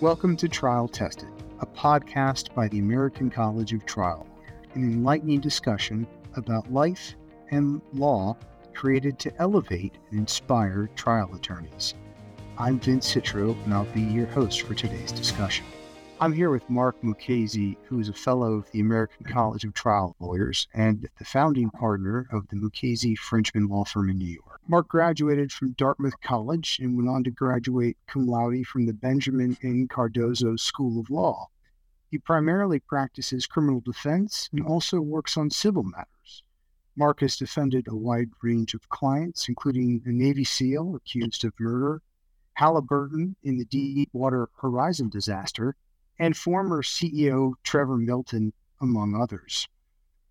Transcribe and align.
Welcome 0.00 0.34
to 0.38 0.48
Trial 0.48 0.88
Tested, 0.88 1.28
a 1.60 1.66
podcast 1.66 2.54
by 2.54 2.68
the 2.68 2.78
American 2.78 3.28
College 3.28 3.74
of 3.74 3.84
Trial, 3.84 4.26
an 4.72 4.82
enlightening 4.82 5.40
discussion 5.40 6.06
about 6.36 6.72
life 6.72 7.16
and 7.50 7.82
law 7.92 8.34
created 8.72 9.18
to 9.18 9.36
elevate 9.38 9.98
and 10.10 10.20
inspire 10.20 10.88
trial 10.96 11.30
attorneys. 11.34 11.92
I'm 12.56 12.80
Vince 12.80 13.14
Citro, 13.14 13.62
and 13.64 13.74
I'll 13.74 13.84
be 13.92 14.00
your 14.00 14.24
host 14.28 14.62
for 14.62 14.74
today's 14.74 15.12
discussion. 15.12 15.66
I'm 16.18 16.32
here 16.32 16.48
with 16.48 16.70
Marc 16.70 17.02
Mukasey, 17.02 17.76
who 17.84 18.00
is 18.00 18.08
a 18.08 18.14
fellow 18.14 18.54
of 18.54 18.70
the 18.70 18.80
American 18.80 19.26
College 19.26 19.64
of 19.64 19.74
Trial 19.74 20.16
Lawyers 20.18 20.66
and 20.72 21.06
the 21.18 21.24
founding 21.26 21.68
partner 21.68 22.26
of 22.32 22.48
the 22.48 22.56
Mukasey 22.56 23.18
Frenchman 23.18 23.68
Law 23.68 23.84
Firm 23.84 24.08
in 24.08 24.16
New 24.16 24.24
York. 24.24 24.49
Marc 24.70 24.86
graduated 24.86 25.50
from 25.50 25.72
Dartmouth 25.72 26.20
College 26.20 26.78
and 26.78 26.96
went 26.96 27.08
on 27.08 27.24
to 27.24 27.30
graduate 27.32 27.98
cum 28.06 28.28
laude 28.28 28.64
from 28.64 28.86
the 28.86 28.92
Benjamin 28.92 29.56
N. 29.64 29.88
Cardozo 29.88 30.54
School 30.54 31.00
of 31.00 31.10
Law. 31.10 31.48
He 32.08 32.18
primarily 32.18 32.78
practices 32.78 33.48
criminal 33.48 33.80
defense 33.80 34.48
and 34.52 34.64
also 34.64 35.00
works 35.00 35.36
on 35.36 35.50
civil 35.50 35.82
matters. 35.82 36.44
Marc 36.94 37.18
has 37.18 37.36
defended 37.36 37.88
a 37.88 37.96
wide 37.96 38.30
range 38.44 38.74
of 38.74 38.88
clients, 38.90 39.48
including 39.48 40.02
a 40.06 40.10
Navy 40.10 40.44
SEAL 40.44 40.94
accused 40.94 41.44
of 41.44 41.52
murder, 41.58 42.00
Halliburton 42.52 43.34
in 43.42 43.56
the 43.56 43.64
Deepwater 43.64 44.50
Horizon 44.60 45.08
disaster, 45.08 45.74
and 46.16 46.36
former 46.36 46.84
CEO 46.84 47.54
Trevor 47.64 47.96
Milton, 47.96 48.52
among 48.80 49.20
others. 49.20 49.66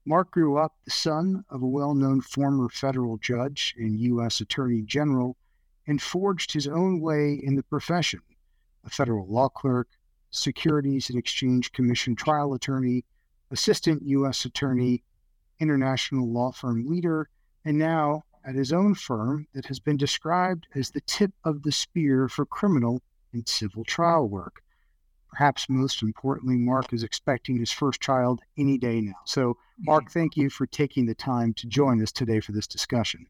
Marc 0.06 0.32
grew 0.32 0.58
up 0.58 0.76
the 0.86 0.92
son 0.92 1.44
of 1.50 1.62
a 1.62 1.68
well 1.68 1.94
known 1.94 2.22
former 2.22 2.70
federal 2.70 3.18
judge 3.18 3.76
and 3.78 4.00
U.S. 4.00 4.40
Attorney 4.40 4.82
General 4.82 5.36
and 5.86 6.02
forged 6.02 6.54
his 6.54 6.68
own 6.68 7.02
way 7.02 7.34
in 7.34 7.56
the 7.56 7.64
profession 7.64 8.22
a 8.86 8.90
federal 8.90 9.28
law 9.28 9.50
clerk, 9.50 9.90
Securities 10.32 11.10
and 11.10 11.20
Exchange 11.20 11.74
Commission 11.74 12.16
trial 12.16 12.54
attorney, 12.54 13.04
assistant 13.52 14.02
U.S. 14.04 14.46
attorney, 14.46 15.04
international 15.60 16.32
law 16.32 16.52
firm 16.52 16.88
leader, 16.88 17.30
and 17.66 17.78
now 17.78 18.24
at 18.46 18.56
his 18.56 18.72
own 18.72 18.96
firm 18.96 19.48
that 19.54 19.66
has 19.66 19.82
been 19.82 19.98
described 19.98 20.66
as 20.74 20.92
the 20.92 21.02
tip 21.02 21.34
of 21.44 21.64
the 21.64 21.74
spear 21.74 22.30
for 22.30 22.46
criminal 22.46 23.02
and 23.34 23.50
civil 23.50 23.84
trial 23.84 24.30
work 24.30 24.64
perhaps 25.30 25.70
most 25.70 26.02
importantly, 26.02 26.58
Marc 26.58 26.92
is 26.94 27.04
expecting 27.04 27.58
his 27.58 27.72
first 27.72 28.02
child 28.02 28.42
any 28.58 28.78
day 28.78 29.02
now. 29.02 29.14
So, 29.26 29.58
Marc, 29.80 30.06
mm-hmm. 30.06 30.20
thank 30.20 30.38
you 30.38 30.50
for 30.50 30.66
taking 30.66 31.06
the 31.06 31.16
time 31.16 31.54
to 31.54 31.68
join 31.68 32.02
us 32.02 32.12
today 32.12 32.40
for 32.40 32.52
this 32.52 32.68
discussion. 32.68 33.28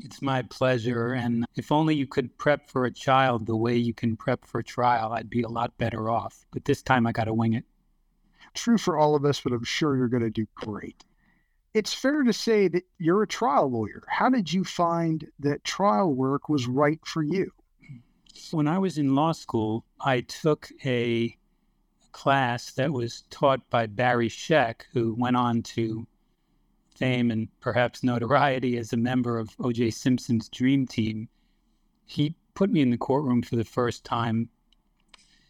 It's 0.00 0.22
my 0.22 0.42
pleasure. 0.42 1.12
And 1.12 1.44
if 1.56 1.70
only 1.70 1.94
you 1.94 2.06
could 2.06 2.36
prep 2.38 2.68
for 2.68 2.86
a 2.86 2.90
child 2.90 3.46
the 3.46 3.56
way 3.56 3.76
you 3.76 3.92
can 3.92 4.16
prep 4.16 4.46
for 4.46 4.58
a 4.58 4.64
trial, 4.64 5.12
I'd 5.12 5.30
be 5.30 5.42
a 5.42 5.48
lot 5.48 5.76
better 5.78 6.08
off. 6.10 6.46
But 6.50 6.64
this 6.64 6.82
time 6.82 7.06
I 7.06 7.12
got 7.12 7.24
to 7.24 7.34
wing 7.34 7.52
it. 7.52 7.64
True 8.54 8.78
for 8.78 8.98
all 8.98 9.14
of 9.14 9.24
us, 9.24 9.40
but 9.40 9.52
I'm 9.52 9.64
sure 9.64 9.96
you're 9.96 10.08
going 10.08 10.22
to 10.22 10.30
do 10.30 10.46
great. 10.54 11.04
It's 11.74 11.94
fair 11.94 12.22
to 12.22 12.32
say 12.32 12.68
that 12.68 12.84
you're 12.98 13.22
a 13.22 13.26
trial 13.26 13.70
lawyer. 13.70 14.02
How 14.08 14.28
did 14.28 14.52
you 14.52 14.62
find 14.62 15.26
that 15.40 15.64
trial 15.64 16.12
work 16.14 16.48
was 16.48 16.66
right 16.66 17.00
for 17.04 17.22
you? 17.22 17.50
When 18.50 18.68
I 18.68 18.78
was 18.78 18.98
in 18.98 19.14
law 19.14 19.32
school, 19.32 19.84
I 20.00 20.20
took 20.22 20.68
a 20.84 21.34
class 22.12 22.72
that 22.72 22.92
was 22.92 23.24
taught 23.30 23.68
by 23.70 23.86
Barry 23.86 24.28
Scheck, 24.28 24.82
who 24.92 25.14
went 25.14 25.36
on 25.36 25.62
to 25.62 26.06
fame 26.96 27.30
and 27.30 27.48
perhaps 27.60 28.02
notoriety 28.02 28.76
as 28.76 28.92
a 28.92 28.96
member 28.96 29.38
of 29.38 29.54
O.J. 29.58 29.90
Simpson's 29.90 30.48
Dream 30.48 30.86
Team. 30.86 31.28
He 32.04 32.36
put 32.54 32.70
me 32.70 32.82
in 32.82 32.90
the 32.90 32.98
courtroom 32.98 33.42
for 33.42 33.56
the 33.56 33.64
first 33.64 34.04
time 34.04 34.48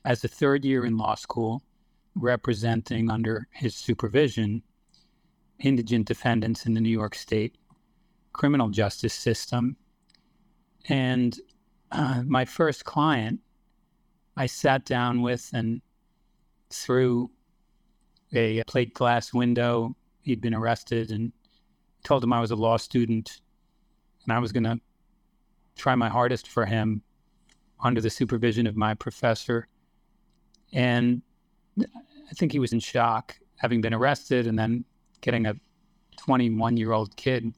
as 0.04 0.24
a 0.24 0.28
third 0.28 0.64
year 0.64 0.84
in 0.84 0.96
law 0.96 1.14
school, 1.14 1.62
representing 2.14 3.10
under 3.10 3.48
his 3.50 3.74
supervision 3.74 4.62
indigent 5.58 6.06
defendants 6.06 6.66
in 6.66 6.74
the 6.74 6.80
New 6.80 6.90
York 6.90 7.14
State 7.14 7.56
criminal 8.32 8.68
justice 8.68 9.14
system. 9.14 9.76
And 10.88 11.38
uh, 11.90 12.22
my 12.26 12.44
first 12.44 12.84
client, 12.84 13.40
I 14.36 14.46
sat 14.46 14.84
down 14.84 15.22
with 15.22 15.50
and 15.52 15.82
through 16.72 17.30
a 18.32 18.60
uh, 18.60 18.64
plate 18.66 18.94
glass 18.94 19.32
window. 19.32 19.94
He'd 20.22 20.40
been 20.40 20.54
arrested 20.54 21.10
and 21.10 21.32
told 22.04 22.24
him 22.24 22.32
I 22.32 22.40
was 22.40 22.50
a 22.50 22.56
law 22.56 22.76
student 22.76 23.40
and 24.24 24.32
I 24.32 24.38
was 24.38 24.52
going 24.52 24.64
to 24.64 24.80
try 25.76 25.94
my 25.94 26.08
hardest 26.08 26.48
for 26.48 26.64
him 26.64 27.02
under 27.82 28.00
the 28.00 28.10
supervision 28.10 28.66
of 28.66 28.76
my 28.76 28.94
professor. 28.94 29.68
And 30.72 31.22
I 31.78 32.34
think 32.34 32.52
he 32.52 32.58
was 32.58 32.72
in 32.72 32.80
shock 32.80 33.36
having 33.56 33.80
been 33.80 33.94
arrested 33.94 34.46
and 34.46 34.58
then 34.58 34.84
getting 35.20 35.46
a 35.46 35.54
21 36.18 36.76
year 36.76 36.92
old 36.92 37.16
kid 37.16 37.52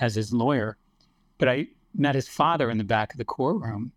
as 0.00 0.14
his 0.14 0.32
lawyer. 0.32 0.76
But 1.38 1.48
I 1.48 1.68
met 1.94 2.14
his 2.14 2.28
father 2.28 2.70
in 2.70 2.78
the 2.78 2.84
back 2.84 3.12
of 3.12 3.18
the 3.18 3.24
courtroom 3.24 3.92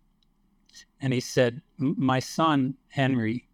and 1.00 1.12
he 1.12 1.20
said, 1.20 1.60
My 1.78 2.18
son, 2.18 2.74
Henry, 2.88 3.46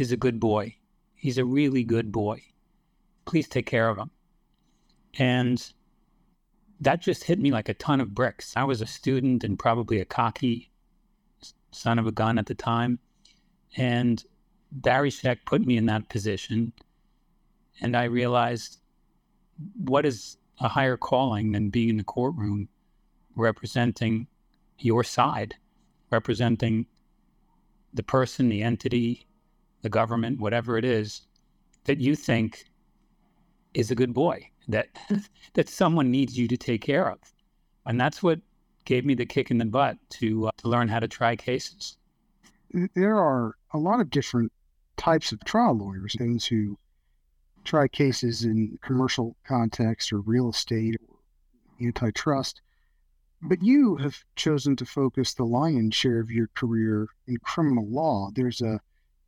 is 0.00 0.12
a 0.12 0.16
good 0.16 0.38
boy. 0.40 0.76
He's 1.14 1.38
a 1.38 1.44
really 1.44 1.84
good 1.84 2.12
boy. 2.12 2.42
Please 3.24 3.48
take 3.48 3.66
care 3.66 3.88
of 3.88 3.98
him. 3.98 4.10
And 5.18 5.72
that 6.80 7.00
just 7.00 7.24
hit 7.24 7.38
me 7.38 7.50
like 7.50 7.68
a 7.68 7.74
ton 7.74 8.00
of 8.00 8.14
bricks. 8.14 8.52
I 8.56 8.64
was 8.64 8.80
a 8.80 8.86
student 8.86 9.42
and 9.44 9.58
probably 9.58 10.00
a 10.00 10.04
cocky 10.04 10.70
son 11.72 11.98
of 11.98 12.06
a 12.06 12.12
gun 12.12 12.38
at 12.38 12.46
the 12.46 12.54
time. 12.54 12.98
And 13.76 14.22
Barry 14.70 15.10
Scheck 15.10 15.38
put 15.44 15.66
me 15.66 15.76
in 15.76 15.86
that 15.86 16.08
position. 16.08 16.72
And 17.80 17.96
I 17.96 18.04
realized 18.04 18.78
what 19.76 20.06
is 20.06 20.36
a 20.60 20.68
higher 20.68 20.96
calling 20.96 21.52
than 21.52 21.70
being 21.70 21.90
in 21.90 21.96
the 21.96 22.04
courtroom 22.04 22.68
representing 23.34 24.26
your 24.78 25.04
side, 25.04 25.54
representing 26.10 26.86
the 27.94 28.02
person, 28.02 28.48
the 28.48 28.62
entity, 28.62 29.26
the 29.82 29.88
government, 29.88 30.40
whatever 30.40 30.76
it 30.78 30.84
is, 30.84 31.22
that 31.84 31.98
you 31.98 32.16
think 32.16 32.64
is 33.74 33.90
a 33.90 33.94
good 33.94 34.12
boy, 34.12 34.48
that 34.68 34.88
that 35.54 35.68
someone 35.68 36.10
needs 36.10 36.38
you 36.38 36.48
to 36.48 36.56
take 36.56 36.82
care 36.82 37.10
of. 37.10 37.18
And 37.86 38.00
that's 38.00 38.22
what 38.22 38.40
gave 38.84 39.04
me 39.04 39.14
the 39.14 39.26
kick 39.26 39.50
in 39.50 39.58
the 39.58 39.64
butt 39.64 39.96
to, 40.08 40.48
uh, 40.48 40.50
to 40.58 40.68
learn 40.68 40.88
how 40.88 40.98
to 40.98 41.08
try 41.08 41.36
cases. 41.36 41.96
There 42.94 43.18
are 43.18 43.54
a 43.72 43.78
lot 43.78 44.00
of 44.00 44.10
different 44.10 44.52
types 44.96 45.32
of 45.32 45.42
trial 45.44 45.76
lawyers, 45.76 46.16
those 46.18 46.46
who 46.46 46.78
try 47.64 47.86
cases 47.88 48.44
in 48.44 48.78
commercial 48.82 49.36
context 49.46 50.12
or 50.12 50.20
real 50.20 50.50
estate 50.50 50.96
or 51.08 51.86
antitrust. 51.86 52.60
But 53.42 53.62
you 53.62 53.96
have 53.96 54.24
chosen 54.36 54.74
to 54.76 54.86
focus 54.86 55.34
the 55.34 55.44
lion's 55.44 55.94
share 55.94 56.18
of 56.18 56.30
your 56.30 56.48
career 56.54 57.08
in 57.26 57.36
criminal 57.38 57.86
law. 57.88 58.30
There's 58.34 58.60
a 58.60 58.80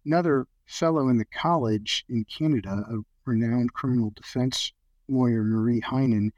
another 0.05 0.47
fellow 0.67 1.09
in 1.09 1.19
the 1.19 1.25
college 1.25 2.05
in 2.09 2.25
Canada, 2.25 2.85
a 2.89 2.99
renowned 3.25 3.73
criminal 3.73 4.13
defense 4.15 4.73
lawyer, 5.09 5.43
Marie 5.43 5.81
Henein. 5.81 6.33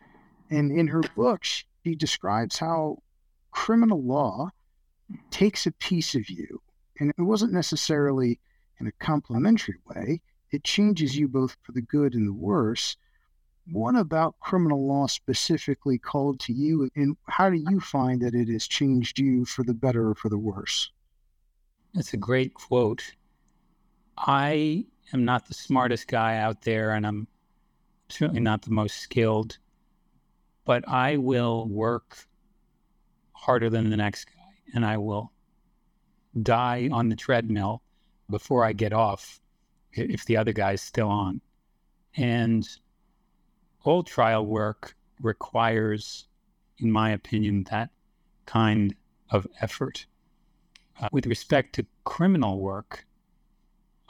And 0.51 0.71
in 0.71 0.89
her 0.89 1.03
book, 1.17 1.45
she 1.45 1.95
describes 1.95 2.59
how 2.59 3.03
criminal 3.51 4.03
law 4.03 4.51
takes 5.31 5.67
a 5.67 5.73
piece 5.73 6.15
of 6.15 6.29
you. 6.29 6.61
And 6.99 7.11
it 7.11 7.23
wasn't 7.23 7.53
necessarily 7.53 8.39
in 8.81 8.87
a 8.87 8.93
complimentary 8.93 9.77
way, 9.87 10.21
it 10.51 10.65
changes 10.65 11.17
you 11.17 11.29
both 11.29 11.57
for 11.63 11.73
the 11.73 11.81
good 11.81 12.15
and 12.15 12.27
the 12.27 12.33
worse. 12.33 12.97
What 13.71 13.95
about 13.95 14.41
criminal 14.41 14.87
law 14.87 15.07
specifically 15.07 15.99
called 15.99 16.41
to 16.41 16.53
you, 16.53 16.91
and 16.97 17.17
how 17.29 17.49
do 17.49 17.57
you 17.57 17.79
find 17.79 18.21
that 18.23 18.35
it 18.35 18.49
has 18.49 18.67
changed 18.67 19.21
you 19.21 19.45
for 19.45 19.63
the 19.63 19.73
better 19.73 20.09
or 20.09 20.15
for 20.17 20.29
the 20.29 20.39
worse? 20.39 20.91
That's 21.95 22.13
a 22.13 22.17
great 22.17 22.55
quote. 22.55 23.15
I 24.17 24.87
am 25.13 25.25
not 25.25 25.47
the 25.47 25.55
smartest 25.55 26.09
guy 26.09 26.39
out 26.39 26.63
there, 26.63 26.93
and 26.93 27.07
I'm 27.07 27.27
certainly 28.09 28.41
not 28.41 28.63
the 28.63 28.71
most 28.71 28.99
skilled, 28.99 29.59
but 30.65 30.87
I 30.89 31.17
will 31.17 31.67
work 31.69 32.19
harder 33.33 33.71
than 33.71 33.91
the 33.91 33.97
next 33.97 34.27
guy, 34.27 34.55
and 34.75 34.85
I 34.85 34.99
will 34.99 35.33
die 36.41 36.89
on 36.93 37.09
the 37.09 37.17
treadmill 37.17 37.83
before 38.31 38.65
I 38.65 38.73
get 38.73 38.93
off 38.93 39.41
if 39.93 40.25
the 40.25 40.37
other 40.37 40.53
guy's 40.53 40.81
still 40.81 41.09
on. 41.09 41.41
And 42.17 42.69
all 43.85 44.03
trial 44.03 44.47
work 44.47 44.97
requires, 45.21 46.29
in 46.79 46.91
my 46.91 47.11
opinion, 47.11 47.65
that 47.71 47.91
kind 48.47 48.95
of 49.31 49.47
effort. 49.61 50.07
Uh, 51.01 51.09
with 51.11 51.27
respect 51.27 51.75
to 51.75 51.87
criminal 52.05 52.61
work, 52.61 53.07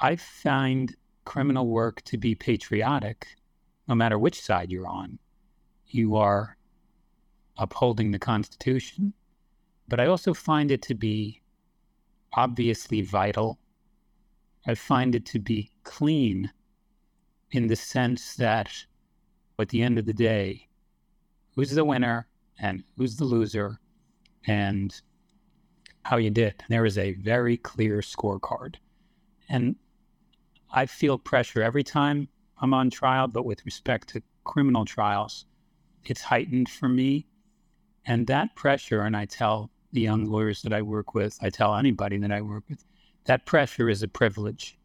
I 0.02 0.16
find 0.16 0.94
criminal 1.24 1.68
work 1.68 2.02
to 2.02 2.18
be 2.18 2.34
patriotic, 2.34 3.26
no 3.88 3.94
matter 3.94 4.18
which 4.18 4.40
side 4.42 4.70
you're 4.70 4.88
on. 4.88 5.18
You 5.86 6.16
are 6.16 6.56
upholding 7.56 8.10
the 8.10 8.18
Constitution, 8.18 9.14
but 9.88 10.00
I 10.00 10.06
also 10.06 10.34
find 10.34 10.70
it 10.70 10.82
to 10.82 10.94
be 10.94 11.40
obviously 12.34 13.02
vital 13.02 13.58
I 14.66 14.74
find 14.74 15.14
it 15.14 15.26
to 15.26 15.40
be 15.40 15.70
clean 15.82 16.52
in 17.50 17.66
the 17.66 17.76
sense 17.76 18.36
that 18.36 18.70
at 19.58 19.68
the 19.68 19.82
end 19.82 19.98
of 19.98 20.06
the 20.06 20.12
day, 20.12 20.68
who's 21.54 21.70
the 21.70 21.84
winner 21.84 22.28
and 22.58 22.84
who's 22.96 23.16
the 23.16 23.24
loser 23.24 23.80
and 24.46 25.00
how 26.04 26.16
you 26.16 26.30
did. 26.30 26.62
There 26.68 26.84
is 26.84 26.98
a 26.98 27.12
very 27.14 27.56
clear 27.56 27.98
scorecard. 27.98 28.76
And 29.48 29.76
I 30.74 30.86
feel 30.86 31.18
pressure 31.18 31.62
every 31.62 31.84
time 31.84 32.28
I'm 32.58 32.72
on 32.72 32.88
trial, 32.88 33.28
but 33.28 33.44
with 33.44 33.64
respect 33.66 34.08
to 34.10 34.22
criminal 34.44 34.84
trials, 34.86 35.44
it's 36.04 36.22
heightened 36.22 36.68
for 36.68 36.88
me. 36.88 37.26
And 38.06 38.26
that 38.26 38.56
pressure, 38.56 39.02
and 39.02 39.16
I 39.16 39.26
tell 39.26 39.70
the 39.92 40.00
young 40.00 40.24
lawyers 40.24 40.62
that 40.62 40.72
I 40.72 40.80
work 40.80 41.14
with, 41.14 41.38
I 41.42 41.50
tell 41.50 41.74
anybody 41.74 42.16
that 42.18 42.32
I 42.32 42.40
work 42.40 42.64
with, 42.70 42.84
that 43.24 43.44
pressure 43.44 43.90
is 43.90 44.02
a 44.02 44.08
privilege. 44.08 44.78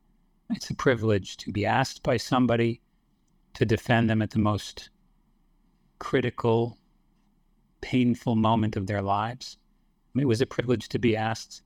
It's 0.50 0.70
a 0.70 0.76
privilege 0.76 1.38
to 1.38 1.52
be 1.52 1.66
asked 1.66 2.04
by 2.04 2.18
somebody 2.18 2.82
to 3.54 3.66
defend 3.66 4.10
them 4.10 4.22
at 4.22 4.32
the 4.32 4.40
most 4.40 4.90
critical, 6.00 6.78
painful 7.82 8.36
moment 8.36 8.76
of 8.76 8.88
their 8.88 9.02
lives. 9.02 9.58
It 10.16 10.26
was 10.26 10.42
a 10.42 10.46
privilege 10.46 10.90
to 10.90 11.00
be 11.00 11.16
asked 11.16 11.64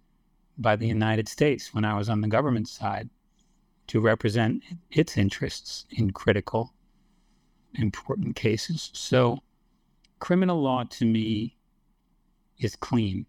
by 0.58 0.76
the 0.76 0.88
United 0.88 1.28
States 1.28 1.74
when 1.74 1.86
I 1.86 1.98
was 1.98 2.08
on 2.08 2.22
the 2.22 2.28
government 2.28 2.68
side 2.68 3.10
to 3.92 4.00
represent 4.00 4.64
its 4.92 5.18
interests 5.18 5.86
in 5.90 6.10
critical, 6.12 6.74
important 7.76 8.38
cases. 8.38 8.90
So, 8.94 9.40
criminal 10.20 10.62
law 10.62 10.86
to 10.92 11.06
me 11.06 11.58
is 12.60 12.78
clean. 12.78 13.26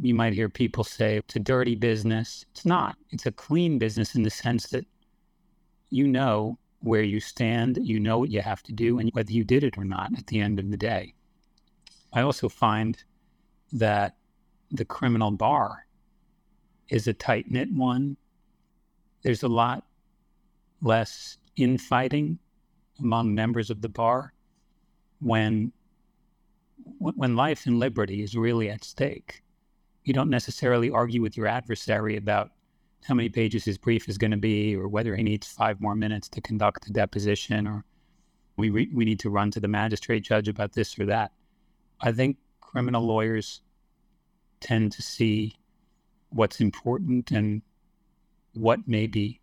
You 0.00 0.14
might 0.14 0.34
hear 0.34 0.48
people 0.48 0.84
say 0.84 1.16
it's 1.16 1.34
a 1.34 1.40
dirty 1.40 1.74
business. 1.74 2.46
It's 2.52 2.64
not. 2.64 2.96
It's 3.10 3.26
a 3.26 3.32
clean 3.32 3.80
business 3.80 4.14
in 4.14 4.22
the 4.22 4.30
sense 4.30 4.68
that 4.68 4.86
you 5.90 6.06
know 6.06 6.60
where 6.78 7.02
you 7.02 7.18
stand, 7.18 7.80
you 7.82 7.98
know 7.98 8.20
what 8.20 8.30
you 8.30 8.40
have 8.40 8.62
to 8.62 8.72
do, 8.72 9.00
and 9.00 9.10
whether 9.14 9.32
you 9.32 9.42
did 9.42 9.64
it 9.64 9.76
or 9.76 9.84
not 9.84 10.16
at 10.16 10.28
the 10.28 10.40
end 10.40 10.60
of 10.60 10.70
the 10.70 10.76
day. 10.76 11.12
I 12.12 12.20
also 12.22 12.48
find 12.48 13.02
that 13.72 14.14
the 14.70 14.84
criminal 14.84 15.32
bar 15.32 15.86
is 16.88 17.08
a 17.08 17.12
tight 17.12 17.50
knit 17.50 17.72
one 17.72 18.16
there's 19.22 19.42
a 19.42 19.48
lot 19.48 19.84
less 20.80 21.38
infighting 21.56 22.38
among 22.98 23.34
members 23.34 23.70
of 23.70 23.80
the 23.80 23.88
bar 23.88 24.32
when 25.20 25.72
when 26.98 27.36
life 27.36 27.66
and 27.66 27.78
liberty 27.78 28.22
is 28.22 28.36
really 28.36 28.68
at 28.68 28.82
stake. 28.82 29.42
You 30.04 30.12
don't 30.12 30.30
necessarily 30.30 30.90
argue 30.90 31.22
with 31.22 31.36
your 31.36 31.46
adversary 31.46 32.16
about 32.16 32.50
how 33.04 33.14
many 33.14 33.28
pages 33.28 33.64
his 33.64 33.78
brief 33.78 34.08
is 34.08 34.18
going 34.18 34.32
to 34.32 34.36
be, 34.36 34.74
or 34.74 34.88
whether 34.88 35.14
he 35.14 35.22
needs 35.22 35.46
five 35.46 35.80
more 35.80 35.94
minutes 35.94 36.28
to 36.30 36.40
conduct 36.40 36.88
a 36.88 36.92
deposition, 36.92 37.68
or 37.68 37.84
we 38.56 38.70
re- 38.70 38.90
we 38.92 39.04
need 39.04 39.20
to 39.20 39.30
run 39.30 39.50
to 39.52 39.60
the 39.60 39.68
magistrate 39.68 40.24
judge 40.24 40.48
about 40.48 40.72
this 40.72 40.98
or 40.98 41.06
that. 41.06 41.32
I 42.00 42.10
think 42.10 42.36
criminal 42.60 43.02
lawyers 43.02 43.60
tend 44.60 44.92
to 44.92 45.02
see 45.02 45.56
what's 46.30 46.60
important 46.60 47.30
and 47.30 47.62
what 48.54 48.86
may 48.86 49.06
be 49.06 49.40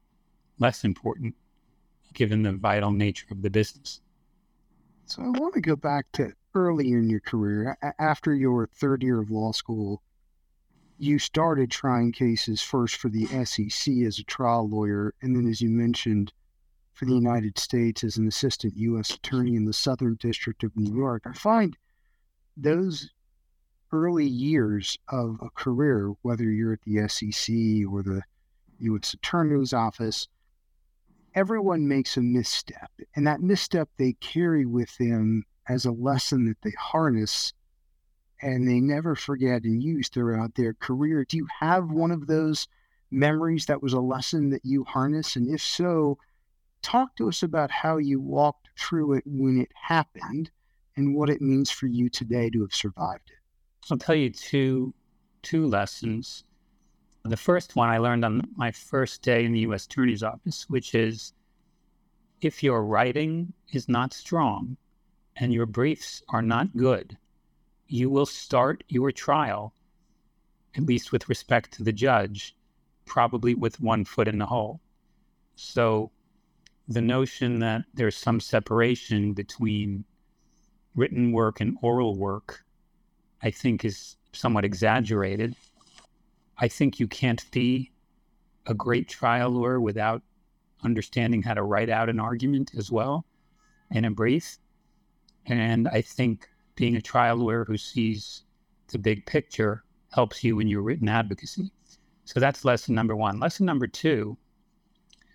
less 0.60 0.84
important 0.84 1.36
given 2.14 2.44
the 2.44 2.52
vital 2.52 2.92
nature 2.92 3.28
of 3.32 3.42
the 3.42 3.50
business. 3.50 4.02
So 5.06 5.24
I 5.24 5.30
want 5.30 5.54
to 5.56 5.62
go 5.62 5.76
back 5.76 6.06
to 6.14 6.34
early 6.54 6.92
in 6.92 7.10
your 7.10 7.20
career. 7.20 7.78
After 7.98 8.34
your 8.34 8.68
third 8.68 9.04
year 9.04 9.20
of 9.20 9.32
law 9.32 9.52
school, 9.52 10.02
you 10.98 11.18
started 11.18 11.72
trying 11.72 12.12
cases 12.12 12.62
first 12.62 12.98
for 12.98 13.10
the 13.10 13.26
SEC 13.46 13.94
as 14.06 14.20
a 14.20 14.24
trial 14.24 14.68
lawyer, 14.68 15.14
and 15.22 15.36
then, 15.36 15.48
as 15.48 15.62
you 15.62 15.70
mentioned, 15.70 16.34
for 16.92 17.06
the 17.06 17.14
United 17.14 17.58
States 17.58 18.04
as 18.04 18.18
an 18.18 18.28
assistant 18.28 18.76
U.S. 18.76 19.12
attorney 19.12 19.56
in 19.56 19.66
the 19.66 19.74
Southern 19.74 20.16
District 20.16 20.64
of 20.64 20.76
New 20.76 20.94
York. 20.94 21.24
I 21.26 21.34
find 21.34 21.78
those 22.58 23.10
early 23.94 24.28
years 24.28 24.98
of 25.08 25.40
a 25.42 25.50
career, 25.52 26.14
whether 26.22 26.44
you're 26.44 26.74
at 26.74 26.82
the 26.82 27.08
SEC 27.08 27.56
or 27.90 28.04
the 28.04 28.22
U.S. 28.80 29.14
Attorney's 29.14 29.74
Office, 29.74 30.28
everyone 31.36 31.88
makes 31.88 32.18
a 32.18 32.22
misstep. 32.22 32.92
And 33.16 33.28
that 33.28 33.42
misstep 33.42 33.90
they 33.98 34.14
carry 34.14 34.66
with 34.66 34.98
them 34.98 35.46
as 35.68 35.86
a 35.86 35.92
lesson 35.92 36.46
that 36.46 36.62
they 36.64 36.74
harness 36.80 37.54
and 38.42 38.68
they 38.68 38.80
never 38.80 39.16
forget 39.16 39.64
and 39.64 39.84
use 39.84 40.10
throughout 40.10 40.56
their 40.56 40.74
career. 40.74 41.26
Do 41.26 41.38
you 41.38 41.48
have 41.60 41.92
one 41.92 42.12
of 42.12 42.28
those 42.28 42.68
memories 43.12 43.66
that 43.66 43.84
was 43.84 43.94
a 43.94 44.00
lesson 44.00 44.50
that 44.52 44.64
you 44.64 44.84
harness? 44.86 45.36
And 45.36 45.54
if 45.54 45.62
so, 45.62 46.18
talk 46.81 47.16
to 47.18 47.28
us 47.28 47.44
about 47.44 47.72
how 47.72 47.98
you 47.98 48.20
walked 48.20 48.70
through 48.80 49.14
it 49.14 49.24
when 49.26 49.60
it 49.60 49.72
happened 49.76 50.52
and 50.96 51.16
what 51.16 51.30
it 51.30 51.42
means 51.42 51.70
for 51.70 51.88
you 51.88 52.10
today 52.10 52.50
to 52.50 52.62
have 52.62 52.74
survived 52.74 53.30
it. 53.30 53.92
I'll 53.92 53.98
tell 53.98 54.16
you 54.16 54.30
two 54.30 54.94
two 55.42 55.68
lessons 55.68 56.44
the 57.24 57.38
first 57.38 57.75
one 57.75 57.89
I 57.89 57.98
learned 57.98 58.25
on 58.25 58.48
my 58.56 58.71
first 58.71 59.21
day 59.21 59.45
in 59.45 59.51
the 59.51 59.60
U.S. 59.62 59.86
Attorney's 59.86 60.24
Office, 60.24 60.69
which 60.69 60.95
is 60.95 61.33
if 62.42 62.63
your 62.63 62.83
writing 62.83 63.54
is 63.71 63.89
not 63.89 64.13
strong 64.13 64.77
and 65.36 65.54
your 65.54 65.66
briefs 65.66 66.24
are 66.30 66.42
not 66.42 66.75
good, 66.75 67.18
you 67.88 68.10
will 68.10 68.25
start 68.25 68.83
your 68.88 69.12
trial, 69.12 69.74
at 70.75 70.83
least 70.83 71.12
with 71.12 71.27
respect 71.27 71.74
to 71.74 71.83
the 71.83 71.92
judge, 71.92 72.56
probably 73.06 73.56
with 73.56 73.81
one 73.81 74.06
foot 74.06 74.27
in 74.27 74.38
the 74.38 74.45
hole. 74.45 74.80
So 75.56 76.12
the 76.88 77.01
notion 77.01 77.60
that 77.60 77.83
there's 77.94 78.16
some 78.16 78.39
separation 78.39 79.33
between 79.33 80.06
written 80.95 81.31
work 81.31 81.60
and 81.60 81.77
oral 81.81 82.16
work, 82.16 82.63
I 83.44 83.51
think, 83.51 83.83
is 83.83 84.16
somewhat 84.31 84.66
exaggerated. 84.66 85.56
I 86.60 86.68
think 86.68 87.00
you 87.00 87.08
can't 87.08 87.50
be 87.52 87.92
a 88.68 88.74
great 88.74 89.08
trial 89.08 89.50
lawyer 89.50 89.80
without 89.80 90.22
understanding 90.84 91.42
how 91.42 91.54
to 91.54 91.64
write 91.64 91.90
out 91.90 92.10
an 92.10 92.20
argument 92.20 92.72
as 92.78 92.92
well 92.92 93.26
and 93.92 94.16
brief. 94.16 94.58
And 95.46 95.88
I 95.88 96.02
think 96.02 96.48
being 96.76 96.96
a 96.96 97.02
trial 97.02 97.38
lawyer 97.38 97.66
who 97.66 97.78
sees 97.78 98.44
the 98.88 99.00
big 99.00 99.26
picture 99.26 99.84
helps 100.14 100.44
you 100.44 100.60
in 100.60 100.68
your 100.68 100.82
written 100.82 101.10
advocacy. 101.10 101.72
So 102.26 102.40
that's 102.40 102.66
lesson 102.66 102.94
number 102.94 103.16
one. 103.16 103.40
Lesson 103.40 103.66
number 103.66 103.88
two 103.88 104.38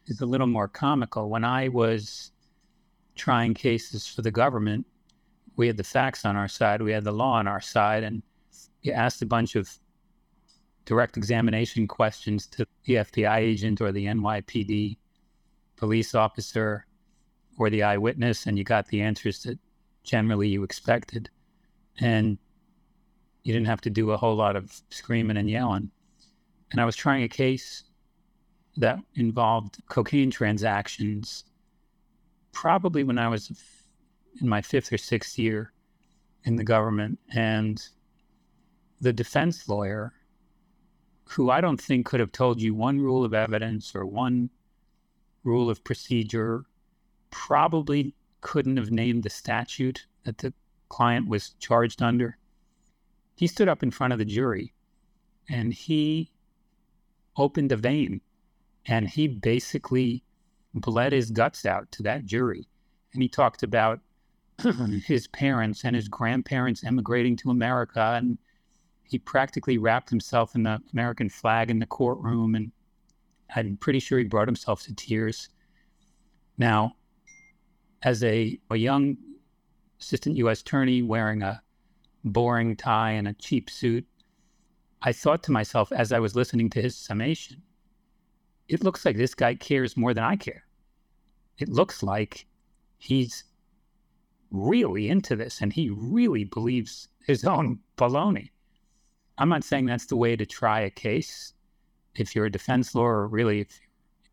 is 0.06 0.20
a 0.20 0.26
little 0.26 0.46
more 0.46 0.68
comical. 0.68 1.30
When 1.30 1.44
I 1.44 1.68
was 1.68 2.32
trying 3.16 3.54
cases 3.54 4.06
for 4.06 4.22
the 4.22 4.30
government, 4.30 4.86
we 5.56 5.66
had 5.66 5.76
the 5.76 5.84
facts 5.84 6.24
on 6.24 6.36
our 6.36 6.48
side, 6.48 6.82
we 6.82 6.92
had 6.92 7.04
the 7.04 7.12
law 7.12 7.34
on 7.34 7.46
our 7.46 7.60
side, 7.60 8.02
and 8.02 8.22
you 8.82 8.92
asked 8.92 9.22
a 9.22 9.26
bunch 9.26 9.56
of 9.56 9.70
direct 10.84 11.16
examination 11.16 11.86
questions 11.88 12.46
to 12.48 12.66
the 12.84 12.94
FBI 12.94 13.38
agent 13.38 13.80
or 13.80 13.92
the 13.92 14.06
NYPD 14.06 14.96
police 15.76 16.14
officer 16.14 16.86
or 17.58 17.70
the 17.70 17.82
eyewitness, 17.82 18.46
and 18.46 18.58
you 18.58 18.64
got 18.64 18.86
the 18.88 19.00
answers 19.00 19.42
that 19.44 19.58
generally 20.02 20.48
you 20.48 20.62
expected. 20.62 21.30
And 22.00 22.38
you 23.44 23.52
didn't 23.52 23.66
have 23.66 23.80
to 23.82 23.90
do 23.90 24.10
a 24.10 24.16
whole 24.16 24.34
lot 24.34 24.56
of 24.56 24.72
screaming 24.90 25.36
and 25.36 25.48
yelling. 25.48 25.90
And 26.72 26.80
I 26.80 26.84
was 26.84 26.96
trying 26.96 27.22
a 27.22 27.28
case 27.28 27.84
that 28.76 28.98
involved 29.14 29.76
cocaine 29.88 30.30
transactions, 30.30 31.44
probably 32.52 33.04
when 33.04 33.18
I 33.18 33.28
was 33.28 33.52
in 34.40 34.48
my 34.48 34.60
fifth 34.60 34.92
or 34.92 34.98
sixth 34.98 35.38
year 35.38 35.72
in 36.44 36.56
the 36.56 36.64
government. 36.64 37.18
And 37.32 37.80
the 39.00 39.12
defense 39.12 39.68
lawyer 39.68 40.12
who 41.24 41.50
I 41.50 41.60
don't 41.60 41.80
think 41.80 42.06
could 42.06 42.20
have 42.20 42.32
told 42.32 42.60
you 42.60 42.74
one 42.74 43.00
rule 43.00 43.24
of 43.24 43.34
evidence 43.34 43.94
or 43.94 44.06
one 44.06 44.50
rule 45.42 45.70
of 45.70 45.84
procedure, 45.84 46.64
probably 47.30 48.14
couldn't 48.40 48.76
have 48.76 48.90
named 48.90 49.22
the 49.22 49.30
statute 49.30 50.06
that 50.24 50.38
the 50.38 50.52
client 50.88 51.28
was 51.28 51.50
charged 51.58 52.02
under. 52.02 52.36
He 53.36 53.46
stood 53.46 53.68
up 53.68 53.82
in 53.82 53.90
front 53.90 54.12
of 54.12 54.18
the 54.18 54.24
jury 54.24 54.72
and 55.48 55.72
he 55.72 56.30
opened 57.36 57.72
a 57.72 57.76
vein 57.76 58.20
and 58.86 59.08
he 59.08 59.26
basically 59.26 60.22
bled 60.74 61.12
his 61.12 61.30
guts 61.30 61.64
out 61.64 61.90
to 61.92 62.02
that 62.02 62.26
jury. 62.26 62.68
And 63.12 63.22
he 63.22 63.28
talked 63.28 63.62
about 63.62 64.00
his 65.04 65.26
parents 65.28 65.84
and 65.84 65.96
his 65.96 66.08
grandparents 66.08 66.84
emigrating 66.84 67.36
to 67.36 67.50
America 67.50 68.14
and 68.16 68.38
he 69.04 69.18
practically 69.18 69.78
wrapped 69.78 70.10
himself 70.10 70.54
in 70.54 70.62
the 70.62 70.80
American 70.92 71.28
flag 71.28 71.70
in 71.70 71.78
the 71.78 71.86
courtroom, 71.86 72.54
and 72.54 72.72
I'm 73.54 73.76
pretty 73.76 74.00
sure 74.00 74.18
he 74.18 74.24
brought 74.24 74.48
himself 74.48 74.82
to 74.84 74.94
tears. 74.94 75.48
Now, 76.56 76.96
as 78.02 78.22
a, 78.22 78.58
a 78.70 78.76
young 78.76 79.16
assistant 80.00 80.36
U.S. 80.36 80.60
attorney 80.60 81.02
wearing 81.02 81.42
a 81.42 81.62
boring 82.24 82.76
tie 82.76 83.12
and 83.12 83.28
a 83.28 83.34
cheap 83.34 83.70
suit, 83.70 84.06
I 85.02 85.12
thought 85.12 85.42
to 85.44 85.52
myself 85.52 85.92
as 85.92 86.12
I 86.12 86.18
was 86.18 86.34
listening 86.34 86.70
to 86.70 86.82
his 86.82 86.96
summation, 86.96 87.62
it 88.68 88.82
looks 88.82 89.04
like 89.04 89.16
this 89.16 89.34
guy 89.34 89.54
cares 89.54 89.96
more 89.96 90.14
than 90.14 90.24
I 90.24 90.36
care. 90.36 90.64
It 91.58 91.68
looks 91.68 92.02
like 92.02 92.46
he's 92.96 93.44
really 94.50 95.08
into 95.08 95.36
this 95.36 95.60
and 95.60 95.72
he 95.72 95.90
really 95.90 96.44
believes 96.44 97.08
his 97.26 97.44
own 97.44 97.80
baloney. 97.96 98.50
I'm 99.38 99.48
not 99.48 99.64
saying 99.64 99.86
that's 99.86 100.06
the 100.06 100.16
way 100.16 100.36
to 100.36 100.46
try 100.46 100.80
a 100.80 100.90
case 100.90 101.54
if 102.14 102.34
you're 102.34 102.46
a 102.46 102.50
defense 102.50 102.94
lawyer 102.94 103.22
or 103.22 103.28
really 103.28 103.66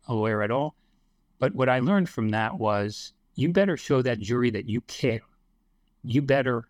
a 0.06 0.14
lawyer 0.14 0.42
at 0.42 0.50
all. 0.50 0.76
But 1.38 1.54
what 1.54 1.68
I 1.68 1.80
learned 1.80 2.08
from 2.08 2.28
that 2.30 2.58
was 2.58 3.12
you 3.34 3.48
better 3.48 3.76
show 3.76 4.02
that 4.02 4.20
jury 4.20 4.50
that 4.50 4.68
you 4.68 4.80
care. 4.82 5.22
You 6.04 6.22
better 6.22 6.64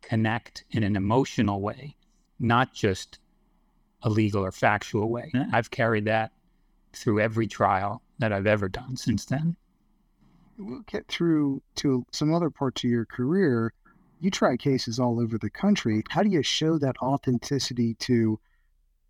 connect 0.00 0.64
in 0.70 0.82
an 0.82 0.96
emotional 0.96 1.60
way, 1.60 1.96
not 2.38 2.72
just 2.72 3.18
a 4.02 4.10
legal 4.10 4.44
or 4.44 4.52
factual 4.52 5.08
way. 5.10 5.30
I've 5.52 5.70
carried 5.70 6.04
that 6.06 6.32
through 6.92 7.20
every 7.20 7.46
trial 7.46 8.02
that 8.18 8.32
I've 8.32 8.46
ever 8.46 8.68
done 8.68 8.96
since 8.96 9.24
then. 9.24 9.56
We'll 10.58 10.80
get 10.86 11.08
through 11.08 11.62
to 11.76 12.06
some 12.12 12.32
other 12.32 12.50
parts 12.50 12.84
of 12.84 12.90
your 12.90 13.06
career. 13.06 13.72
You 14.20 14.30
try 14.30 14.56
cases 14.56 14.98
all 14.98 15.20
over 15.20 15.38
the 15.38 15.50
country. 15.50 16.02
How 16.08 16.22
do 16.22 16.30
you 16.30 16.42
show 16.42 16.78
that 16.78 16.96
authenticity 17.02 17.94
to 18.00 18.40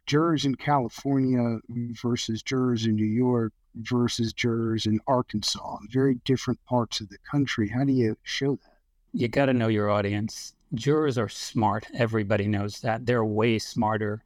jurors 0.07 0.45
in 0.45 0.55
California 0.57 1.59
versus 2.03 2.43
jurors 2.43 2.87
in 2.87 2.97
New 2.97 3.05
York 3.05 3.53
versus 3.77 4.33
jurors 4.33 4.87
in 4.87 5.01
Arkansas, 5.07 5.79
very 5.91 6.17
different 6.25 6.65
parts 6.65 7.01
of 7.01 7.09
the 7.09 7.19
country? 7.31 7.69
How 7.69 7.85
do 7.85 7.93
you 7.93 8.17
show 8.23 8.57
that? 8.57 8.79
You 9.13 9.29
got 9.29 9.47
to 9.47 9.53
know 9.53 9.69
your 9.69 9.91
audience. 9.91 10.55
Jurors 10.75 11.19
are 11.19 11.29
smart. 11.29 11.87
Everybody 11.95 12.49
knows 12.49 12.81
that. 12.81 13.07
They're 13.07 13.25
way 13.25 13.61
smarter 13.61 14.25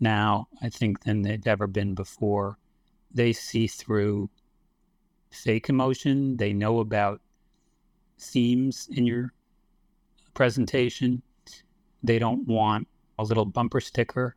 now, 0.00 0.48
I 0.60 0.68
think, 0.68 1.04
than 1.04 1.22
they've 1.22 1.46
ever 1.46 1.68
been 1.68 1.94
before. 1.94 2.58
They 3.12 3.32
see 3.32 3.68
through 3.68 4.28
fake 5.30 5.68
emotion, 5.68 6.36
they 6.36 6.52
know 6.52 6.80
about 6.80 7.20
themes 8.18 8.88
in 8.90 9.06
your 9.06 9.32
presentation. 10.34 11.22
They 12.02 12.18
don't 12.18 12.46
want 12.46 12.88
a 13.18 13.24
little 13.24 13.44
bumper 13.44 13.80
sticker 13.80 14.36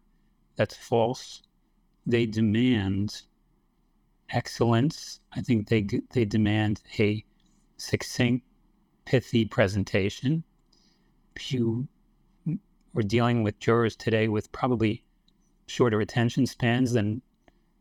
that's 0.55 0.75
false. 0.75 1.43
They 2.05 2.25
demand 2.25 3.21
excellence. 4.29 5.19
I 5.33 5.41
think 5.41 5.67
they 5.67 5.87
they 6.11 6.25
demand 6.25 6.81
a 6.99 7.23
succinct, 7.77 8.45
pithy 9.05 9.45
presentation. 9.45 10.43
You 11.49 11.87
we're 12.93 13.03
dealing 13.03 13.43
with 13.43 13.59
jurors 13.59 13.95
today 13.95 14.27
with 14.27 14.51
probably 14.51 15.03
shorter 15.67 16.01
attention 16.01 16.47
spans 16.47 16.93
than 16.93 17.21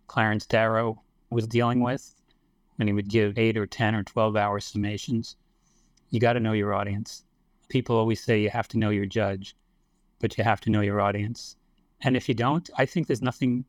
Clarence 0.06 0.44
Darrow 0.44 1.02
was 1.30 1.46
dealing 1.46 1.80
with 1.80 2.14
when 2.76 2.87
he 2.87 2.92
would 2.92 3.08
give 3.08 3.38
eight 3.38 3.56
or 3.56 3.66
10 3.66 3.94
or 3.94 4.02
12 4.02 4.37
hour 4.37 4.61
summations. 4.61 5.37
You 6.11 6.20
got 6.20 6.35
to 6.35 6.40
know 6.40 6.52
your 6.52 6.75
audience. 6.75 7.25
People 7.68 7.96
always 7.96 8.23
say 8.23 8.40
you 8.40 8.50
have 8.50 8.68
to 8.68 8.78
know 8.78 8.90
your 8.90 9.06
judge, 9.06 9.56
but 10.20 10.37
you 10.38 10.44
have 10.44 10.61
to 10.62 10.70
know 10.70 10.80
your 10.80 11.00
audience. 11.00 11.56
And 12.02 12.16
if 12.16 12.28
you 12.28 12.35
don't, 12.35 12.68
I 12.76 12.87
think 12.87 13.06
there's 13.06 13.23
nothing 13.23 13.64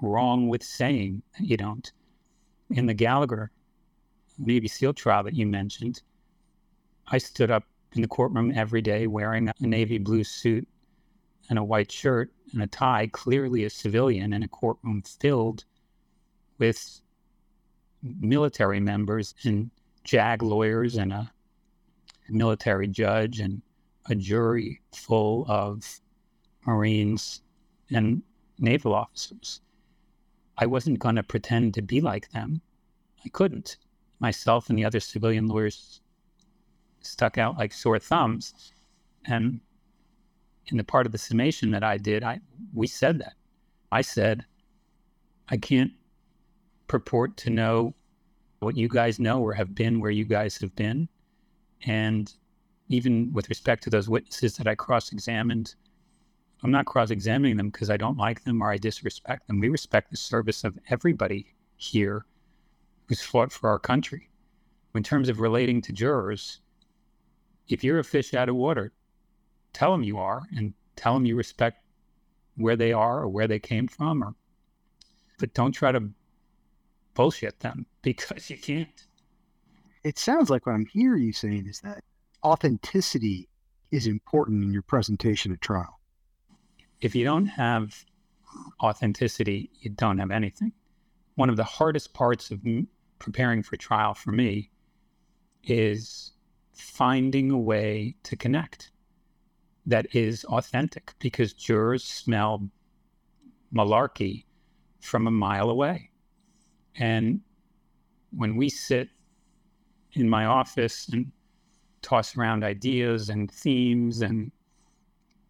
wrong 0.00 0.48
with 0.48 0.62
saying 0.62 1.22
you 1.38 1.56
don't. 1.56 1.90
In 2.70 2.86
the 2.86 2.94
Gallagher 2.94 3.50
Navy 4.38 4.68
SEAL 4.68 4.94
trial 4.94 5.24
that 5.24 5.34
you 5.34 5.46
mentioned, 5.46 6.02
I 7.08 7.18
stood 7.18 7.50
up 7.50 7.64
in 7.92 8.02
the 8.02 8.08
courtroom 8.08 8.52
every 8.54 8.82
day 8.82 9.06
wearing 9.06 9.48
a 9.48 9.54
navy 9.60 9.98
blue 9.98 10.24
suit 10.24 10.66
and 11.48 11.58
a 11.58 11.64
white 11.64 11.90
shirt 11.90 12.30
and 12.52 12.62
a 12.62 12.66
tie, 12.66 13.08
clearly 13.08 13.64
a 13.64 13.70
civilian 13.70 14.32
in 14.32 14.42
a 14.42 14.48
courtroom 14.48 15.02
filled 15.02 15.64
with 16.58 17.00
military 18.02 18.80
members 18.80 19.34
and 19.44 19.70
JAG 20.04 20.42
lawyers 20.42 20.96
and 20.96 21.12
a 21.12 21.30
military 22.32 22.86
judge 22.86 23.40
and 23.40 23.62
a 24.06 24.14
jury 24.14 24.80
full 24.92 25.44
of 25.48 26.00
Marines 26.66 27.42
and 27.90 28.22
naval 28.58 28.94
officers. 28.94 29.60
I 30.58 30.66
wasn't 30.66 30.98
going 30.98 31.16
to 31.16 31.22
pretend 31.22 31.74
to 31.74 31.82
be 31.82 32.00
like 32.00 32.30
them. 32.30 32.60
I 33.24 33.28
couldn't. 33.30 33.78
Myself 34.18 34.68
and 34.68 34.78
the 34.78 34.84
other 34.84 35.00
civilian 35.00 35.48
lawyers 35.48 36.00
stuck 37.00 37.38
out 37.38 37.56
like 37.56 37.72
sore 37.72 37.98
thumbs. 37.98 38.72
And 39.24 39.60
in 40.66 40.76
the 40.76 40.84
part 40.84 41.06
of 41.06 41.12
the 41.12 41.18
summation 41.18 41.70
that 41.70 41.82
I 41.82 41.96
did, 41.96 42.22
I 42.22 42.40
we 42.74 42.86
said 42.86 43.18
that. 43.18 43.34
I 43.90 44.02
said, 44.02 44.44
I 45.48 45.56
can't 45.56 45.92
purport 46.86 47.36
to 47.38 47.50
know 47.50 47.94
what 48.60 48.76
you 48.76 48.88
guys 48.88 49.18
know 49.18 49.40
or 49.40 49.54
have 49.54 49.74
been 49.74 50.00
where 50.00 50.10
you 50.10 50.24
guys 50.24 50.58
have 50.58 50.74
been. 50.76 51.08
And 51.86 52.32
even 52.88 53.32
with 53.32 53.48
respect 53.48 53.82
to 53.84 53.90
those 53.90 54.08
witnesses 54.08 54.56
that 54.56 54.66
I 54.66 54.74
cross 54.74 55.12
examined, 55.12 55.74
I'm 56.62 56.70
not 56.70 56.86
cross 56.86 57.10
examining 57.10 57.56
them 57.56 57.70
because 57.70 57.88
I 57.90 57.96
don't 57.96 58.18
like 58.18 58.44
them 58.44 58.62
or 58.62 58.70
I 58.70 58.76
disrespect 58.76 59.46
them. 59.46 59.60
We 59.60 59.68
respect 59.68 60.10
the 60.10 60.16
service 60.16 60.64
of 60.64 60.78
everybody 60.90 61.54
here 61.76 62.26
who's 63.06 63.22
fought 63.22 63.52
for 63.52 63.70
our 63.70 63.78
country. 63.78 64.28
In 64.94 65.02
terms 65.02 65.28
of 65.28 65.40
relating 65.40 65.80
to 65.82 65.92
jurors, 65.92 66.60
if 67.68 67.84
you're 67.84 68.00
a 68.00 68.04
fish 68.04 68.34
out 68.34 68.48
of 68.48 68.56
water, 68.56 68.92
tell 69.72 69.92
them 69.92 70.02
you 70.02 70.18
are 70.18 70.42
and 70.54 70.74
tell 70.96 71.14
them 71.14 71.24
you 71.24 71.36
respect 71.36 71.84
where 72.56 72.76
they 72.76 72.92
are 72.92 73.20
or 73.20 73.28
where 73.28 73.46
they 73.46 73.58
came 73.58 73.88
from 73.88 74.22
or 74.22 74.34
but 75.38 75.54
don't 75.54 75.72
try 75.72 75.90
to 75.90 76.10
bullshit 77.14 77.58
them 77.60 77.86
because 78.02 78.50
you 78.50 78.58
can't. 78.58 79.06
It 80.02 80.18
sounds 80.18 80.50
like 80.50 80.66
what 80.66 80.74
I'm 80.74 80.86
hearing 80.86 81.22
you 81.22 81.32
saying 81.32 81.66
is 81.66 81.80
that 81.80 82.02
authenticity 82.44 83.48
is 83.90 84.06
important 84.06 84.64
in 84.64 84.72
your 84.72 84.82
presentation 84.82 85.52
at 85.52 85.60
trial 85.60 86.00
if 87.00 87.14
you 87.14 87.24
don't 87.24 87.46
have 87.46 88.04
authenticity, 88.82 89.70
you 89.80 89.90
don't 89.90 90.18
have 90.18 90.30
anything. 90.30 90.72
One 91.34 91.48
of 91.48 91.56
the 91.56 91.64
hardest 91.64 92.12
parts 92.12 92.50
of 92.50 92.60
preparing 93.18 93.62
for 93.62 93.76
trial 93.76 94.14
for 94.14 94.32
me 94.32 94.70
is 95.64 96.32
finding 96.72 97.50
a 97.50 97.58
way 97.58 98.16
to 98.24 98.36
connect 98.36 98.90
that 99.86 100.14
is 100.14 100.44
authentic 100.44 101.14
because 101.18 101.52
jurors 101.52 102.04
smell 102.04 102.68
malarkey 103.74 104.44
from 105.00 105.26
a 105.26 105.30
mile 105.30 105.70
away. 105.70 106.10
And 106.96 107.40
when 108.30 108.56
we 108.56 108.68
sit 108.68 109.08
in 110.14 110.28
my 110.28 110.44
office 110.44 111.08
and 111.08 111.30
toss 112.02 112.36
around 112.36 112.64
ideas 112.64 113.28
and 113.28 113.50
themes 113.50 114.22
and 114.22 114.50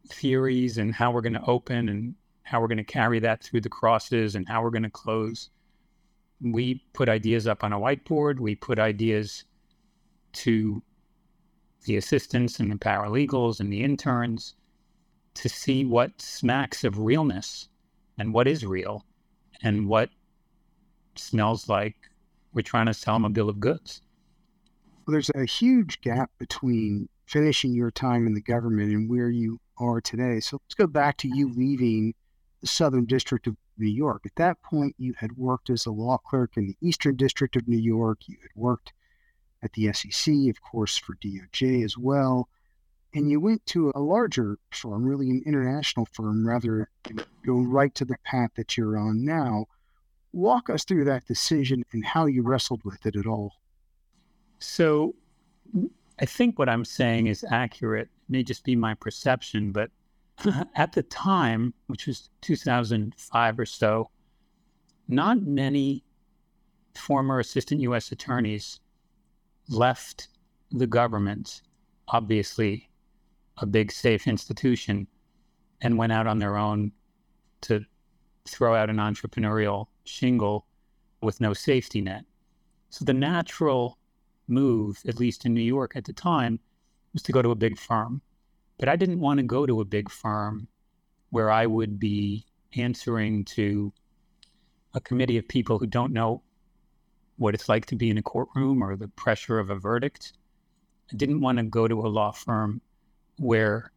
theories 0.09 0.79
and 0.79 0.95
how 0.95 1.11
we're 1.11 1.21
going 1.21 1.35
to 1.35 1.45
open 1.47 1.89
and 1.89 2.15
how 2.43 2.61
we're 2.61 2.69
going 2.69 2.79
to 2.79 2.85
carry 2.85 3.21
that 3.21 3.43
through 3.43 3.61
the 3.61 3.69
crosses 3.69 4.35
and 4.35 4.49
how 4.49 4.63
we're 4.63 4.71
going 4.71 4.83
to 4.83 4.91
close. 4.91 5.51
We 6.43 6.83
put 6.93 7.09
ideas 7.09 7.47
up 7.47 7.63
on 7.63 7.73
a 7.73 7.79
whiteboard. 7.79 8.41
We 8.41 8.55
put 8.55 8.79
ideas 8.79 9.45
to 10.33 10.83
the 11.85 11.97
assistants 11.97 12.59
and 12.61 12.71
the 12.71 12.77
paralegals 12.77 13.61
and 13.61 13.73
the 13.73 13.83
interns 13.83 14.55
to 15.35 15.49
see 15.49 15.85
what 15.85 16.21
smacks 16.21 16.85
of 16.85 16.99
realness 16.99 17.69
and 18.19 18.35
what 18.35 18.49
is 18.49 18.67
real 18.67 19.05
and 19.63 19.87
what 19.87 20.11
smells 21.17 21.69
like 21.69 21.97
we're 22.53 22.63
trying 22.63 22.87
to 22.87 22.95
sell 22.95 23.15
them 23.15 23.25
a 23.25 23.31
bill 23.31 23.49
of 23.49 23.61
goods. 23.61 24.03
Well, 25.11 25.15
there's 25.15 25.31
a 25.35 25.45
huge 25.45 26.01
gap 26.03 26.31
between 26.39 27.09
finishing 27.27 27.75
your 27.75 27.91
time 27.91 28.29
in 28.29 28.35
the 28.35 28.41
government 28.41 28.93
and 28.93 29.11
where 29.11 29.29
you 29.29 29.59
are 29.77 30.01
today. 30.01 30.39
So 30.39 30.61
let's 30.63 30.77
go 30.77 30.87
back 30.87 31.17
to 31.17 31.29
you 31.29 31.49
mm-hmm. 31.49 31.59
leaving 31.59 32.15
the 32.61 32.69
Southern 32.69 33.07
District 33.07 33.49
of 33.49 33.57
New 33.77 33.89
York. 33.89 34.23
At 34.25 34.37
that 34.37 34.63
point, 34.63 34.95
you 34.99 35.15
had 35.19 35.37
worked 35.37 35.69
as 35.69 35.85
a 35.85 35.91
law 35.91 36.19
clerk 36.19 36.57
in 36.57 36.69
the 36.69 36.77
Eastern 36.81 37.17
District 37.17 37.57
of 37.57 37.67
New 37.67 37.77
York. 37.77 38.21
You 38.29 38.37
had 38.41 38.53
worked 38.55 38.93
at 39.65 39.73
the 39.73 39.93
SEC, 39.93 40.33
of 40.49 40.63
course, 40.63 40.97
for 40.97 41.17
DOJ 41.17 41.85
as 41.85 41.99
well. 41.99 42.49
And 43.13 43.29
you 43.29 43.41
went 43.41 43.67
to 43.67 43.91
a 43.93 43.99
larger 43.99 44.59
firm, 44.71 45.03
really 45.03 45.29
an 45.29 45.43
international 45.45 46.07
firm, 46.13 46.47
rather 46.47 46.89
than 47.03 47.25
go 47.45 47.59
right 47.59 47.93
to 47.97 48.05
the 48.05 48.19
path 48.23 48.51
that 48.55 48.77
you're 48.77 48.97
on 48.97 49.25
now. 49.25 49.67
Walk 50.33 50.71
us 50.71 50.85
through 50.85 51.07
that 51.07 51.27
decision 51.27 51.83
and 51.91 52.05
how 52.05 52.27
you 52.27 52.45
wrestled 52.45 52.83
with 52.85 53.05
it 53.07 53.17
at 53.17 53.27
all. 53.27 53.55
So, 54.61 55.15
I 56.21 56.27
think 56.27 56.59
what 56.59 56.69
I'm 56.69 56.85
saying 56.85 57.27
is 57.27 57.45
accurate. 57.51 58.09
It 58.09 58.31
may 58.31 58.43
just 58.43 58.63
be 58.63 58.77
my 58.77 58.95
perception, 58.95 59.73
but 59.73 59.91
at 60.77 60.93
the 60.93 61.03
time, 61.05 61.75
which 61.87 62.07
was 62.07 62.29
2005 62.43 63.59
or 63.59 63.67
so, 63.67 64.11
not 65.09 65.43
many 65.43 66.05
former 66.95 67.41
assistant 67.41 67.81
U.S. 67.83 68.13
attorneys 68.13 68.81
left 69.69 70.29
the 70.71 70.87
government, 70.87 71.63
obviously 72.09 72.89
a 73.59 73.67
big, 73.67 73.93
safe 73.93 74.27
institution, 74.27 75.07
and 75.81 75.97
went 75.97 76.13
out 76.13 76.27
on 76.27 76.39
their 76.39 76.57
own 76.57 76.93
to 77.63 77.85
throw 78.47 78.75
out 78.75 78.91
an 78.91 78.97
entrepreneurial 78.97 79.87
shingle 80.05 80.67
with 81.23 81.41
no 81.41 81.53
safety 81.53 82.01
net. 82.01 82.25
So 82.91 83.05
the 83.05 83.15
natural 83.15 83.99
move, 84.51 85.01
at 85.07 85.21
least 85.21 85.47
in 85.47 85.55
New 85.55 85.63
York 85.63 85.93
at 85.95 86.05
the 86.05 86.13
time, 86.13 86.61
was 87.13 87.23
to 87.23 87.33
go 87.33 87.43
to 87.43 87.51
a 87.51 87.57
big 87.57 87.79
firm. 87.79 88.21
But 88.79 88.89
I 88.89 88.97
didn't 88.97 89.21
want 89.21 89.39
to 89.39 89.45
go 89.45 89.67
to 89.67 89.81
a 89.81 89.85
big 89.85 90.11
firm 90.11 90.69
where 91.31 91.51
I 91.51 91.67
would 91.67 91.99
be 91.99 92.45
answering 92.77 93.45
to 93.45 93.93
a 94.95 95.01
committee 95.01 95.39
of 95.39 95.47
people 95.49 95.79
who 95.79 95.87
don't 95.87 96.13
know 96.13 96.43
what 97.37 97.55
it's 97.55 97.69
like 97.69 97.87
to 97.87 97.97
be 97.97 98.11
in 98.11 98.19
a 98.19 98.23
courtroom 98.23 98.83
or 98.83 98.97
the 98.97 99.09
pressure 99.09 99.59
of 99.59 99.71
a 99.71 99.75
verdict. 99.75 100.33
I 101.13 101.17
didn't 101.17 101.41
want 101.41 101.59
to 101.59 101.65
go 101.65 101.89
to 101.89 102.01
a 102.01 102.09
law 102.09 102.33
firm 102.33 102.81
where 103.39 103.93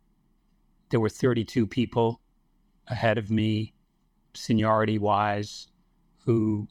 there 0.89 0.99
were 0.99 1.09
32 1.09 1.67
people 1.67 2.21
ahead 2.87 3.17
of 3.17 3.29
me, 3.29 3.73
seniority 4.33 4.97
wise, 4.97 5.67
who 6.25 6.67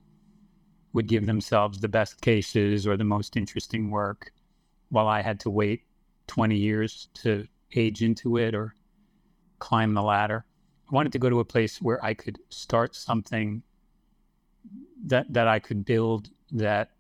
would 0.93 1.07
give 1.07 1.27
themselves 1.27 1.81
the 1.81 1.89
best 1.89 2.21
cases 2.21 2.87
or 2.87 2.97
the 2.97 3.05
most 3.05 3.37
interesting 3.37 3.91
work 3.91 4.33
while 4.91 5.09
I 5.09 5.23
had 5.23 5.41
to 5.41 5.51
wait 5.51 5.85
20 6.27 6.57
years 6.57 7.09
to 7.15 7.47
age 7.75 8.03
into 8.03 8.37
it 8.37 8.55
or 8.55 8.75
climb 9.59 9.95
the 9.95 10.03
ladder. 10.03 10.45
I 10.91 10.95
wanted 10.95 11.13
to 11.13 11.19
go 11.19 11.31
to 11.31 11.41
a 11.41 11.45
place 11.45 11.81
where 11.81 12.05
I 12.05 12.15
could 12.15 12.39
start 12.51 12.95
something 12.95 13.63
that 15.07 15.33
that 15.33 15.49
I 15.49 15.59
could 15.59 15.85
build 15.85 16.31
that 16.53 16.91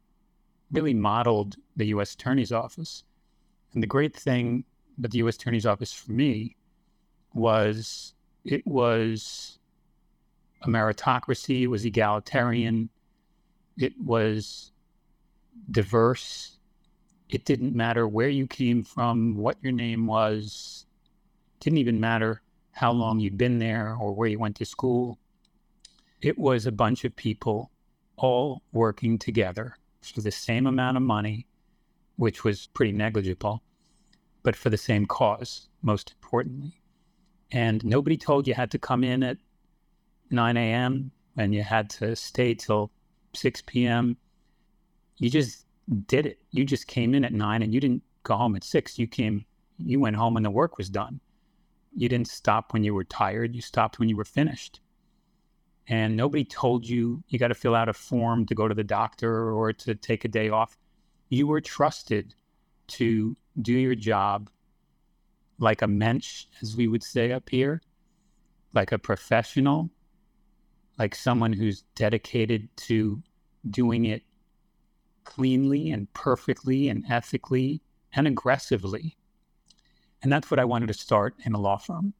really 0.72 0.94
modeled 0.94 1.56
the 1.76 1.87
U.S. 1.87 2.14
Attorney's 2.14 2.52
Office. 2.52 3.04
And 3.75 3.82
the 3.82 3.87
great 3.87 4.16
thing 4.16 4.64
about 4.99 5.11
the 5.11 5.18
U.S. 5.18 5.37
Attorney's 5.37 5.66
Office 5.66 5.92
for 5.92 6.12
me 6.12 6.56
was 7.34 8.14
it 8.44 8.66
was 8.66 9.58
a 10.62 10.68
meritocracy, 10.68 11.62
it 11.62 11.66
was 11.66 11.84
egalitarian, 11.84 12.88
it 13.79 13.95
was 14.00 14.73
diverse. 15.71 16.59
It 17.29 17.45
didn't 17.45 17.75
matter 17.75 18.07
where 18.07 18.29
you 18.29 18.47
came 18.47 18.83
from, 18.83 19.37
what 19.37 19.57
your 19.62 19.73
name 19.73 20.07
was. 20.07 20.87
Didn't 21.61 21.79
even 21.79 22.00
matter 22.00 22.43
how 22.73 22.93
long 22.93 23.21
you'd 23.21 23.38
been 23.38 23.59
there 23.59 23.97
or 23.99 24.12
where 24.12 24.29
you 24.29 24.38
went 24.38 24.57
to 24.57 24.64
school. 24.64 25.19
It 26.21 26.38
was 26.38 26.67
a 26.67 26.73
bunch 26.73 27.05
of 27.05 27.17
people 27.17 27.71
all 28.17 28.62
working 28.73 29.19
together 29.19 29.76
for 30.00 30.21
the 30.21 30.31
same 30.31 30.67
amount 30.67 30.97
of 30.97 31.02
money, 31.02 31.47
which 32.17 32.45
was 32.45 32.69
pretty 32.69 32.93
negligible, 32.93 33.62
but 34.43 34.57
for 34.57 34.71
the 34.71 34.76
same 34.76 35.07
cause, 35.07 35.69
most 35.83 36.12
importantly. 36.12 36.81
And 37.50 37.85
nobody 37.85 38.17
told 38.17 38.47
you 38.47 38.55
had 38.55 38.71
to 38.71 38.79
come 38.79 39.05
in 39.05 39.23
at 39.23 39.38
9 40.31 40.57
a.m. 40.57 41.11
and 41.37 41.55
you 41.55 41.62
had 41.62 41.91
to 41.91 42.17
stay 42.17 42.55
till 42.55 42.91
6 43.34 43.62
p.m. 43.66 44.16
You 45.18 45.30
just 45.30 45.66
did 46.06 46.26
it. 46.26 46.40
You 46.50 46.64
just 46.64 46.86
came 46.86 47.14
in 47.14 47.24
at 47.24 47.32
9 47.32 47.62
and 47.62 47.74
you 47.74 47.80
didn't 47.80 48.02
go 48.22 48.36
home 48.36 48.56
at 48.56 48.64
6. 48.64 48.98
You 48.98 49.06
came, 49.06 49.44
you 49.78 50.00
went 50.00 50.16
home 50.16 50.36
and 50.36 50.44
the 50.44 50.50
work 50.50 50.78
was 50.78 50.88
done. 50.88 51.20
You 51.94 52.08
didn't 52.08 52.28
stop 52.28 52.72
when 52.72 52.84
you 52.84 52.94
were 52.94 53.04
tired. 53.04 53.54
You 53.54 53.60
stopped 53.60 53.98
when 53.98 54.08
you 54.08 54.16
were 54.16 54.24
finished 54.24 54.80
and 55.88 56.16
nobody 56.16 56.44
told 56.44 56.88
you 56.88 57.22
you 57.28 57.38
got 57.38 57.48
to 57.48 57.54
fill 57.54 57.74
out 57.74 57.88
a 57.88 57.92
form 57.92 58.46
to 58.46 58.54
go 58.54 58.68
to 58.68 58.74
the 58.74 58.84
doctor 58.84 59.52
or 59.52 59.72
to 59.72 59.94
take 59.94 60.24
a 60.24 60.28
day 60.28 60.48
off. 60.48 60.78
You 61.28 61.46
were 61.46 61.60
trusted 61.60 62.34
to 62.88 63.36
do 63.60 63.72
your 63.72 63.94
job 63.94 64.50
like 65.58 65.82
a 65.82 65.86
mensch, 65.86 66.46
as 66.60 66.76
we 66.76 66.88
would 66.88 67.02
say 67.02 67.32
up 67.32 67.48
here, 67.48 67.82
like 68.74 68.92
a 68.92 68.98
professional, 68.98 69.90
like 70.99 71.14
someone 71.14 71.52
who's 71.52 71.82
dedicated 71.94 72.68
to 72.76 73.22
doing 73.70 74.06
it 74.06 74.22
cleanly 75.25 75.90
and 75.90 76.12
perfectly 76.12 76.88
and 76.88 77.04
ethically 77.08 77.80
and 78.14 78.26
aggressively. 78.26 79.17
And 80.23 80.32
that's 80.32 80.50
what 80.50 80.60
I 80.60 80.64
wanted 80.64 80.88
to 80.88 80.95
start 80.95 81.34
in 81.45 81.54
a 81.54 81.60
law 81.60 81.76
firm. 81.76 82.14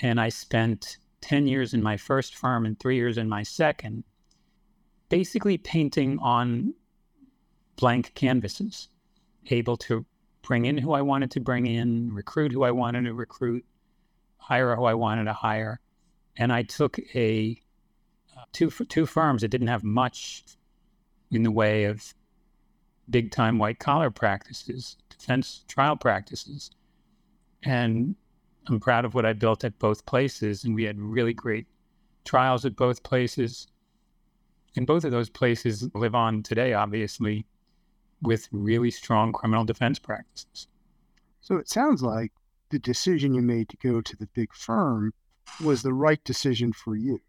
And 0.00 0.20
I 0.20 0.28
spent 0.28 0.98
10 1.20 1.46
years 1.46 1.74
in 1.74 1.82
my 1.82 1.96
first 1.96 2.36
firm 2.36 2.64
and 2.64 2.78
three 2.78 2.96
years 2.96 3.18
in 3.18 3.28
my 3.28 3.42
second, 3.42 4.04
basically 5.08 5.58
painting 5.58 6.18
on 6.20 6.74
blank 7.76 8.12
canvases, 8.14 8.88
able 9.50 9.76
to 9.76 10.04
bring 10.42 10.64
in 10.64 10.78
who 10.78 10.92
I 10.92 11.02
wanted 11.02 11.30
to 11.32 11.40
bring 11.40 11.66
in, 11.66 12.12
recruit 12.12 12.52
who 12.52 12.64
I 12.64 12.70
wanted 12.70 13.04
to 13.04 13.14
recruit, 13.14 13.64
hire 14.38 14.74
who 14.74 14.84
I 14.84 14.94
wanted 14.94 15.24
to 15.24 15.32
hire. 15.32 15.80
And 16.36 16.52
I 16.52 16.62
took 16.62 16.98
a 17.14 17.60
two 18.52 18.70
two 18.70 19.06
firms 19.06 19.42
that 19.42 19.48
didn't 19.48 19.68
have 19.68 19.84
much 19.84 20.44
in 21.30 21.42
the 21.42 21.50
way 21.50 21.84
of 21.84 22.14
big 23.10 23.30
time 23.30 23.58
white 23.58 23.78
collar 23.78 24.10
practices, 24.10 24.96
defense 25.10 25.64
trial 25.68 25.96
practices, 25.96 26.70
and 27.62 28.14
I'm 28.68 28.80
proud 28.80 29.04
of 29.04 29.14
what 29.14 29.24
I 29.24 29.32
built 29.32 29.64
at 29.64 29.78
both 29.78 30.04
places. 30.06 30.64
And 30.64 30.74
we 30.74 30.84
had 30.84 31.00
really 31.00 31.32
great 31.32 31.66
trials 32.24 32.64
at 32.64 32.76
both 32.76 33.02
places. 33.02 33.66
And 34.76 34.86
both 34.86 35.04
of 35.04 35.10
those 35.10 35.30
places 35.30 35.88
live 35.94 36.14
on 36.14 36.42
today, 36.42 36.74
obviously, 36.74 37.46
with 38.22 38.48
really 38.52 38.90
strong 38.90 39.32
criminal 39.32 39.64
defense 39.64 39.98
practices. 39.98 40.68
So 41.40 41.56
it 41.56 41.68
sounds 41.68 42.02
like 42.02 42.32
the 42.70 42.78
decision 42.78 43.34
you 43.34 43.40
made 43.40 43.70
to 43.70 43.76
go 43.78 44.00
to 44.00 44.16
the 44.16 44.28
big 44.34 44.52
firm 44.52 45.14
was 45.64 45.82
the 45.82 45.94
right 45.94 46.22
decision 46.24 46.72
for 46.72 46.94
you. 46.96 47.20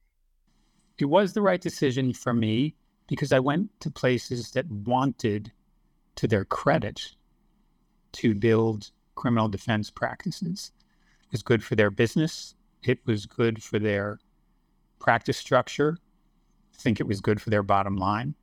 It 1.00 1.06
was 1.06 1.32
the 1.32 1.42
right 1.42 1.62
decision 1.62 2.12
for 2.14 2.34
me 2.34 2.76
because 3.08 3.32
I 3.32 3.40
went 3.40 3.72
to 3.80 3.90
places 3.90 4.52
that 4.52 4.70
wanted, 4.70 5.54
to 6.16 6.28
their 6.28 6.44
credit, 6.44 7.16
to 8.14 8.36
build 8.36 8.92
criminal 9.16 9.48
defense 9.48 9.90
practices 9.90 10.72
It 11.26 11.32
was 11.32 11.44
good 11.44 11.64
for 11.64 11.76
their 11.76 11.90
business. 11.90 12.54
It 12.84 13.00
was 13.06 13.26
good 13.26 13.64
for 13.64 13.80
their 13.80 14.20
practice 15.00 15.38
structure. 15.38 15.98
I 16.74 16.78
think 16.78 17.00
it 17.00 17.08
was 17.08 17.22
good 17.22 17.42
for 17.42 17.50
their 17.50 17.64
bottom 17.64 17.96
line. 17.96 18.36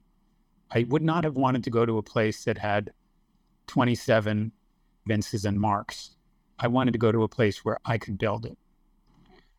I 0.70 0.86
would 0.88 1.02
not 1.02 1.24
have 1.24 1.36
wanted 1.36 1.62
to 1.64 1.70
go 1.70 1.84
to 1.84 1.98
a 1.98 2.02
place 2.02 2.44
that 2.44 2.58
had 2.58 2.92
27 3.66 4.52
Vinces 5.06 5.44
and 5.44 5.60
Marks. 5.60 6.16
I 6.58 6.68
wanted 6.68 6.92
to 6.92 6.98
go 6.98 7.12
to 7.12 7.22
a 7.22 7.28
place 7.28 7.64
where 7.64 7.78
I 7.84 7.98
could 7.98 8.16
build 8.18 8.46
it. 8.46 8.56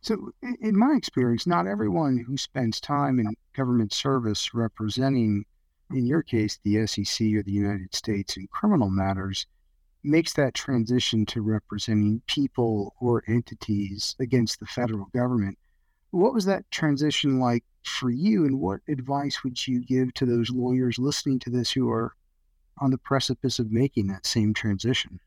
So, 0.01 0.31
in 0.61 0.77
my 0.77 0.93
experience, 0.95 1.47
not 1.47 1.67
everyone 1.67 2.17
who 2.17 2.37
spends 2.37 2.79
time 2.79 3.19
in 3.19 3.35
government 3.55 3.91
service 3.91 4.53
representing, 4.53 5.45
in 5.91 6.05
your 6.05 6.21
case, 6.21 6.59
the 6.63 6.85
SEC 6.85 7.33
or 7.33 7.43
the 7.43 7.51
United 7.51 7.93
States 7.95 8.37
in 8.37 8.47
criminal 8.47 8.89
matters 8.89 9.47
makes 10.03 10.33
that 10.33 10.53
transition 10.53 11.25
to 11.25 11.41
representing 11.41 12.21
people 12.27 12.93
or 13.01 13.23
entities 13.27 14.15
against 14.19 14.59
the 14.59 14.65
federal 14.65 15.05
government. 15.13 15.57
What 16.11 16.33
was 16.33 16.45
that 16.45 16.69
transition 16.71 17.39
like 17.39 17.63
for 17.83 18.09
you, 18.09 18.45
and 18.45 18.59
what 18.59 18.81
advice 18.87 19.43
would 19.43 19.67
you 19.67 19.83
give 19.83 20.13
to 20.15 20.25
those 20.25 20.49
lawyers 20.49 20.99
listening 20.99 21.39
to 21.39 21.49
this 21.49 21.71
who 21.71 21.89
are 21.89 22.15
on 22.79 22.91
the 22.91 22.97
precipice 22.97 23.59
of 23.59 23.71
making 23.71 24.07
that 24.07 24.25
same 24.25 24.53
transition? 24.53 25.19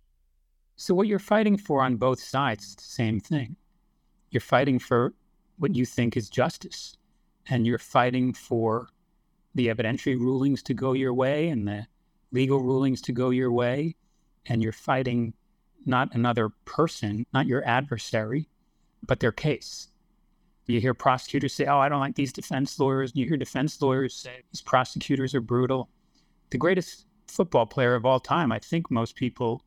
So, 0.77 0.95
what 0.95 1.09
you're 1.09 1.19
fighting 1.19 1.59
for 1.59 1.83
on 1.83 1.97
both 1.97 2.21
sides 2.21 2.65
is 2.65 2.77
the 2.77 2.83
same 2.83 3.21
thing. 3.21 3.57
You're 4.31 4.41
fighting 4.41 4.79
for 4.79 5.15
what 5.59 5.75
you 5.75 5.85
think 5.85 6.17
is 6.17 6.29
justice, 6.29 6.97
and 7.49 7.67
you're 7.67 7.79
fighting 7.79 8.33
for 8.33 8.89
the 9.55 9.69
evidentiary 9.69 10.19
rulings 10.19 10.63
to 10.63 10.75
go 10.75 10.93
your 10.93 11.13
way 11.13 11.49
and 11.49 11.67
the 11.67 11.87
legal 12.33 12.61
rulings 12.61 13.01
to 13.03 13.13
go 13.13 13.31
your 13.31 13.51
way 13.51 13.97
and 14.47 14.63
you're 14.63 14.73
fighting 14.73 15.35
not 15.87 16.15
another 16.15 16.51
person, 16.65 17.27
not 17.33 17.47
your 17.47 17.67
adversary, 17.67 18.49
but 19.07 19.21
their 19.21 19.33
case. 19.33 19.89
You 20.67 20.81
hear 20.81 20.95
prosecutors 20.95 21.55
say, 21.55 21.67
Oh, 21.67 21.79
I 21.79 21.89
don't 21.89 22.01
like 22.01 22.15
these 22.15 22.33
defense 22.33 22.79
lawyers. 22.79 23.11
And 23.11 23.19
you 23.19 23.27
hear 23.27 23.37
defense 23.37 23.81
lawyers 23.83 24.15
say, 24.15 24.43
These 24.53 24.61
prosecutors 24.61 25.35
are 25.35 25.41
brutal. 25.41 25.89
The 26.51 26.59
greatest 26.59 27.07
football 27.27 27.67
player 27.67 27.95
of 27.95 28.07
all 28.07 28.21
time, 28.21 28.53
I 28.53 28.61
think 28.61 28.91
most 28.91 29.17
people, 29.17 29.65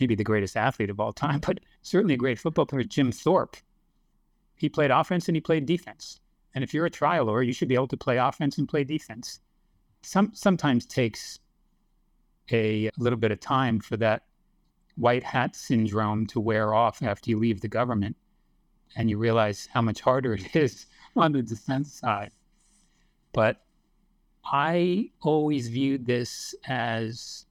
maybe 0.00 0.14
the 0.14 0.24
greatest 0.24 0.56
athlete 0.56 0.90
of 0.90 0.98
all 0.98 1.12
time, 1.12 1.40
but 1.46 1.60
certainly 1.82 2.14
a 2.14 2.18
great 2.18 2.38
football 2.38 2.66
player, 2.66 2.82
Jim 2.82 3.12
Thorpe. 3.12 3.56
He 4.64 4.70
played 4.70 4.90
offense 4.90 5.28
and 5.28 5.36
he 5.36 5.42
played 5.42 5.66
defense. 5.66 6.20
And 6.54 6.64
if 6.64 6.72
you're 6.72 6.86
a 6.86 6.90
trial 6.90 7.26
lawyer, 7.26 7.42
you 7.42 7.52
should 7.52 7.68
be 7.68 7.74
able 7.74 7.88
to 7.88 7.98
play 7.98 8.16
offense 8.16 8.56
and 8.56 8.66
play 8.66 8.82
defense. 8.82 9.40
Some 10.00 10.30
sometimes 10.32 10.86
takes 10.86 11.38
a 12.50 12.90
little 12.96 13.18
bit 13.18 13.30
of 13.30 13.40
time 13.40 13.78
for 13.78 13.98
that 13.98 14.22
white 14.96 15.22
hat 15.22 15.54
syndrome 15.54 16.26
to 16.28 16.40
wear 16.40 16.72
off 16.72 17.02
after 17.02 17.28
you 17.28 17.38
leave 17.38 17.60
the 17.60 17.68
government 17.68 18.16
and 18.96 19.10
you 19.10 19.18
realize 19.18 19.68
how 19.70 19.82
much 19.82 20.00
harder 20.00 20.32
it 20.32 20.56
is 20.56 20.86
on 21.14 21.32
the 21.32 21.42
defense 21.42 21.92
side. 21.92 22.30
But 23.34 23.60
I 24.46 25.10
always 25.20 25.68
viewed 25.68 26.06
this 26.06 26.54
as 26.66 27.44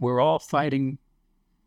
we're 0.00 0.18
all 0.18 0.40
fighting 0.40 0.98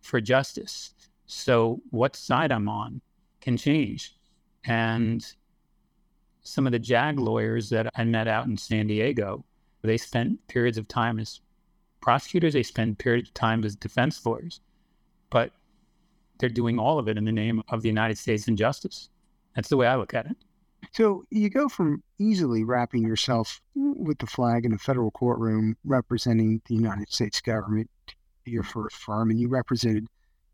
for 0.02 0.20
justice. 0.20 0.94
So 1.26 1.80
what 1.90 2.18
side 2.18 2.52
I'm 2.52 2.68
on 2.68 3.00
can 3.40 3.56
change. 3.56 4.18
And 4.69 5.25
some 6.43 6.67
of 6.67 6.71
the 6.71 6.79
JAG 6.79 7.19
lawyers 7.19 7.69
that 7.71 7.91
I 7.95 8.03
met 8.03 8.27
out 8.27 8.45
in 8.45 8.55
San 8.55 8.88
Diego 8.88 9.43
They 9.82 9.97
spent 9.97 10.45
periods 10.47 10.77
of 10.77 10.88
time 10.88 11.19
as 11.19 11.41
prosecutors, 12.01 12.53
they 12.53 12.63
spend 12.63 12.99
periods 12.99 13.29
of 13.29 13.34
time 13.34 13.63
as 13.63 13.75
defense 13.75 14.25
lawyers, 14.25 14.62
but 15.29 15.51
they're 16.38 16.49
doing 16.49 16.79
all 16.79 16.99
of 16.99 17.08
it 17.08 17.17
in 17.17 17.25
the 17.25 17.32
name 17.32 17.63
of 17.69 17.82
the 17.82 17.89
United 17.89 18.17
States 18.17 18.47
and 18.47 18.58
justice. 18.58 19.10
That's 19.55 19.69
the 19.69 19.77
way 19.77 19.88
I 19.88 19.95
look 19.95 20.13
at 20.13 20.25
it. 20.25 20.38
So 20.91 21.23
you 21.29 21.49
go 21.49 21.67
from 21.67 22.03
easily 22.19 22.63
wrapping 22.63 23.03
yourself 23.03 23.62
with 23.75 24.17
the 24.19 24.27
flag 24.27 24.65
in 24.65 24.73
a 24.73 24.77
federal 24.77 25.12
courtroom 25.12 25.75
representing 25.84 26.62
the 26.67 26.75
United 26.75 27.12
States 27.12 27.41
government 27.41 27.89
your 28.45 28.63
first 28.63 28.95
firm, 28.95 29.29
and 29.29 29.39
you 29.39 29.47
represented 29.47 30.08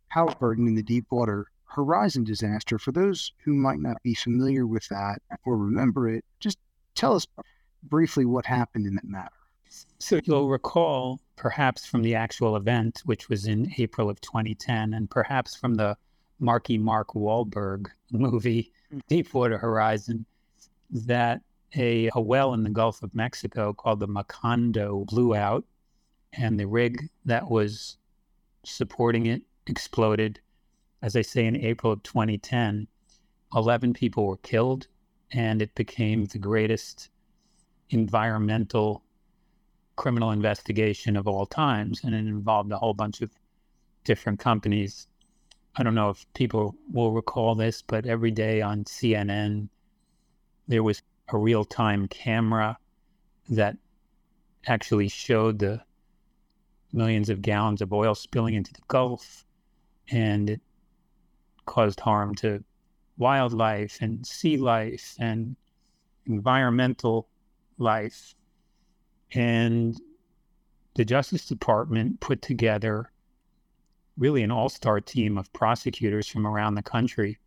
Halliburton 0.09 0.67
in 0.67 0.75
the 0.75 0.83
Deepwater 0.83 1.47
Horizon 1.65 2.23
disaster. 2.23 2.77
For 2.77 2.91
those 2.91 3.33
who 3.43 3.53
might 3.53 3.79
not 3.79 4.01
be 4.03 4.13
familiar 4.13 4.65
with 4.65 4.87
that 4.89 5.21
or 5.45 5.57
remember 5.57 6.09
it, 6.09 6.23
just 6.39 6.57
tell 6.95 7.15
us 7.15 7.27
briefly 7.83 8.25
what 8.25 8.45
happened 8.45 8.87
in 8.87 8.95
that 8.95 9.05
matter. 9.05 9.31
So 9.99 10.21
you'll 10.23 10.49
recall, 10.49 11.19
perhaps 11.35 11.85
from 11.85 12.01
the 12.01 12.15
actual 12.15 12.55
event, 12.55 13.01
which 13.05 13.29
was 13.29 13.45
in 13.45 13.73
April 13.77 14.09
of 14.09 14.21
2010, 14.21 14.93
and 14.93 15.09
perhaps 15.09 15.55
from 15.55 15.75
the 15.75 15.97
Marky 16.39 16.77
Mark 16.77 17.13
Wahlberg 17.13 17.87
movie, 18.11 18.71
hmm. 18.91 18.99
Deepwater 19.09 19.57
Horizon, 19.57 20.25
that 20.91 21.41
a, 21.75 22.09
a 22.13 22.21
well 22.21 22.53
in 22.53 22.63
the 22.63 22.69
Gulf 22.69 23.03
of 23.03 23.13
Mexico 23.13 23.73
called 23.73 23.99
the 23.99 24.07
Macondo 24.07 25.05
blew 25.05 25.35
out, 25.35 25.65
and 26.33 26.59
the 26.59 26.67
rig 26.67 27.09
that 27.25 27.49
was 27.49 27.97
supporting 28.63 29.25
it 29.25 29.41
exploded. 29.67 30.39
As 31.05 31.15
I 31.15 31.21
say, 31.21 31.45
in 31.45 31.55
April 31.55 31.93
of 31.93 32.01
2010, 32.01 32.87
11 33.53 33.93
people 33.93 34.25
were 34.25 34.37
killed, 34.37 34.87
and 35.31 35.61
it 35.61 35.75
became 35.75 36.25
the 36.25 36.39
greatest 36.39 37.11
environmental 37.91 39.03
criminal 39.97 40.31
investigation 40.31 41.15
of 41.15 41.27
all 41.27 41.45
times. 41.45 42.03
And 42.03 42.15
it 42.15 42.25
involved 42.25 42.71
a 42.71 42.79
whole 42.79 42.95
bunch 42.95 43.21
of 43.21 43.29
different 44.03 44.39
companies. 44.39 45.07
I 45.75 45.83
don't 45.83 45.93
know 45.93 46.09
if 46.09 46.25
people 46.33 46.75
will 46.91 47.11
recall 47.11 47.53
this, 47.53 47.83
but 47.83 48.07
every 48.07 48.31
day 48.31 48.63
on 48.63 48.85
CNN, 48.85 49.69
there 50.67 50.81
was 50.81 51.03
a 51.29 51.37
real 51.37 51.65
time 51.65 52.07
camera 52.07 52.79
that 53.49 53.77
actually 54.65 55.09
showed 55.09 55.59
the 55.59 55.83
millions 56.91 57.29
of 57.29 57.43
gallons 57.43 57.83
of 57.83 57.93
oil 57.93 58.15
spilling 58.15 58.55
into 58.55 58.73
the 58.73 58.81
Gulf, 58.87 59.45
and 60.09 60.49
it 60.49 60.61
caused 61.65 61.99
harm 61.99 62.35
to 62.35 62.63
wildlife 63.17 63.97
and 64.01 64.25
sea 64.25 64.57
life 64.57 65.15
and 65.19 65.55
environmental 66.25 67.27
life. 67.77 68.35
And 69.33 69.99
the 70.95 71.05
Justice 71.05 71.47
Department 71.47 72.19
put 72.19 72.41
together 72.41 73.11
really 74.17 74.43
an 74.43 74.51
all 74.51 74.69
star 74.69 75.01
team 75.01 75.37
of 75.37 75.51
prosecutors 75.53 76.27
from 76.27 76.47
around 76.47 76.75
the 76.75 76.83
country 76.83 77.37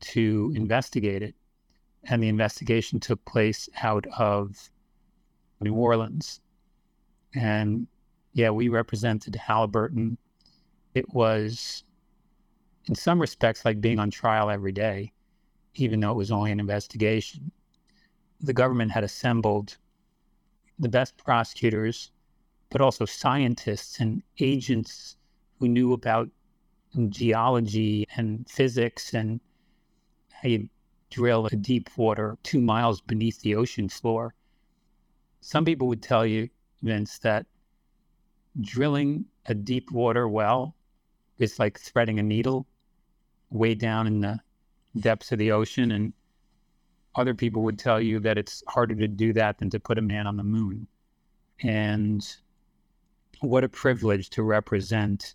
to 0.00 0.52
investigate 0.54 1.22
it. 1.22 1.34
And 2.04 2.22
the 2.22 2.28
investigation 2.28 2.98
took 3.00 3.22
place 3.26 3.68
out 3.82 4.06
of 4.18 4.70
New 5.60 5.74
Orleans. 5.74 6.40
And 7.34 7.86
yeah, 8.32 8.50
we 8.50 8.68
represented 8.68 9.36
Halliburton. 9.36 10.16
It 10.94 11.12
was, 11.12 11.84
in 12.90 12.96
some 12.96 13.20
respects, 13.20 13.64
like 13.64 13.80
being 13.80 14.00
on 14.00 14.10
trial 14.10 14.50
every 14.50 14.72
day, 14.72 15.12
even 15.76 16.00
though 16.00 16.10
it 16.10 16.16
was 16.16 16.32
only 16.32 16.50
an 16.50 16.58
investigation. 16.58 17.52
The 18.40 18.52
government 18.52 18.90
had 18.90 19.04
assembled 19.04 19.76
the 20.76 20.88
best 20.88 21.16
prosecutors, 21.16 22.10
but 22.68 22.80
also 22.80 23.04
scientists 23.04 24.00
and 24.00 24.24
agents 24.40 25.16
who 25.60 25.68
knew 25.68 25.92
about 25.92 26.30
geology 27.10 28.08
and 28.16 28.50
physics 28.50 29.14
and 29.14 29.40
how 30.32 30.48
you 30.48 30.68
drill 31.10 31.46
a 31.46 31.56
deep 31.56 31.96
water 31.96 32.38
two 32.42 32.60
miles 32.60 33.00
beneath 33.00 33.40
the 33.40 33.54
ocean 33.54 33.88
floor. 33.88 34.34
Some 35.40 35.64
people 35.64 35.86
would 35.86 36.02
tell 36.02 36.26
you, 36.26 36.48
Vince, 36.82 37.20
that 37.20 37.46
drilling 38.60 39.26
a 39.46 39.54
deep 39.54 39.92
water 39.92 40.26
well 40.26 40.74
is 41.38 41.60
like 41.60 41.78
threading 41.78 42.18
a 42.18 42.22
needle 42.24 42.66
way 43.50 43.74
down 43.74 44.06
in 44.06 44.20
the 44.20 44.40
depths 44.98 45.32
of 45.32 45.38
the 45.38 45.52
ocean. 45.52 45.90
And 45.90 46.12
other 47.14 47.34
people 47.34 47.62
would 47.62 47.78
tell 47.78 48.00
you 48.00 48.20
that 48.20 48.38
it's 48.38 48.62
harder 48.68 48.94
to 48.94 49.08
do 49.08 49.32
that 49.34 49.58
than 49.58 49.70
to 49.70 49.80
put 49.80 49.98
a 49.98 50.02
man 50.02 50.26
on 50.26 50.36
the 50.36 50.44
moon. 50.44 50.86
And 51.62 52.26
what 53.40 53.64
a 53.64 53.68
privilege 53.68 54.30
to 54.30 54.42
represent 54.42 55.34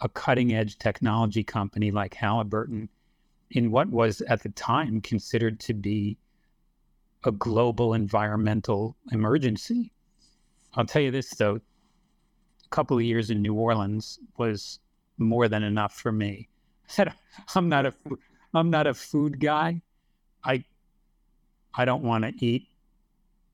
a 0.00 0.08
cutting 0.08 0.54
edge 0.54 0.78
technology 0.78 1.44
company 1.44 1.90
like 1.90 2.14
Halliburton 2.14 2.88
in 3.50 3.70
what 3.70 3.88
was 3.88 4.20
at 4.22 4.42
the 4.42 4.48
time 4.50 5.00
considered 5.00 5.58
to 5.60 5.74
be 5.74 6.16
a 7.24 7.32
global 7.32 7.94
environmental 7.94 8.96
emergency. 9.12 9.92
I'll 10.74 10.86
tell 10.86 11.02
you 11.02 11.10
this 11.10 11.30
though, 11.30 11.56
a 11.56 12.68
couple 12.70 12.96
of 12.96 13.02
years 13.02 13.30
in 13.30 13.42
New 13.42 13.54
Orleans 13.54 14.18
was 14.36 14.78
more 15.18 15.48
than 15.48 15.62
enough 15.62 15.94
for 15.94 16.12
me. 16.12 16.48
I'm 17.54 17.68
not 17.68 17.86
a 17.86 17.94
I'm 18.54 18.70
not 18.70 18.86
a 18.86 18.94
food 18.94 19.40
guy, 19.40 19.82
I 20.44 20.64
I 21.74 21.84
don't 21.84 22.02
want 22.02 22.24
to 22.24 22.44
eat 22.44 22.68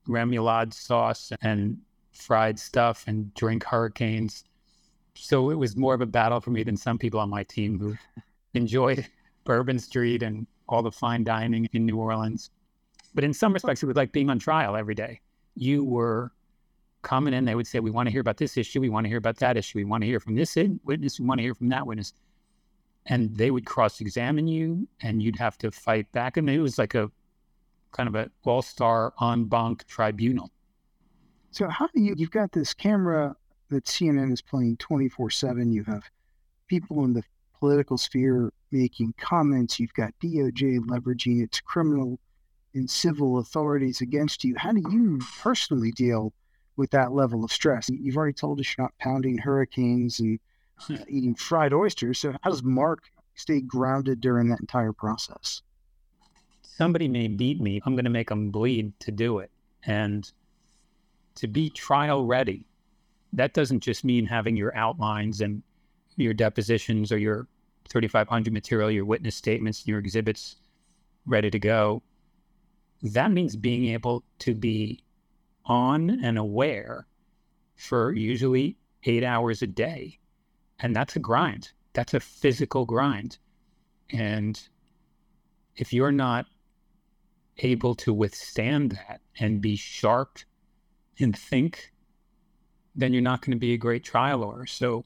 remoulade 0.07 0.73
sauce 0.73 1.31
and 1.41 1.77
fried 2.13 2.57
stuff 2.57 3.03
and 3.07 3.33
drink 3.33 3.63
hurricanes. 3.63 4.45
So 5.15 5.49
it 5.49 5.55
was 5.55 5.75
more 5.75 5.93
of 5.93 6.01
a 6.01 6.05
battle 6.05 6.39
for 6.39 6.51
me 6.51 6.63
than 6.63 6.77
some 6.77 6.97
people 6.97 7.19
on 7.19 7.29
my 7.29 7.43
team 7.43 7.79
who 7.79 7.95
enjoyed 8.53 9.05
Bourbon 9.43 9.79
Street 9.79 10.23
and 10.23 10.47
all 10.69 10.81
the 10.81 10.91
fine 10.91 11.23
dining 11.23 11.67
in 11.73 11.85
New 11.85 11.97
Orleans. 11.97 12.49
But 13.13 13.23
in 13.23 13.33
some 13.33 13.53
respects, 13.53 13.83
it 13.83 13.87
was 13.87 13.95
like 13.95 14.11
being 14.11 14.29
on 14.29 14.39
trial 14.39 14.75
every 14.75 14.95
day. 14.95 15.21
You 15.55 15.83
were 15.83 16.31
coming 17.01 17.33
in, 17.33 17.45
they 17.45 17.55
would 17.55 17.67
say, 17.67 17.79
We 17.79 17.91
want 17.91 18.07
to 18.07 18.11
hear 18.11 18.21
about 18.21 18.37
this 18.37 18.57
issue. 18.57 18.81
We 18.81 18.89
want 18.89 19.05
to 19.05 19.09
hear 19.09 19.17
about 19.17 19.37
that 19.37 19.57
issue. 19.57 19.79
We 19.79 19.85
want 19.85 20.01
to 20.01 20.07
hear 20.07 20.19
from 20.19 20.35
this 20.35 20.55
witness. 20.83 21.19
We 21.19 21.25
want 21.25 21.39
to 21.39 21.43
hear 21.43 21.55
from 21.55 21.69
that 21.69 21.85
witness 21.85 22.13
and 23.07 23.35
they 23.35 23.51
would 23.51 23.65
cross 23.65 24.01
examine 24.01 24.47
you 24.47 24.87
and 25.01 25.21
you'd 25.21 25.37
have 25.37 25.57
to 25.59 25.71
fight 25.71 26.11
back. 26.11 26.37
And 26.37 26.49
it 26.49 26.59
was 26.59 26.77
like 26.77 26.93
a 26.93 27.09
kind 27.91 28.07
of 28.07 28.15
a 28.15 28.29
all 28.43 28.61
star 28.61 29.13
en 29.21 29.45
banc 29.45 29.85
tribunal. 29.87 30.51
So, 31.51 31.67
how 31.69 31.87
do 31.87 32.01
you, 32.01 32.13
you've 32.17 32.31
got 32.31 32.51
this 32.51 32.73
camera 32.73 33.35
that 33.69 33.85
CNN 33.85 34.31
is 34.31 34.41
playing 34.41 34.77
24 34.77 35.29
7. 35.29 35.71
You 35.71 35.83
have 35.83 36.03
people 36.67 37.03
in 37.03 37.13
the 37.13 37.23
political 37.59 37.97
sphere 37.97 38.51
making 38.71 39.13
comments. 39.17 39.79
You've 39.79 39.93
got 39.93 40.13
DOJ 40.23 40.79
leveraging 40.79 41.43
its 41.43 41.59
criminal 41.59 42.19
and 42.73 42.89
civil 42.89 43.39
authorities 43.39 44.01
against 44.01 44.43
you. 44.43 44.55
How 44.57 44.71
do 44.71 44.83
you 44.91 45.19
personally 45.41 45.91
deal 45.91 46.33
with 46.75 46.91
that 46.91 47.11
level 47.11 47.43
of 47.43 47.51
stress? 47.51 47.89
You've 47.89 48.17
already 48.17 48.33
told 48.33 48.59
us 48.59 48.75
you're 48.77 48.85
not 48.85 48.97
pounding 48.99 49.37
hurricanes 49.37 50.19
and 50.19 50.39
Uh, 50.89 50.97
eating 51.07 51.35
fried 51.35 51.73
oysters. 51.73 52.19
So, 52.19 52.33
how 52.41 52.49
does 52.49 52.63
Marc 52.63 53.03
stay 53.35 53.61
grounded 53.61 54.21
during 54.21 54.49
that 54.49 54.59
entire 54.59 54.93
process? 54.93 55.61
Somebody 56.61 57.07
may 57.07 57.27
beat 57.27 57.59
me. 57.59 57.81
I'm 57.85 57.95
going 57.95 58.05
to 58.05 58.11
make 58.11 58.29
them 58.29 58.51
bleed 58.51 58.97
to 58.99 59.11
do 59.11 59.39
it. 59.39 59.51
And 59.83 60.31
to 61.35 61.47
be 61.47 61.69
trial 61.69 62.25
ready, 62.25 62.65
that 63.33 63.53
doesn't 63.53 63.79
just 63.79 64.03
mean 64.03 64.25
having 64.25 64.55
your 64.55 64.75
outlines 64.75 65.41
and 65.41 65.63
your 66.15 66.33
depositions 66.33 67.11
or 67.11 67.17
your 67.17 67.47
3500 67.89 68.53
material, 68.53 68.91
your 68.91 69.05
witness 69.05 69.35
statements, 69.35 69.87
your 69.87 69.99
exhibits 69.99 70.57
ready 71.25 71.49
to 71.49 71.59
go. 71.59 72.03
That 73.01 73.31
means 73.31 73.55
being 73.55 73.85
able 73.87 74.23
to 74.39 74.53
be 74.53 75.03
on 75.65 76.23
and 76.23 76.37
aware 76.37 77.07
for 77.75 78.13
usually 78.13 78.77
eight 79.03 79.23
hours 79.23 79.61
a 79.61 79.67
day 79.67 80.19
and 80.79 80.95
that's 80.95 81.15
a 81.15 81.19
grind. 81.19 81.71
That's 81.93 82.13
a 82.13 82.19
physical 82.19 82.85
grind. 82.85 83.37
And 84.11 84.59
if 85.75 85.93
you're 85.93 86.11
not 86.11 86.45
able 87.59 87.95
to 87.95 88.13
withstand 88.13 88.91
that 88.91 89.21
and 89.39 89.61
be 89.61 89.75
sharp 89.75 90.39
and 91.19 91.37
think, 91.37 91.91
then 92.95 93.13
you're 93.13 93.21
not 93.21 93.41
going 93.41 93.51
to 93.51 93.59
be 93.59 93.73
a 93.73 93.77
great 93.77 94.03
trial 94.03 94.39
lawyer. 94.39 94.65
So 94.65 95.05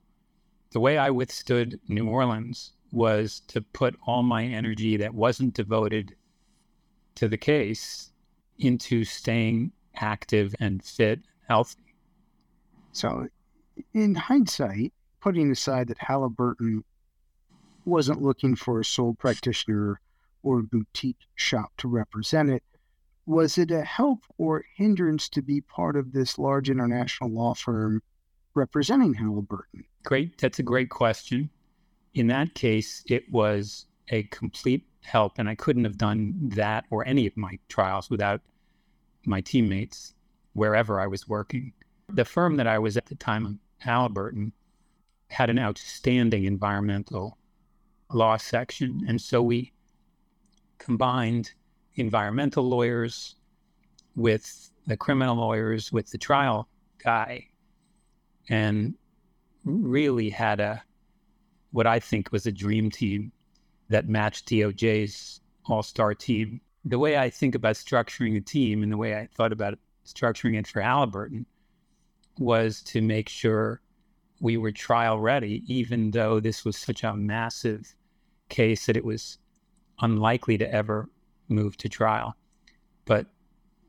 the 0.72 0.80
way 0.80 0.98
I 0.98 1.10
withstood 1.10 1.80
New 1.88 2.08
Orleans 2.08 2.72
was 2.92 3.42
to 3.48 3.62
put 3.62 3.96
all 4.06 4.24
my 4.24 4.44
energy 4.44 4.98
that 4.98 5.14
wasn't 5.14 5.54
devoted 5.54 6.16
to 7.16 7.28
the 7.28 7.38
case 7.38 8.12
into 8.60 9.04
staying 9.04 9.72
active 9.96 10.56
and 10.60 10.84
fit, 10.84 11.20
healthy. 11.48 11.96
So, 12.94 13.28
in 13.94 14.16
hindsight, 14.16 14.94
putting 15.22 15.52
aside 15.52 15.88
that 15.88 15.98
Halliburton 16.00 16.84
wasn't 17.86 18.22
looking 18.22 18.56
for 18.56 18.80
a 18.80 18.86
sole 18.86 19.14
practitioner 19.14 20.00
or 20.44 20.62
boutique 20.62 21.28
shop 21.36 21.72
to 21.78 21.88
represent 21.88 22.50
it, 22.50 22.64
Was 23.26 23.58
it 23.58 23.72
a 23.72 23.84
help 23.84 24.20
or 24.38 24.66
hindrance 24.76 25.30
to 25.30 25.42
be 25.42 25.62
part 25.62 25.96
of 25.96 26.12
this 26.12 26.38
large 26.40 26.70
international 26.70 27.30
law 27.30 27.54
firm 27.54 28.02
representing 28.56 29.14
Halliburton? 29.14 29.86
Great. 30.04 30.38
That's 30.40 30.60
a 30.60 30.64
great 30.64 30.90
question. 30.90 31.50
In 32.14 32.28
that 32.28 32.56
case, 32.56 33.04
it 33.08 33.32
was 33.32 33.86
a 34.10 34.24
complete 34.24 34.86
help, 35.02 35.38
and 35.38 35.48
I 35.48 35.56
couldn't 35.56 35.84
have 35.84 35.98
done 35.98 36.34
that 36.56 36.86
or 36.90 37.06
any 37.08 37.26
of 37.28 37.38
my 37.38 37.58
trials 37.70 38.10
without 38.10 38.42
my 39.26 39.40
teammates 39.40 40.14
wherever 40.54 41.00
I 41.00 41.08
was 41.08 41.28
working. 41.28 41.72
The 42.10 42.26
firm 42.26 42.58
that 42.58 42.68
I 42.68 42.80
was 42.80 42.98
at 42.98 43.06
the 43.06 43.16
time 43.16 43.60
Halliburton 43.78 44.52
had 45.32 45.50
an 45.50 45.58
outstanding 45.58 46.44
environmental 46.44 47.38
law 48.12 48.38
section. 48.38 49.02
And 49.08 49.20
so 49.20 49.42
we 49.42 49.72
combined 50.78 51.54
environmental 51.96 52.68
lawyers 52.68 53.36
with 54.16 54.72
the 54.88 54.98
criminal 54.98 55.38
lawyers, 55.38 55.92
with 55.92 56.12
the 56.12 56.18
trial 56.18 56.68
guy, 57.04 57.48
and 58.50 58.94
really 59.64 60.30
had 60.30 60.60
a 60.60 60.84
what 61.72 61.88
I 61.88 62.00
think 62.00 62.32
was 62.32 62.46
a 62.46 62.52
dream 62.52 62.92
team 62.92 63.32
that 63.88 64.10
matched 64.10 64.50
DOJ's 64.50 65.40
all 65.66 65.84
star 65.84 66.14
team. 66.14 66.60
The 66.84 67.00
way 67.00 67.18
I 67.18 67.30
think 67.30 67.56
about 67.56 67.76
structuring 67.76 68.36
a 68.36 68.42
team 68.42 68.84
and 68.84 68.92
the 68.92 68.98
way 68.98 69.16
I 69.16 69.28
thought 69.34 69.54
about 69.54 69.80
structuring 70.06 70.60
it 70.60 70.68
for 70.68 70.82
Halliburton 70.82 71.46
was 72.40 72.82
to 72.84 73.02
make 73.02 73.30
sure 73.30 73.81
we 74.42 74.58
were 74.58 74.72
trial 74.72 75.20
ready, 75.20 75.64
even 75.68 76.12
though 76.12 76.40
this 76.40 76.66
was 76.66 76.76
such 76.76 77.04
a 77.04 77.16
massive 77.16 77.96
case 78.50 78.88
that 78.88 78.98
it 78.98 79.06
was 79.06 79.38
unlikely 80.02 80.58
to 80.58 80.74
ever 80.74 81.10
move 81.48 81.78
to 81.78 81.88
trial. 81.88 82.36
But 83.06 83.28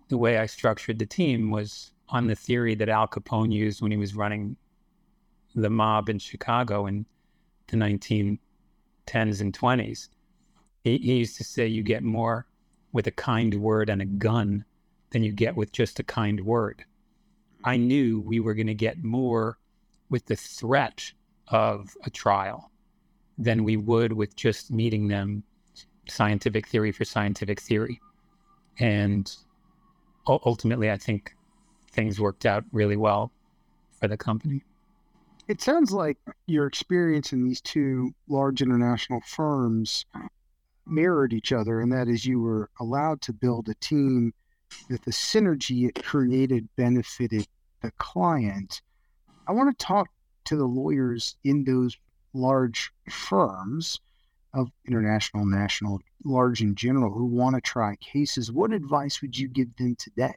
the 0.08 0.18
way 0.18 0.36
I 0.36 0.44
structured 0.44 0.98
the 0.98 1.06
team 1.06 1.50
was 1.50 1.92
on 2.10 2.26
the 2.26 2.34
theory 2.34 2.74
that 2.74 2.90
Al 2.90 3.08
Capone 3.08 3.50
used 3.50 3.80
when 3.80 3.90
he 3.90 3.96
was 3.96 4.14
running 4.14 4.56
the 5.54 5.70
mob 5.70 6.10
in 6.10 6.18
Chicago 6.18 6.86
in 6.86 7.06
the 7.68 7.78
1910s 7.78 8.38
and 9.40 9.58
20s. 9.58 10.08
He, 10.84 10.98
he 10.98 11.14
used 11.14 11.38
to 11.38 11.44
say, 11.44 11.66
You 11.66 11.82
get 11.82 12.02
more 12.02 12.46
with 12.92 13.06
a 13.06 13.12
kind 13.12 13.54
word 13.54 13.88
and 13.88 14.02
a 14.02 14.06
gun 14.06 14.66
than 15.10 15.22
you 15.22 15.32
get 15.32 15.56
with 15.56 15.72
just 15.72 15.98
a 15.98 16.04
kind 16.04 16.44
word. 16.44 16.84
I 17.64 17.78
knew 17.78 18.20
we 18.20 18.38
were 18.38 18.54
going 18.54 18.66
to 18.66 18.74
get 18.74 19.02
more 19.02 19.56
with 20.12 20.26
the 20.26 20.36
threat 20.36 21.10
of 21.48 21.96
a 22.04 22.10
trial 22.10 22.70
than 23.38 23.64
we 23.64 23.78
would 23.78 24.12
with 24.12 24.36
just 24.36 24.70
meeting 24.70 25.08
them 25.08 25.42
scientific 26.06 26.68
theory 26.68 26.92
for 26.92 27.04
scientific 27.04 27.58
theory. 27.58 27.98
And 28.78 29.34
ultimately, 30.28 30.90
I 30.90 30.98
think 30.98 31.34
things 31.90 32.20
worked 32.20 32.44
out 32.44 32.62
really 32.72 32.96
well 32.96 33.32
for 33.98 34.06
the 34.06 34.18
company. 34.18 34.62
It 35.48 35.62
sounds 35.62 35.92
like 35.92 36.18
your 36.46 36.66
experience 36.66 37.32
in 37.32 37.42
these 37.42 37.62
two 37.62 38.14
large 38.28 38.60
international 38.60 39.22
firms 39.26 40.04
mirrored 40.86 41.32
each 41.32 41.52
other, 41.52 41.80
and 41.80 41.90
that 41.92 42.08
is 42.08 42.26
you 42.26 42.38
were 42.38 42.68
allowed 42.80 43.22
to 43.22 43.32
build 43.32 43.68
a 43.70 43.74
team 43.74 44.34
that 44.90 45.02
the 45.04 45.10
synergy 45.10 45.88
it 45.88 46.04
created 46.04 46.68
benefited 46.76 47.46
the 47.80 47.90
client 47.92 48.82
I 49.46 49.52
want 49.52 49.76
to 49.76 49.84
talk 49.84 50.08
to 50.46 50.56
the 50.56 50.64
lawyers 50.64 51.36
in 51.44 51.64
those 51.64 51.96
large 52.32 52.90
firms 53.10 54.00
of 54.54 54.70
international, 54.86 55.46
national, 55.46 56.00
large 56.24 56.60
in 56.60 56.74
general 56.74 57.12
who 57.12 57.24
want 57.24 57.54
to 57.54 57.60
try 57.60 57.96
cases. 57.96 58.52
What 58.52 58.72
advice 58.72 59.20
would 59.22 59.36
you 59.36 59.48
give 59.48 59.74
them 59.76 59.96
today? 59.96 60.34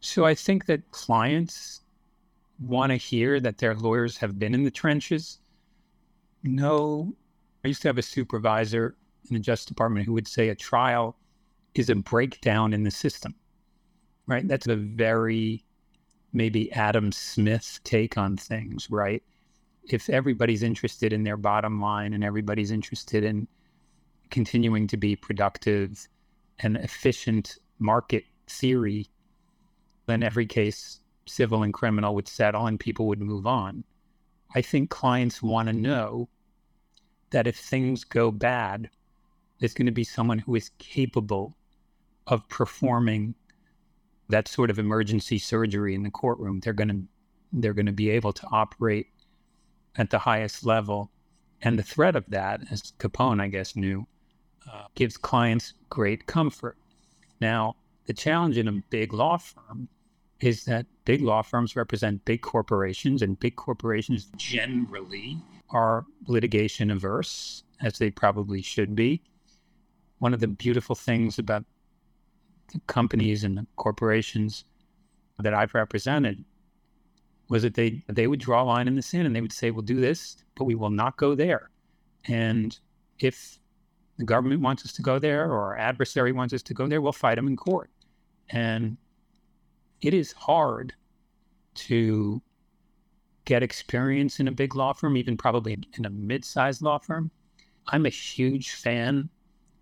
So 0.00 0.24
I 0.24 0.34
think 0.34 0.66
that 0.66 0.90
clients 0.90 1.80
want 2.60 2.90
to 2.90 2.96
hear 2.96 3.40
that 3.40 3.58
their 3.58 3.74
lawyers 3.74 4.16
have 4.18 4.38
been 4.38 4.54
in 4.54 4.64
the 4.64 4.70
trenches. 4.70 5.40
No, 6.42 7.14
I 7.64 7.68
used 7.68 7.82
to 7.82 7.88
have 7.88 7.98
a 7.98 8.02
supervisor 8.02 8.96
in 9.28 9.34
the 9.34 9.40
Justice 9.40 9.66
Department 9.66 10.06
who 10.06 10.12
would 10.12 10.28
say 10.28 10.50
a 10.50 10.54
trial 10.54 11.16
is 11.74 11.90
a 11.90 11.94
breakdown 11.94 12.72
in 12.72 12.82
the 12.84 12.90
system, 12.90 13.34
right? 14.26 14.46
That's 14.46 14.68
a 14.68 14.76
very 14.76 15.64
maybe 16.36 16.70
Adam 16.72 17.10
Smith 17.12 17.80
take 17.82 18.18
on 18.18 18.36
things, 18.36 18.90
right? 18.90 19.22
If 19.84 20.10
everybody's 20.10 20.62
interested 20.62 21.14
in 21.14 21.24
their 21.24 21.38
bottom 21.38 21.80
line 21.80 22.12
and 22.12 22.22
everybody's 22.22 22.70
interested 22.70 23.24
in 23.24 23.48
continuing 24.30 24.86
to 24.88 24.98
be 24.98 25.16
productive 25.16 26.06
and 26.58 26.76
efficient 26.76 27.56
market 27.78 28.24
theory, 28.48 29.06
then 30.04 30.22
every 30.22 30.44
case, 30.44 31.00
civil 31.24 31.62
and 31.62 31.72
criminal, 31.72 32.14
would 32.14 32.28
settle 32.28 32.66
and 32.66 32.78
people 32.78 33.06
would 33.06 33.20
move 33.20 33.46
on. 33.46 33.82
I 34.54 34.60
think 34.60 34.90
clients 34.90 35.42
want 35.42 35.68
to 35.68 35.72
know 35.72 36.28
that 37.30 37.46
if 37.46 37.56
things 37.56 38.04
go 38.04 38.30
bad, 38.30 38.90
there's 39.58 39.74
going 39.74 39.86
to 39.86 39.92
be 39.92 40.04
someone 40.04 40.38
who 40.38 40.54
is 40.54 40.70
capable 40.78 41.56
of 42.26 42.46
performing 42.50 43.34
that 44.28 44.48
sort 44.48 44.70
of 44.70 44.78
emergency 44.78 45.38
surgery 45.38 45.94
in 45.94 46.02
the 46.02 46.10
courtroom. 46.10 46.60
They're 46.60 46.72
going 46.72 46.88
to 46.88 47.02
they're 47.52 47.74
going 47.74 47.86
to 47.86 47.92
be 47.92 48.10
able 48.10 48.32
to 48.32 48.46
operate 48.50 49.06
at 49.96 50.10
the 50.10 50.18
highest 50.18 50.66
level, 50.66 51.10
and 51.62 51.78
the 51.78 51.82
threat 51.82 52.16
of 52.16 52.24
that, 52.28 52.60
as 52.70 52.92
Capone, 52.98 53.40
I 53.40 53.48
guess, 53.48 53.76
knew, 53.76 54.06
uh, 54.70 54.86
gives 54.94 55.16
clients 55.16 55.74
great 55.88 56.26
comfort. 56.26 56.76
Now, 57.40 57.76
the 58.06 58.12
challenge 58.12 58.58
in 58.58 58.68
a 58.68 58.82
big 58.90 59.12
law 59.12 59.38
firm 59.38 59.88
is 60.40 60.64
that 60.64 60.86
big 61.04 61.22
law 61.22 61.40
firms 61.42 61.76
represent 61.76 62.24
big 62.24 62.42
corporations, 62.42 63.22
and 63.22 63.40
big 63.40 63.56
corporations 63.56 64.28
generally 64.36 65.38
are 65.70 66.04
litigation 66.26 66.90
averse, 66.90 67.62
as 67.80 67.98
they 67.98 68.10
probably 68.10 68.60
should 68.60 68.94
be. 68.94 69.22
One 70.18 70.34
of 70.34 70.40
the 70.40 70.48
beautiful 70.48 70.94
things 70.94 71.38
about 71.38 71.64
companies 72.86 73.44
and 73.44 73.56
the 73.56 73.66
corporations 73.76 74.64
that 75.38 75.54
I've 75.54 75.74
represented 75.74 76.44
was 77.48 77.62
that 77.62 77.74
they 77.74 78.02
they 78.08 78.26
would 78.26 78.40
draw 78.40 78.62
a 78.62 78.64
line 78.64 78.88
in 78.88 78.96
the 78.96 79.02
sand 79.02 79.26
and 79.26 79.36
they 79.36 79.40
would 79.40 79.52
say, 79.52 79.70
"We'll 79.70 79.82
do 79.82 80.00
this, 80.00 80.36
but 80.56 80.64
we 80.64 80.74
will 80.74 80.90
not 80.90 81.16
go 81.16 81.34
there." 81.34 81.70
And 82.24 82.78
if 83.18 83.58
the 84.18 84.24
government 84.24 84.62
wants 84.62 84.84
us 84.84 84.92
to 84.94 85.02
go 85.02 85.18
there 85.18 85.44
or 85.50 85.60
our 85.60 85.76
adversary 85.76 86.32
wants 86.32 86.54
us 86.54 86.62
to 86.62 86.74
go 86.74 86.86
there, 86.86 87.00
we'll 87.00 87.12
fight 87.12 87.36
them 87.36 87.46
in 87.46 87.56
court. 87.56 87.90
And 88.50 88.96
it 90.00 90.14
is 90.14 90.32
hard 90.32 90.94
to 91.74 92.42
get 93.44 93.62
experience 93.62 94.40
in 94.40 94.48
a 94.48 94.52
big 94.52 94.74
law 94.74 94.92
firm, 94.92 95.16
even 95.16 95.36
probably 95.36 95.78
in 95.94 96.04
a 96.04 96.10
mid-sized 96.10 96.82
law 96.82 96.98
firm. 96.98 97.30
I'm 97.88 98.06
a 98.06 98.10
huge 98.10 98.70
fan 98.72 99.28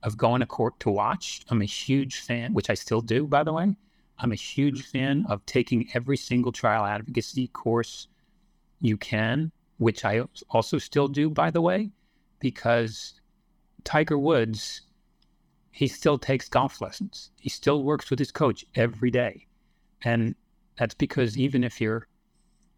of 0.05 0.19
going 0.19 0.41
to 0.41 0.47
court 0.47 0.79
to 0.81 0.91
watch. 0.91 1.41
I'm 1.49 1.63
a 1.63 1.67
huge 1.67 2.21
fan, 2.21 2.53
which 2.53 2.71
I 2.71 2.75
still 2.75 3.01
do, 3.01 3.27
by 3.27 3.43
the 3.43 3.53
way. 3.53 3.75
I'm 4.19 4.33
a 4.33 4.37
huge 4.37 4.81
mm-hmm. 4.81 4.99
fan 4.99 5.27
of 5.29 5.45
taking 5.47 5.89
every 5.95 6.17
single 6.17 6.53
trial 6.53 6.85
advocacy 6.85 7.49
course 7.49 8.07
you 8.81 8.97
can, 8.99 9.51
which 9.79 10.05
I 10.05 10.23
also 10.51 10.79
still 10.79 11.09
do, 11.09 11.31
by 11.31 11.51
the 11.51 11.63
way, 11.63 11.91
because 12.39 13.21
Tiger 13.83 14.19
Woods, 14.19 14.83
he 15.71 15.89
still 15.89 16.19
takes 16.19 16.49
golf 16.49 16.81
lessons. 16.81 17.31
He 17.41 17.49
still 17.49 17.83
works 17.83 18.11
with 18.11 18.19
his 18.19 18.31
coach 18.31 18.65
every 18.75 19.11
day. 19.11 19.47
And 20.03 20.35
that's 20.77 20.95
because 20.95 21.39
even 21.39 21.65
if 21.65 21.81
you're 21.81 22.07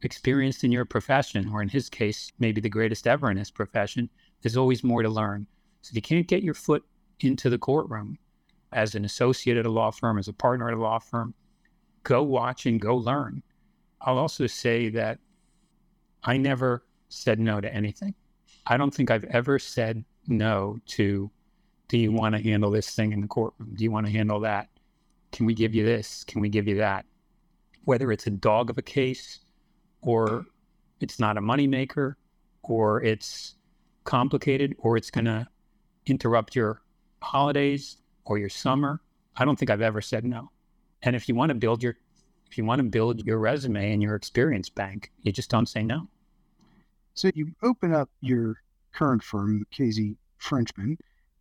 experienced 0.02 0.62
in 0.62 0.70
your 0.70 0.84
profession, 0.84 1.50
or 1.52 1.60
in 1.60 1.68
his 1.68 1.88
case, 1.88 2.30
maybe 2.38 2.60
the 2.60 2.68
greatest 2.68 3.06
ever 3.06 3.30
in 3.30 3.36
his 3.36 3.50
profession, 3.50 4.08
there's 4.40 4.56
always 4.56 4.84
more 4.84 5.02
to 5.02 5.08
learn. 5.08 5.46
So 5.82 5.90
if 5.90 5.96
you 5.96 6.02
can't 6.02 6.28
get 6.28 6.42
your 6.42 6.54
foot 6.54 6.84
into 7.20 7.50
the 7.50 7.58
courtroom 7.58 8.18
as 8.72 8.94
an 8.94 9.04
associate 9.04 9.56
at 9.56 9.66
a 9.66 9.70
law 9.70 9.90
firm, 9.90 10.18
as 10.18 10.28
a 10.28 10.32
partner 10.32 10.68
at 10.68 10.74
a 10.74 10.80
law 10.80 10.98
firm, 10.98 11.34
go 12.02 12.22
watch 12.22 12.66
and 12.66 12.80
go 12.80 12.96
learn. 12.96 13.42
I'll 14.00 14.18
also 14.18 14.46
say 14.46 14.90
that 14.90 15.18
I 16.22 16.36
never 16.36 16.84
said 17.08 17.38
no 17.38 17.60
to 17.60 17.72
anything. 17.72 18.14
I 18.66 18.76
don't 18.76 18.94
think 18.94 19.10
I've 19.10 19.24
ever 19.24 19.58
said 19.58 20.04
no 20.26 20.78
to, 20.86 21.30
do 21.88 21.98
you 21.98 22.12
want 22.12 22.34
to 22.34 22.42
handle 22.42 22.70
this 22.70 22.94
thing 22.94 23.12
in 23.12 23.20
the 23.20 23.28
courtroom? 23.28 23.74
Do 23.76 23.84
you 23.84 23.90
want 23.90 24.06
to 24.06 24.12
handle 24.12 24.40
that? 24.40 24.68
Can 25.32 25.46
we 25.46 25.54
give 25.54 25.74
you 25.74 25.84
this? 25.84 26.24
Can 26.24 26.40
we 26.40 26.48
give 26.48 26.66
you 26.66 26.76
that? 26.76 27.06
Whether 27.84 28.10
it's 28.10 28.26
a 28.26 28.30
dog 28.30 28.70
of 28.70 28.78
a 28.78 28.82
case 28.82 29.40
or 30.00 30.44
it's 31.00 31.20
not 31.20 31.36
a 31.36 31.40
moneymaker 31.40 32.14
or 32.62 33.02
it's 33.02 33.54
complicated 34.04 34.74
or 34.78 34.96
it's 34.96 35.10
going 35.10 35.26
to 35.26 35.46
interrupt 36.06 36.56
your 36.56 36.82
holidays 37.26 37.98
or 38.24 38.38
your 38.38 38.48
hmm. 38.48 38.52
summer, 38.52 39.00
I 39.36 39.44
don't 39.44 39.58
think 39.58 39.70
I've 39.70 39.82
ever 39.82 40.00
said 40.00 40.24
no. 40.24 40.50
And 41.02 41.14
if 41.14 41.28
you 41.28 41.34
want 41.34 41.50
to 41.50 41.54
build 41.54 41.82
your 41.82 41.96
if 42.48 42.56
you 42.56 42.64
want 42.64 42.78
to 42.78 42.84
build 42.84 43.26
your 43.26 43.38
resume 43.38 43.92
and 43.92 44.00
your 44.00 44.14
experience 44.14 44.68
bank, 44.68 45.10
you 45.22 45.32
just 45.32 45.50
don't 45.50 45.68
say 45.68 45.82
no. 45.82 46.08
So 47.14 47.30
you 47.34 47.52
open 47.62 47.92
up 47.92 48.08
your 48.20 48.62
current 48.92 49.22
firm, 49.22 49.66
Mukasey 49.72 50.16
Frenchman, 50.38 50.96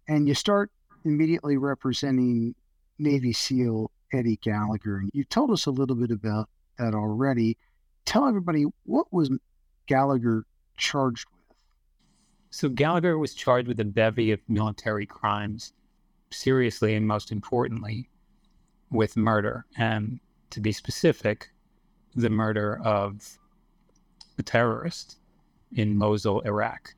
and 0.08 0.28
you 0.28 0.34
start 0.34 0.72
immediately 1.04 1.58
representing 1.58 2.56
Navy 2.98 3.34
SEAL 3.34 3.92
Eddie 4.14 4.38
Gallagher. 4.38 4.98
And 4.98 5.12
you 5.14 5.24
told 5.24 5.52
us 5.52 5.68
a 5.68 5.72
little 5.72 5.96
bit 5.96 6.12
about 6.12 6.50
that 6.80 6.96
already. 6.96 7.58
Tell 8.06 8.28
everybody 8.28 8.66
what 8.86 9.12
was 9.14 9.30
Gallagher 9.86 10.46
charged 10.78 11.28
with? 11.30 11.35
So 12.56 12.70
Gallagher 12.70 13.18
was 13.18 13.34
charged 13.34 13.68
with 13.68 13.82
a 13.82 13.84
bevy 13.84 14.32
of 14.32 14.40
military 14.48 15.06
crimes, 15.06 15.74
seriously 16.32 16.96
and 16.96 17.06
most 17.06 17.34
importantly, 17.34 18.10
with 18.90 19.18
murder. 19.18 19.66
And 19.78 20.22
to 20.52 20.62
be 20.62 20.72
specific, 20.72 21.50
the 22.16 22.30
murder 22.30 22.80
of 22.82 23.38
a 24.38 24.44
terrorist 24.44 25.18
in 25.74 25.98
Mosul, 25.98 26.40
Iraq. 26.46 26.96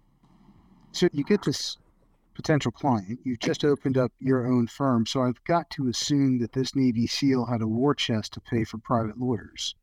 So 0.91 1.07
you 1.11 1.23
get 1.23 1.41
this 1.41 1.77
potential 2.35 2.71
client. 2.71 3.19
You 3.23 3.35
just 3.35 3.65
opened 3.65 3.97
up 3.97 4.11
your 4.19 4.45
own 4.45 4.67
firm, 4.67 5.07
so 5.07 5.23
I've 5.23 5.43
got 5.45 5.71
to 5.71 5.87
assume 5.87 6.37
that 6.37 6.53
this 6.53 6.75
Navy 6.75 7.07
SEAL 7.07 7.47
had 7.47 7.63
a 7.63 7.67
war 7.67 7.95
chest 7.95 8.33
to 8.33 8.41
pay 8.41 8.63
for 8.63 8.77
private 8.77 9.19
lawyers. 9.19 9.73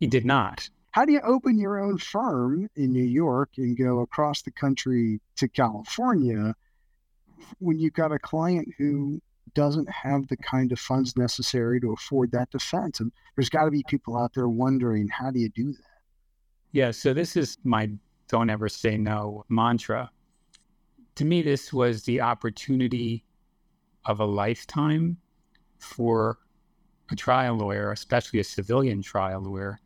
He 0.00 0.08
did 0.08 0.24
not. 0.24 0.68
How 0.92 1.06
do 1.06 1.12
you 1.12 1.20
open 1.22 1.58
your 1.58 1.80
own 1.80 1.96
firm 1.96 2.68
in 2.76 2.92
New 2.92 3.02
York 3.02 3.50
and 3.56 3.76
go 3.76 4.00
across 4.00 4.42
the 4.42 4.50
country 4.50 5.20
to 5.36 5.48
California 5.48 6.54
when 7.58 7.78
you've 7.78 7.94
got 7.94 8.12
a 8.12 8.18
client 8.18 8.68
who 8.76 9.20
doesn't 9.54 9.88
have 9.90 10.28
the 10.28 10.36
kind 10.36 10.70
of 10.70 10.78
funds 10.78 11.16
necessary 11.16 11.80
to 11.80 11.94
afford 11.94 12.30
that 12.32 12.50
defense? 12.50 13.00
And 13.00 13.10
there's 13.34 13.48
got 13.48 13.64
to 13.64 13.70
be 13.70 13.82
people 13.88 14.18
out 14.18 14.34
there 14.34 14.50
wondering, 14.50 15.08
how 15.08 15.30
do 15.30 15.40
you 15.40 15.48
do 15.48 15.72
that? 15.72 16.00
Yeah, 16.72 16.90
so 16.90 17.14
this 17.14 17.36
is 17.36 17.56
my 17.64 17.90
don't 18.28 18.50
ever 18.50 18.68
say 18.68 18.98
no 18.98 19.44
mantra. 19.48 20.10
To 21.14 21.24
me, 21.24 21.40
this 21.40 21.72
was 21.72 22.02
the 22.02 22.20
opportunity 22.20 23.24
of 24.04 24.20
a 24.20 24.26
lifetime 24.26 25.16
for 25.78 26.38
a 27.10 27.16
trial 27.16 27.56
lawyer, 27.56 27.92
especially 27.92 28.40
a 28.40 28.44
civilian 28.44 29.00
trial 29.00 29.40
lawyer, 29.40 29.80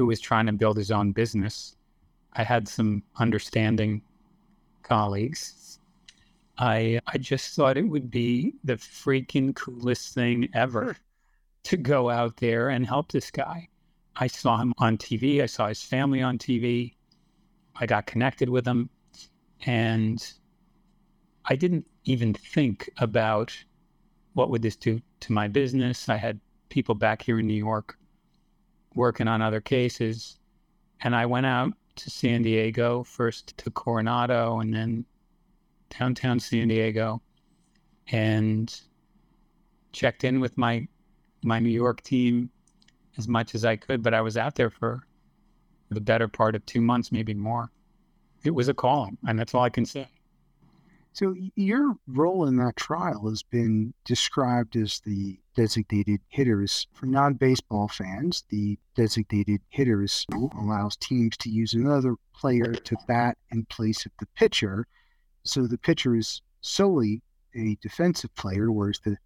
who 0.00 0.06
was 0.06 0.18
trying 0.18 0.46
to 0.46 0.52
build 0.52 0.78
his 0.78 0.90
own 0.90 1.12
business. 1.12 1.76
I 2.32 2.42
had 2.42 2.66
some 2.66 3.02
understanding 3.16 4.00
colleagues. 4.82 5.78
I 6.56 7.00
I 7.06 7.18
just 7.18 7.54
thought 7.54 7.76
it 7.76 7.86
would 7.86 8.10
be 8.10 8.54
the 8.64 8.76
freaking 8.76 9.54
coolest 9.54 10.14
thing 10.14 10.48
ever 10.54 10.94
hmm. 10.94 11.00
to 11.64 11.76
go 11.76 12.08
out 12.08 12.38
there 12.38 12.70
and 12.70 12.86
help 12.86 13.12
this 13.12 13.30
guy. 13.30 13.68
I 14.16 14.26
saw 14.26 14.56
him 14.56 14.72
on 14.78 14.96
TV. 14.96 15.42
I 15.42 15.46
saw 15.46 15.68
his 15.68 15.82
family 15.82 16.22
on 16.22 16.38
TV. 16.38 16.94
I 17.76 17.84
got 17.84 18.06
connected 18.06 18.48
with 18.48 18.66
him. 18.66 18.88
And 19.66 20.18
I 21.44 21.56
didn't 21.56 21.86
even 22.06 22.32
think 22.32 22.88
about 22.96 23.54
what 24.32 24.48
would 24.48 24.62
this 24.62 24.76
do 24.76 25.02
to 25.20 25.32
my 25.34 25.46
business. 25.46 26.08
I 26.08 26.16
had 26.16 26.40
people 26.70 26.94
back 26.94 27.20
here 27.20 27.38
in 27.38 27.46
New 27.46 27.62
York 27.68 27.98
working 28.94 29.28
on 29.28 29.42
other 29.42 29.60
cases. 29.60 30.38
And 31.02 31.14
I 31.14 31.26
went 31.26 31.46
out 31.46 31.72
to 31.96 32.10
San 32.10 32.42
Diego, 32.42 33.02
first 33.04 33.56
to 33.58 33.70
Coronado 33.70 34.60
and 34.60 34.72
then 34.72 35.04
downtown 35.98 36.38
San 36.40 36.68
Diego 36.68 37.20
and 38.12 38.80
checked 39.92 40.24
in 40.24 40.40
with 40.40 40.56
my 40.56 40.86
my 41.42 41.58
New 41.58 41.70
York 41.70 42.02
team 42.02 42.50
as 43.16 43.26
much 43.26 43.54
as 43.54 43.64
I 43.64 43.76
could, 43.76 44.02
but 44.02 44.14
I 44.14 44.20
was 44.20 44.36
out 44.36 44.54
there 44.54 44.70
for 44.70 45.06
the 45.90 46.00
better 46.00 46.28
part 46.28 46.54
of 46.54 46.64
two 46.66 46.80
months, 46.80 47.10
maybe 47.10 47.34
more. 47.34 47.70
It 48.44 48.50
was 48.50 48.68
a 48.68 48.74
calling, 48.74 49.18
and 49.26 49.38
that's 49.38 49.54
all 49.54 49.62
I 49.62 49.70
can 49.70 49.84
say. 49.84 50.06
So, 51.12 51.34
your 51.56 51.96
role 52.06 52.46
in 52.46 52.56
that 52.58 52.76
trial 52.76 53.28
has 53.28 53.42
been 53.42 53.94
described 54.04 54.76
as 54.76 55.00
the 55.00 55.40
designated 55.56 56.20
hitters. 56.28 56.86
For 56.92 57.06
non 57.06 57.34
baseball 57.34 57.88
fans, 57.88 58.44
the 58.48 58.78
designated 58.94 59.60
hitters 59.70 60.24
allows 60.32 60.96
teams 60.96 61.36
to 61.38 61.50
use 61.50 61.74
another 61.74 62.14
player 62.32 62.72
to 62.72 62.96
bat 63.08 63.36
in 63.50 63.64
place 63.64 64.06
of 64.06 64.12
the 64.20 64.26
pitcher. 64.36 64.86
So, 65.42 65.66
the 65.66 65.78
pitcher 65.78 66.14
is 66.14 66.42
solely 66.60 67.22
a 67.56 67.76
defensive 67.82 68.32
player, 68.36 68.70
whereas 68.70 69.00
the 69.00 69.18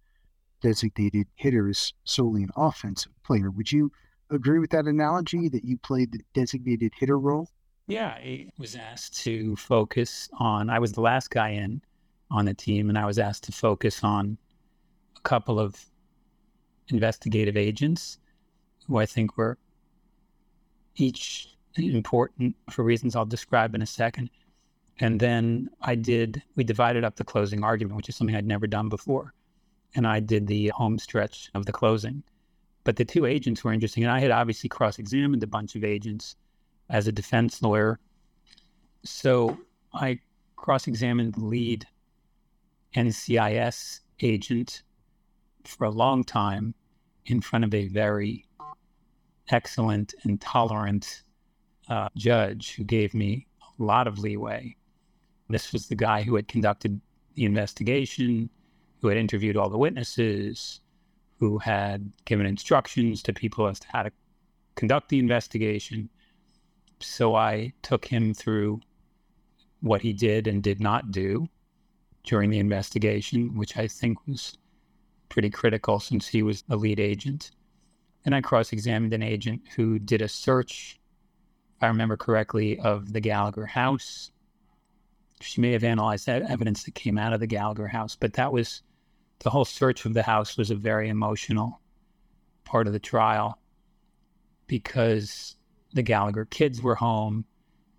designated 0.61 1.27
hitter 1.35 1.69
is 1.69 1.93
solely 2.03 2.41
an 2.41 2.51
offensive 2.55 3.11
player. 3.23 3.51
Would 3.51 3.71
you 3.71 3.91
agree 4.31 4.57
with 4.57 4.71
that 4.71 4.87
analogy 4.87 5.49
that 5.49 5.63
you 5.63 5.77
played 5.77 6.11
the 6.11 6.21
designated 6.33 6.93
hitter 6.95 7.19
role? 7.19 7.49
Yeah, 7.87 8.07
I 8.07 8.49
was 8.57 8.75
asked 8.75 9.21
to 9.23 9.55
focus 9.55 10.29
on, 10.39 10.69
I 10.69 10.79
was 10.79 10.93
the 10.93 11.01
last 11.01 11.29
guy 11.29 11.49
in 11.49 11.81
on 12.31 12.45
the 12.45 12.53
team, 12.53 12.89
and 12.89 12.97
I 12.97 13.05
was 13.05 13.19
asked 13.19 13.43
to 13.43 13.51
focus 13.51 14.03
on 14.03 14.37
a 15.17 15.21
couple 15.21 15.59
of 15.59 15.79
investigative 16.89 17.57
agents 17.57 18.17
who 18.87 18.97
I 18.97 19.05
think 19.05 19.37
were 19.37 19.57
each 20.95 21.55
important 21.77 22.55
for 22.71 22.83
reasons 22.83 23.15
I'll 23.15 23.25
describe 23.25 23.75
in 23.75 23.81
a 23.81 23.85
second. 23.85 24.29
And 24.99 25.19
then 25.19 25.69
I 25.81 25.95
did, 25.95 26.41
we 26.55 26.63
divided 26.63 27.03
up 27.03 27.17
the 27.17 27.23
closing 27.23 27.63
argument, 27.63 27.97
which 27.97 28.09
is 28.09 28.15
something 28.15 28.35
I'd 28.35 28.47
never 28.47 28.65
done 28.65 28.89
before 28.89 29.33
and 29.95 30.05
I 30.05 30.19
did 30.19 30.47
the 30.47 30.67
home 30.69 30.99
stretch 30.99 31.49
of 31.53 31.65
the 31.65 31.71
closing. 31.71 32.23
But 32.83 32.97
the 32.97 33.05
two 33.05 33.25
agents 33.25 33.63
were 33.63 33.73
interesting. 33.73 34.03
And 34.03 34.11
I 34.11 34.19
had 34.19 34.31
obviously 34.31 34.69
cross 34.69 34.99
examined 34.99 35.41
a 35.41 35.47
bunch 35.47 35.75
of 35.75 35.83
agents 35.83 36.35
as 36.89 37.07
a 37.07 37.11
defense 37.11 37.61
lawyer. 37.61 37.99
So 39.03 39.57
I 39.93 40.19
cross 40.55 40.87
examined 40.87 41.35
the 41.35 41.45
lead 41.45 41.85
NCIS 42.95 43.99
agent 44.21 44.83
for 45.65 45.85
a 45.85 45.91
long 45.91 46.23
time 46.23 46.73
in 47.25 47.41
front 47.41 47.65
of 47.65 47.73
a 47.73 47.87
very 47.87 48.45
excellent 49.49 50.13
and 50.23 50.39
tolerant 50.39 51.23
uh, 51.89 52.09
judge 52.15 52.75
who 52.75 52.83
gave 52.83 53.13
me 53.13 53.47
a 53.61 53.83
lot 53.83 54.07
of 54.07 54.19
leeway. 54.19 54.75
This 55.49 55.71
was 55.71 55.87
the 55.87 55.95
guy 55.95 56.23
who 56.23 56.35
had 56.35 56.47
conducted 56.47 56.99
the 57.35 57.45
investigation 57.45 58.49
who 59.01 59.09
had 59.09 59.17
interviewed 59.17 59.55
all 59.55 59.69
the 59.69 59.77
witnesses, 59.77 60.81
who 61.37 61.59
had 61.59 62.11
given 62.25 62.45
instructions 62.47 63.21
to 63.21 63.33
people 63.33 63.67
as 63.67 63.79
to 63.79 63.87
how 63.91 64.01
to 64.01 64.11
conduct 64.75 65.09
the 65.09 65.19
investigation. 65.19 66.09
So 66.99 67.35
I 67.35 67.73
took 67.81 68.05
him 68.05 68.33
through 68.33 68.81
what 69.81 70.01
he 70.01 70.13
did 70.13 70.47
and 70.47 70.63
did 70.63 70.79
not 70.79 71.11
do 71.11 71.47
during 72.23 72.49
the 72.49 72.59
investigation, 72.59 73.55
which 73.55 73.77
I 73.77 73.87
think 73.87 74.25
was 74.27 74.57
pretty 75.29 75.49
critical 75.49 75.99
since 75.99 76.27
he 76.27 76.41
was 76.41 76.63
the 76.63 76.75
lead 76.75 76.99
agent. 76.99 77.51
And 78.25 78.33
I 78.33 78.41
cross 78.41 78.71
examined 78.71 79.13
an 79.13 79.21
agent 79.21 79.61
who 79.75 79.99
did 79.99 80.21
a 80.21 80.27
search, 80.27 80.99
if 81.77 81.83
I 81.83 81.87
remember 81.87 82.17
correctly, 82.17 82.79
of 82.79 83.13
the 83.13 83.19
Gallagher 83.19 83.65
house. 83.65 84.31
She 85.41 85.61
may 85.61 85.73
have 85.73 85.83
analyzed 85.83 86.25
that 86.25 86.49
evidence 86.49 86.83
that 86.83 86.95
came 86.95 87.17
out 87.17 87.33
of 87.33 87.39
the 87.39 87.47
Gallagher 87.47 87.87
house, 87.87 88.15
but 88.15 88.33
that 88.33 88.51
was 88.51 88.81
the 89.39 89.49
whole 89.49 89.65
search 89.65 90.05
of 90.05 90.13
the 90.13 90.23
house 90.23 90.57
was 90.57 90.71
a 90.71 90.75
very 90.75 91.09
emotional 91.09 91.81
part 92.63 92.87
of 92.87 92.93
the 92.93 92.99
trial 92.99 93.59
because 94.65 95.55
the 95.95 96.03
Gallagher 96.03 96.45
kids 96.45 96.81
were 96.81 96.93
home 96.93 97.45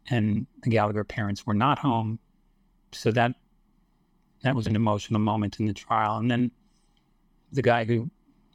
and 0.09 0.47
the 0.63 0.71
Gallagher 0.71 1.03
parents 1.03 1.47
were 1.47 1.55
not 1.55 1.79
home. 1.79 2.21
So 2.93 3.11
that 3.11 3.33
that 4.43 4.55
was 4.55 4.67
an 4.67 4.77
emotional 4.77 5.19
moment 5.19 5.59
in 5.59 5.67
the 5.67 5.73
trial. 5.73 6.19
And 6.19 6.31
then 6.31 6.51
the 7.51 7.63
guy 7.63 7.85
who 7.85 8.09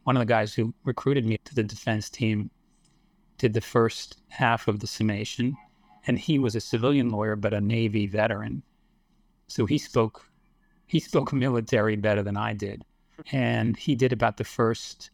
one 0.04 0.16
of 0.16 0.20
the 0.20 0.26
guys 0.26 0.54
who 0.54 0.72
recruited 0.84 1.26
me 1.26 1.38
to 1.44 1.54
the 1.54 1.62
defense 1.64 2.08
team 2.08 2.50
did 3.36 3.52
the 3.52 3.60
first 3.60 4.18
half 4.28 4.68
of 4.68 4.78
the 4.78 4.86
summation 4.86 5.56
and 6.06 6.18
he 6.18 6.38
was 6.38 6.54
a 6.54 6.60
civilian 6.60 7.10
lawyer 7.10 7.36
but 7.36 7.52
a 7.52 7.60
Navy 7.60 8.06
veteran. 8.06 8.62
So 9.48 9.66
he 9.66 9.76
spoke 9.76 10.24
he 10.86 11.00
spoke 11.00 11.32
military 11.32 11.96
better 11.96 12.22
than 12.22 12.36
I 12.36 12.52
did. 12.52 12.84
And 13.32 13.76
he 13.76 13.94
did 13.96 14.12
about 14.12 14.36
the 14.36 14.44
first, 14.44 15.10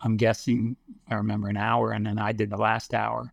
I'm 0.00 0.16
guessing, 0.16 0.76
I 1.08 1.14
remember 1.14 1.48
an 1.48 1.56
hour, 1.56 1.92
and 1.92 2.06
then 2.06 2.18
I 2.18 2.32
did 2.32 2.50
the 2.50 2.56
last 2.56 2.94
hour 2.94 3.32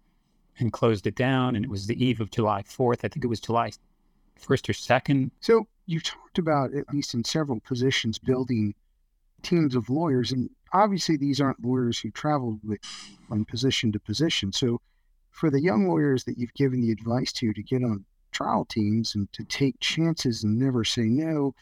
and 0.59 0.73
closed 0.73 1.07
it 1.07 1.15
down. 1.15 1.55
And 1.55 1.65
it 1.65 1.71
was 1.71 1.87
the 1.87 2.03
eve 2.03 2.21
of 2.21 2.31
July 2.31 2.63
4th. 2.63 2.99
I 3.03 3.07
think 3.07 3.23
it 3.23 3.27
was 3.27 3.39
July 3.39 3.71
1st 4.39 4.69
or 4.69 4.73
2nd. 4.73 5.31
So 5.39 5.67
you 5.85 5.99
talked 5.99 6.37
about, 6.37 6.73
at 6.73 6.91
least 6.93 7.13
in 7.13 7.23
several 7.23 7.59
positions, 7.61 8.17
building 8.17 8.73
teams 9.41 9.75
of 9.75 9.89
lawyers. 9.89 10.31
And 10.31 10.49
obviously, 10.73 11.17
these 11.17 11.41
aren't 11.41 11.63
lawyers 11.63 11.99
who 11.99 12.11
traveled 12.11 12.59
with 12.63 12.79
from 13.27 13.45
position 13.45 13.91
to 13.93 13.99
position. 13.99 14.51
So 14.51 14.81
for 15.31 15.49
the 15.49 15.61
young 15.61 15.87
lawyers 15.87 16.23
that 16.25 16.37
you've 16.37 16.53
given 16.53 16.81
the 16.81 16.91
advice 16.91 17.31
to 17.33 17.53
to 17.53 17.63
get 17.63 17.83
on 17.83 18.05
trial 18.31 18.65
teams 18.65 19.15
and 19.15 19.31
to 19.33 19.43
take 19.43 19.79
chances 19.79 20.43
and 20.43 20.57
never 20.57 20.83
say 20.83 21.03
no. 21.03 21.53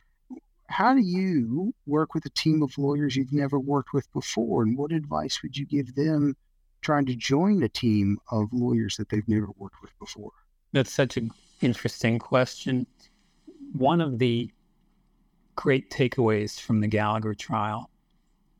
How 0.68 0.94
do 0.94 1.00
you 1.00 1.74
work 1.86 2.14
with 2.14 2.26
a 2.26 2.30
team 2.30 2.62
of 2.62 2.78
lawyers 2.78 3.16
you've 3.16 3.32
never 3.32 3.58
worked 3.60 3.94
with 3.94 4.12
before? 4.12 4.64
And 4.64 4.78
what 4.78 4.92
advice 4.92 5.42
would 5.42 5.56
you 5.56 5.66
give 5.66 5.96
them 5.96 6.36
trying 6.82 7.06
to 7.06 7.16
join 7.16 7.64
a 7.64 7.70
team 7.70 8.20
of 8.32 8.52
lawyers 8.52 8.98
that 8.98 9.10
they've 9.10 9.28
never 9.28 9.50
worked 9.58 9.82
with 9.82 9.98
before? 10.00 10.32
That's 10.74 10.92
such 10.92 11.18
an 11.18 11.32
interesting 11.62 12.20
question. 12.20 12.86
One 13.74 14.02
of 14.02 14.20
the 14.20 14.52
great 15.56 15.90
takeaways 15.90 16.60
from 16.60 16.82
the 16.82 16.88
Gallagher 16.88 17.34
trial 17.34 17.90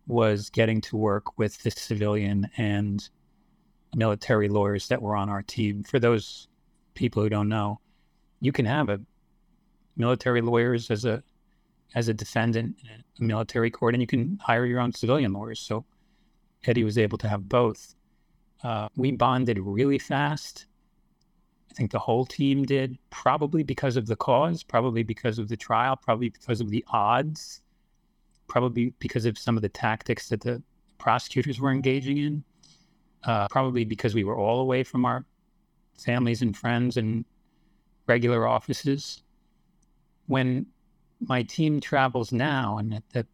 was 0.08 0.50
getting 0.50 0.82
to 0.82 0.98
work 0.98 1.38
with 1.38 1.62
the 1.64 1.72
civilian 1.72 2.50
and 2.58 3.08
military 3.96 4.50
lawyers 4.50 4.88
that 4.88 5.02
were 5.02 5.16
on 5.16 5.30
our 5.30 5.44
team. 5.44 5.84
For 5.84 6.00
those 6.00 6.48
people 6.94 7.22
who 7.22 7.30
don't 7.30 7.50
know, 7.50 7.80
you 8.42 8.52
can 8.52 8.66
have 8.66 8.90
a 8.90 9.00
military 9.96 10.42
lawyers 10.42 10.92
as 10.92 11.06
a 11.06 11.24
as 11.96 12.10
a 12.10 12.14
defendant 12.14 12.76
in 12.84 13.04
a 13.20 13.24
military 13.24 13.72
court, 13.72 13.96
and 13.96 14.02
you 14.02 14.08
can 14.08 14.38
hire 14.42 14.66
your 14.66 14.80
own 14.80 14.94
civilian 14.94 15.34
lawyers. 15.34 15.60
So 15.60 15.86
Eddie 16.66 16.84
was 16.84 16.98
able 16.98 17.18
to 17.20 17.30
have 17.30 17.48
both. 17.48 17.96
Uh, 18.64 18.90
we 18.96 19.12
bonded 19.12 19.60
really 19.60 20.00
fast. 20.00 20.66
I 21.72 21.74
think 21.74 21.92
the 21.92 22.00
whole 22.00 22.26
team 22.26 22.64
did, 22.64 22.98
probably 23.12 23.64
because 23.64 23.98
of 23.98 24.08
the 24.08 24.16
cause, 24.16 24.64
probably 24.64 25.04
because 25.04 25.38
of 25.38 25.48
the 25.48 25.58
trial, 25.58 25.96
probably 25.96 26.30
because 26.30 26.60
of 26.60 26.70
the 26.70 26.84
odds, 26.90 27.62
probably 28.48 28.94
because 29.00 29.26
of 29.26 29.38
some 29.38 29.58
of 29.58 29.62
the 29.62 29.70
tactics 29.70 30.30
that 30.30 30.42
the 30.42 30.62
prosecutors 30.98 31.60
were 31.60 31.72
engaging 31.72 32.18
in, 32.18 32.44
uh, 33.26 33.48
probably 33.50 33.86
because 33.86 34.16
we 34.16 34.24
were 34.24 34.38
all 34.38 34.60
away 34.62 34.84
from 34.84 35.06
our 35.06 35.24
families 36.00 36.42
and 36.42 36.58
friends 36.58 36.98
and 36.98 37.26
regular 38.08 38.48
offices. 38.48 39.22
When 40.26 40.66
my 41.20 41.44
team 41.44 41.80
travels 41.80 42.32
now 42.32 42.78
and 42.78 42.94
at 42.94 43.10
the 43.12 43.28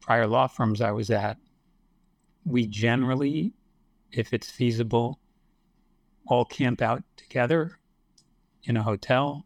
prior 0.00 0.26
law 0.26 0.46
firms 0.46 0.80
I 0.80 0.90
was 0.90 1.10
at, 1.10 1.36
we 2.44 2.66
generally, 2.66 3.52
if 4.12 4.32
it's 4.32 4.50
feasible, 4.50 5.18
all 6.26 6.44
camp 6.44 6.82
out 6.82 7.02
together 7.16 7.78
in 8.64 8.76
a 8.76 8.82
hotel, 8.82 9.44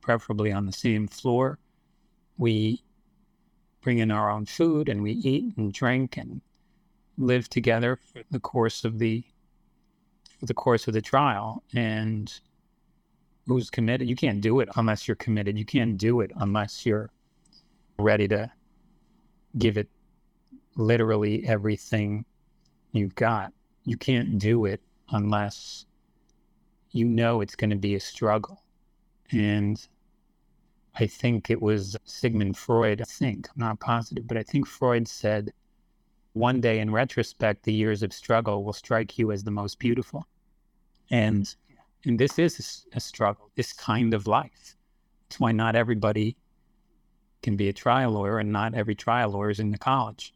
preferably 0.00 0.52
on 0.52 0.66
the 0.66 0.72
same 0.72 1.06
floor. 1.06 1.58
We 2.38 2.82
bring 3.80 3.98
in 3.98 4.10
our 4.10 4.30
own 4.30 4.46
food 4.46 4.88
and 4.88 5.02
we 5.02 5.12
eat 5.12 5.56
and 5.56 5.72
drink 5.72 6.16
and 6.16 6.40
live 7.16 7.48
together 7.48 7.96
for 7.96 8.22
the 8.30 8.40
course 8.40 8.84
of 8.84 8.98
the 8.98 9.24
the 10.42 10.54
course 10.54 10.88
of 10.88 10.94
the 10.94 11.02
trial. 11.02 11.62
And 11.74 12.32
who's 13.46 13.70
committed? 13.70 14.08
You 14.08 14.16
can't 14.16 14.40
do 14.40 14.60
it 14.60 14.68
unless 14.76 15.06
you're 15.06 15.16
committed. 15.16 15.58
You 15.58 15.66
can't 15.66 15.98
do 15.98 16.20
it 16.20 16.30
unless 16.36 16.86
you're 16.86 17.10
ready 17.98 18.26
to 18.28 18.50
give 19.58 19.76
it 19.76 19.88
literally 20.76 21.46
everything 21.46 22.24
you've 22.92 23.14
got. 23.14 23.52
You 23.84 23.96
can't 23.96 24.38
do 24.38 24.66
it 24.66 24.80
unless 25.10 25.86
you 26.92 27.04
know 27.04 27.40
it's 27.40 27.56
going 27.56 27.70
to 27.70 27.76
be 27.76 27.94
a 27.94 28.00
struggle. 28.00 28.62
And 29.32 29.86
I 30.94 31.06
think 31.06 31.50
it 31.50 31.62
was 31.62 31.96
Sigmund 32.04 32.56
Freud, 32.56 33.00
I 33.00 33.04
think, 33.04 33.48
I'm 33.48 33.60
not 33.60 33.80
positive, 33.80 34.26
but 34.26 34.36
I 34.36 34.42
think 34.42 34.66
Freud 34.66 35.06
said, 35.06 35.52
one 36.32 36.60
day 36.60 36.78
in 36.78 36.90
retrospect, 36.90 37.64
the 37.64 37.72
years 37.72 38.02
of 38.02 38.12
struggle 38.12 38.64
will 38.64 38.72
strike 38.72 39.18
you 39.18 39.32
as 39.32 39.42
the 39.42 39.50
most 39.50 39.78
beautiful. 39.78 40.26
And, 41.10 41.52
and 42.04 42.18
this 42.18 42.38
is 42.38 42.86
a 42.92 43.00
struggle, 43.00 43.50
this 43.56 43.72
kind 43.72 44.14
of 44.14 44.26
life. 44.26 44.76
It's 45.26 45.40
why 45.40 45.52
not 45.52 45.76
everybody 45.76 46.36
can 47.42 47.56
be 47.56 47.68
a 47.68 47.72
trial 47.72 48.12
lawyer 48.12 48.38
and 48.38 48.52
not 48.52 48.74
every 48.74 48.94
trial 48.94 49.30
lawyer 49.30 49.50
is 49.50 49.60
in 49.60 49.70
the 49.70 49.78
college 49.78 50.34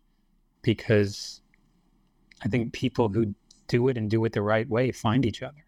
because 0.62 1.42
I 2.44 2.48
think 2.48 2.72
people 2.72 3.08
who 3.08 3.34
do 3.68 3.88
it 3.88 3.96
and 3.96 4.10
do 4.10 4.24
it 4.24 4.32
the 4.32 4.42
right 4.42 4.68
way 4.68 4.92
find 4.92 5.24
each 5.24 5.42
other. 5.42 5.64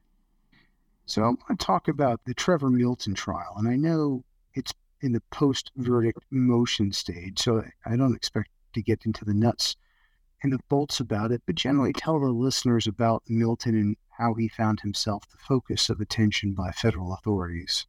So 1.07 1.23
I 1.23 1.27
want 1.27 1.41
to 1.49 1.57
talk 1.57 1.89
about 1.89 2.21
the 2.25 2.35
Trevor 2.35 2.69
Milton 2.69 3.15
trial, 3.15 3.55
and 3.57 3.69
I 3.69 3.77
know 3.77 4.25
it's 4.55 4.75
in 5.01 5.13
the 5.13 5.23
post-verdict 5.31 6.19
motion 6.31 6.93
stage, 6.93 7.39
so 7.39 7.65
I 7.85 7.97
don't 7.97 8.15
expect 8.15 8.51
to 8.75 8.83
get 8.83 9.07
into 9.07 9.25
the 9.25 9.35
nuts 9.35 9.77
and 10.43 10.53
the 10.53 10.59
bolts 10.69 11.01
about 11.01 11.33
it, 11.33 11.43
but 11.47 11.55
generally 11.55 11.93
tell 11.93 12.21
the 12.21 12.27
listeners 12.27 12.87
about 12.87 13.23
Milton 13.29 13.75
and 13.75 13.97
how 14.11 14.35
he 14.35 14.49
found 14.49 14.81
himself 14.81 15.29
the 15.31 15.39
focus 15.39 15.89
of 15.89 16.01
attention 16.01 16.53
by 16.53 16.71
federal 16.73 17.15
authorities. 17.15 17.87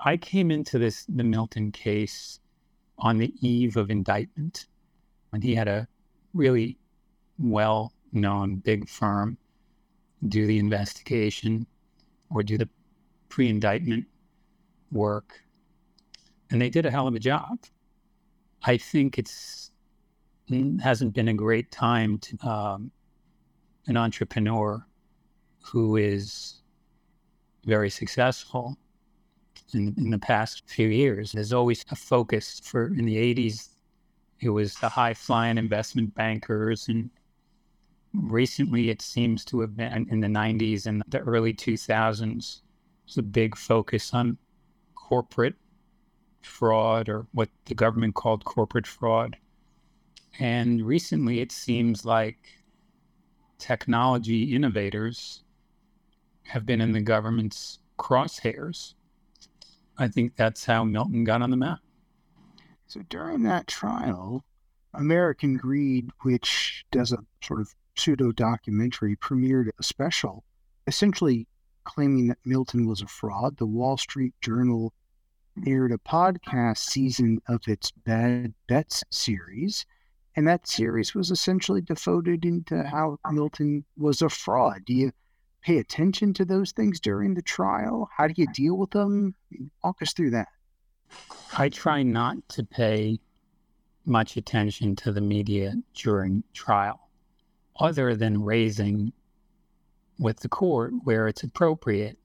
I 0.00 0.16
came 0.16 0.50
into 0.50 0.78
this 0.78 1.04
the 1.08 1.24
Milton 1.24 1.72
case 1.72 2.38
on 2.98 3.18
the 3.18 3.32
eve 3.40 3.76
of 3.76 3.90
indictment, 3.90 4.66
and 5.32 5.42
he 5.42 5.54
had 5.54 5.66
a 5.66 5.88
really 6.34 6.78
well 7.38 7.92
known 8.12 8.56
big 8.56 8.88
firm 8.88 9.36
do 10.28 10.46
the 10.46 10.58
investigation 10.58 11.66
or 12.30 12.42
do 12.42 12.58
the 12.58 12.68
pre 13.28 13.48
indictment 13.48 14.04
work. 14.90 15.40
And 16.50 16.60
they 16.60 16.70
did 16.70 16.86
a 16.86 16.90
hell 16.90 17.06
of 17.06 17.14
a 17.14 17.18
job. 17.18 17.58
I 18.64 18.76
think 18.76 19.18
it's 19.18 19.70
it 20.48 20.80
hasn't 20.80 21.14
been 21.14 21.28
a 21.28 21.34
great 21.34 21.70
time 21.70 22.18
to 22.18 22.48
um, 22.48 22.90
an 23.86 23.96
entrepreneur 23.96 24.84
who 25.60 25.96
is 25.96 26.62
very 27.64 27.90
successful 27.90 28.76
in, 29.74 29.94
in 29.98 30.10
the 30.10 30.18
past 30.18 30.62
few 30.66 30.88
years. 30.88 31.32
There's 31.32 31.52
always 31.52 31.84
a 31.90 31.96
focus 31.96 32.60
for 32.64 32.86
in 32.86 33.04
the 33.04 33.16
80s 33.34 33.68
it 34.40 34.50
was 34.50 34.74
the 34.74 34.88
high 34.88 35.14
flying 35.14 35.58
investment 35.58 36.14
bankers. 36.14 36.88
And 36.88 37.10
recently, 38.12 38.90
it 38.90 39.02
seems 39.02 39.44
to 39.46 39.60
have 39.60 39.76
been 39.76 40.06
in 40.10 40.20
the 40.20 40.28
90s 40.28 40.86
and 40.86 41.02
the 41.08 41.20
early 41.20 41.52
2000s, 41.52 42.60
was 43.06 43.16
a 43.16 43.22
big 43.22 43.56
focus 43.56 44.12
on 44.12 44.38
corporate 44.94 45.54
fraud 46.42 47.08
or 47.08 47.26
what 47.32 47.48
the 47.64 47.74
government 47.74 48.14
called 48.14 48.44
corporate 48.44 48.86
fraud. 48.86 49.36
And 50.38 50.86
recently, 50.86 51.40
it 51.40 51.50
seems 51.50 52.04
like 52.04 52.38
technology 53.58 54.54
innovators 54.54 55.42
have 56.44 56.64
been 56.64 56.80
in 56.80 56.92
the 56.92 57.00
government's 57.00 57.80
crosshairs. 57.98 58.94
I 59.98 60.08
think 60.08 60.36
that's 60.36 60.64
how 60.64 60.84
Milton 60.84 61.24
got 61.24 61.42
on 61.42 61.50
the 61.50 61.56
map. 61.56 61.80
So 62.86 63.02
during 63.08 63.42
that 63.42 63.66
trial, 63.66 64.44
American 64.94 65.56
Greed, 65.56 66.10
which 66.22 66.86
does 66.90 67.12
a 67.12 67.18
sort 67.42 67.60
of 67.60 67.74
pseudo 67.98 68.32
documentary, 68.32 69.16
premiered 69.16 69.68
a 69.78 69.82
special 69.82 70.44
essentially 70.86 71.46
claiming 71.84 72.28
that 72.28 72.38
Milton 72.44 72.86
was 72.86 73.02
a 73.02 73.06
fraud. 73.06 73.56
The 73.56 73.66
Wall 73.66 73.96
Street 73.96 74.34
Journal 74.40 74.92
aired 75.66 75.92
a 75.92 75.98
podcast 75.98 76.78
season 76.78 77.40
of 77.48 77.60
its 77.66 77.90
Bad 77.90 78.54
Bets 78.68 79.04
series, 79.10 79.84
and 80.36 80.46
that 80.46 80.68
series 80.68 81.14
was 81.14 81.30
essentially 81.30 81.80
devoted 81.80 82.44
into 82.44 82.82
how 82.84 83.18
Milton 83.30 83.84
was 83.96 84.22
a 84.22 84.28
fraud. 84.28 84.84
Do 84.86 84.94
you 84.94 85.12
pay 85.62 85.78
attention 85.78 86.32
to 86.34 86.44
those 86.44 86.72
things 86.72 87.00
during 87.00 87.34
the 87.34 87.42
trial? 87.42 88.08
How 88.16 88.28
do 88.28 88.34
you 88.36 88.46
deal 88.54 88.76
with 88.76 88.90
them? 88.90 89.34
Walk 89.82 90.00
us 90.02 90.12
through 90.12 90.30
that. 90.30 90.48
I 91.56 91.68
try 91.68 92.02
not 92.02 92.36
to 92.50 92.64
pay 92.64 93.18
much 94.04 94.36
attention 94.36 94.94
to 94.96 95.12
the 95.12 95.20
media 95.20 95.74
during 95.94 96.44
trial, 96.54 97.07
other 97.78 98.14
than 98.14 98.42
raising 98.42 99.12
with 100.18 100.40
the 100.40 100.48
court 100.48 100.92
where 101.04 101.28
it's 101.28 101.44
appropriate 101.44 102.18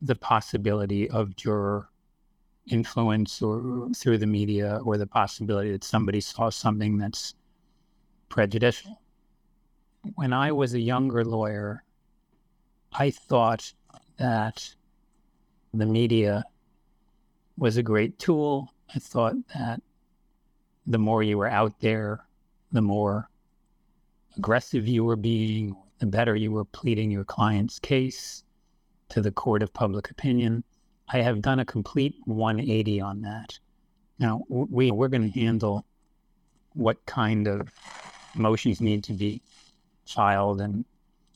the 0.00 0.14
possibility 0.14 1.08
of 1.10 1.36
juror 1.36 1.88
influence 2.68 3.42
or 3.42 3.88
through 3.94 4.18
the 4.18 4.26
media 4.26 4.80
or 4.84 4.96
the 4.96 5.06
possibility 5.06 5.70
that 5.72 5.84
somebody 5.84 6.20
saw 6.20 6.50
something 6.50 6.98
that's 6.98 7.34
prejudicial. 8.28 9.00
When 10.14 10.32
I 10.32 10.52
was 10.52 10.74
a 10.74 10.80
younger 10.80 11.24
lawyer, 11.24 11.84
I 12.92 13.10
thought 13.10 13.72
that 14.18 14.74
the 15.74 15.86
media 15.86 16.44
was 17.58 17.76
a 17.76 17.82
great 17.82 18.18
tool. 18.18 18.72
I 18.94 18.98
thought 18.98 19.34
that 19.54 19.82
the 20.86 20.98
more 20.98 21.22
you 21.22 21.38
were 21.38 21.48
out 21.48 21.80
there, 21.80 22.24
the 22.72 22.82
more 22.82 23.28
aggressive 24.36 24.86
you 24.86 25.04
were 25.04 25.16
being, 25.16 25.76
the 25.98 26.06
better 26.06 26.36
you 26.36 26.52
were 26.52 26.64
pleading 26.64 27.10
your 27.10 27.24
client's 27.24 27.78
case 27.78 28.44
to 29.08 29.20
the 29.20 29.30
court 29.30 29.62
of 29.62 29.72
public 29.72 30.10
opinion. 30.10 30.62
I 31.08 31.18
have 31.22 31.40
done 31.40 31.60
a 31.60 31.64
complete 31.64 32.16
180 32.24 33.00
on 33.00 33.22
that. 33.22 33.58
Now, 34.18 34.42
we, 34.48 34.90
we're 34.90 35.08
going 35.08 35.30
to 35.30 35.40
handle 35.40 35.84
what 36.74 37.04
kind 37.06 37.46
of 37.46 37.70
motions 38.34 38.80
need 38.80 39.04
to 39.04 39.12
be 39.12 39.40
filed 40.06 40.60
and 40.60 40.84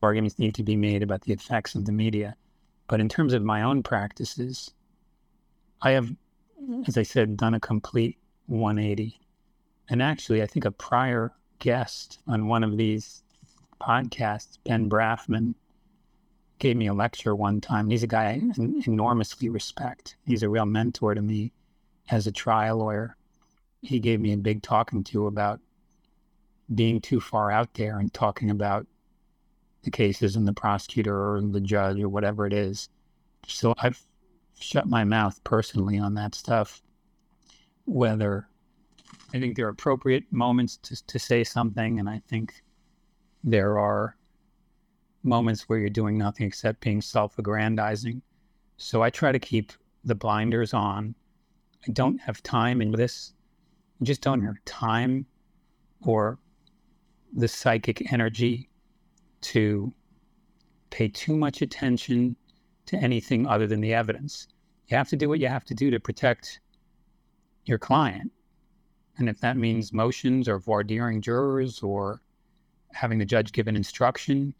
arguments 0.02 0.38
need 0.38 0.54
to 0.54 0.62
be 0.62 0.76
made 0.76 1.02
about 1.02 1.22
the 1.22 1.32
effects 1.32 1.74
of 1.74 1.84
the 1.84 1.92
media. 1.92 2.36
But 2.88 3.00
in 3.00 3.08
terms 3.08 3.32
of 3.32 3.42
my 3.42 3.62
own 3.62 3.82
practices, 3.82 4.72
I 5.82 5.92
have, 5.92 6.10
as 6.86 6.98
I 6.98 7.02
said, 7.02 7.36
done 7.36 7.54
a 7.54 7.60
complete 7.60 8.18
180. 8.46 9.20
And 9.88 10.02
actually, 10.02 10.42
I 10.42 10.46
think 10.46 10.64
a 10.64 10.70
prior 10.70 11.32
guest 11.60 12.18
on 12.26 12.48
one 12.48 12.64
of 12.64 12.76
these 12.76 13.22
podcasts, 13.80 14.58
Ben 14.64 14.90
Brafman, 14.90 15.54
gave 16.58 16.76
me 16.76 16.88
a 16.88 16.94
lecture 16.94 17.34
one 17.34 17.60
time. 17.60 17.88
He's 17.88 18.02
a 18.02 18.08
guy 18.08 18.24
I 18.26 18.42
enormously 18.86 19.48
respect. 19.48 20.16
He's 20.26 20.42
a 20.42 20.48
real 20.48 20.66
mentor 20.66 21.14
to 21.14 21.22
me 21.22 21.52
as 22.10 22.26
a 22.26 22.32
trial 22.32 22.78
lawyer. 22.78 23.16
He 23.82 23.98
gave 23.98 24.20
me 24.20 24.32
a 24.32 24.36
big 24.36 24.62
talking 24.62 25.04
to 25.04 25.26
about 25.26 25.60
being 26.74 27.00
too 27.00 27.20
far 27.20 27.50
out 27.50 27.72
there 27.74 27.98
and 27.98 28.12
talking 28.12 28.50
about 28.50 28.86
the 29.82 29.90
cases 29.90 30.36
and 30.36 30.46
the 30.46 30.52
prosecutor 30.52 31.34
or 31.34 31.40
the 31.40 31.60
judge 31.60 31.98
or 32.00 32.08
whatever 32.08 32.46
it 32.46 32.52
is. 32.52 32.88
So 33.46 33.74
I've 33.78 34.00
shut 34.58 34.86
my 34.86 35.04
mouth 35.04 35.42
personally 35.44 35.98
on 35.98 36.14
that 36.14 36.34
stuff. 36.34 36.82
Whether 37.86 38.46
I 39.32 39.38
think 39.38 39.56
there 39.56 39.66
are 39.66 39.70
appropriate 39.70 40.24
moments 40.30 40.76
to, 40.78 41.06
to 41.06 41.18
say 41.18 41.44
something, 41.44 42.00
and 42.00 42.08
I 42.08 42.20
think 42.28 42.62
there 43.44 43.78
are 43.78 44.16
moments 45.22 45.68
where 45.68 45.78
you're 45.78 45.88
doing 45.88 46.18
nothing 46.18 46.46
except 46.46 46.80
being 46.80 47.00
self 47.00 47.38
aggrandizing. 47.38 48.22
So 48.76 49.02
I 49.02 49.10
try 49.10 49.32
to 49.32 49.38
keep 49.38 49.72
the 50.04 50.14
blinders 50.14 50.74
on. 50.74 51.14
I 51.86 51.92
don't 51.92 52.18
have 52.20 52.42
time 52.42 52.80
in 52.80 52.90
this. 52.90 53.34
I 54.00 54.04
just 54.04 54.22
don't 54.22 54.42
have 54.42 54.56
time 54.64 55.26
or 56.02 56.38
the 57.34 57.48
psychic 57.48 58.12
energy 58.12 58.68
to 59.42 59.92
pay 60.90 61.08
too 61.08 61.36
much 61.36 61.62
attention 61.62 62.36
to 62.86 62.96
anything 62.96 63.46
other 63.46 63.66
than 63.66 63.80
the 63.80 63.94
evidence. 63.94 64.48
You 64.88 64.96
have 64.96 65.08
to 65.10 65.16
do 65.16 65.28
what 65.28 65.40
you 65.40 65.46
have 65.48 65.64
to 65.66 65.74
do 65.74 65.90
to 65.90 66.00
protect 66.00 66.60
your 67.64 67.78
client. 67.78 68.32
And 69.20 69.28
if 69.28 69.40
that 69.40 69.56
means 69.56 69.92
motions 69.92 70.48
or 70.48 70.58
voir 70.58 70.82
direing 70.82 71.20
jurors 71.20 71.82
or 71.82 72.20
having 72.92 73.18
the 73.18 73.24
judge 73.24 73.52
give 73.52 73.68
an 73.68 73.76
instruction 73.76 74.54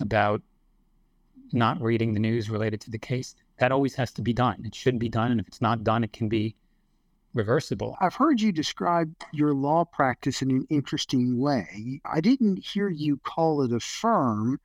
about 0.00 0.42
not 1.52 1.80
reading 1.80 2.14
the 2.14 2.20
news 2.20 2.48
related 2.48 2.80
to 2.80 2.90
the 2.90 2.98
case, 2.98 3.36
that 3.58 3.70
always 3.70 3.94
has 3.94 4.10
to 4.12 4.22
be 4.22 4.32
done. 4.32 4.62
It 4.64 4.74
should 4.74 4.98
be 4.98 5.10
done. 5.10 5.30
And 5.30 5.38
if 5.38 5.46
it's 5.46 5.60
not 5.60 5.84
done, 5.84 6.02
it 6.02 6.12
can 6.12 6.28
be 6.28 6.56
reversible. 7.34 7.96
I've 8.00 8.14
heard 8.14 8.40
you 8.40 8.50
describe 8.50 9.14
your 9.32 9.52
law 9.52 9.84
practice 9.84 10.42
in 10.42 10.50
an 10.50 10.66
interesting 10.70 11.38
way. 11.38 12.00
I 12.04 12.20
didn't 12.20 12.64
hear 12.64 12.88
you 12.88 13.18
call 13.18 13.62
it 13.62 13.72
a 13.72 13.80
firm, 13.80 14.58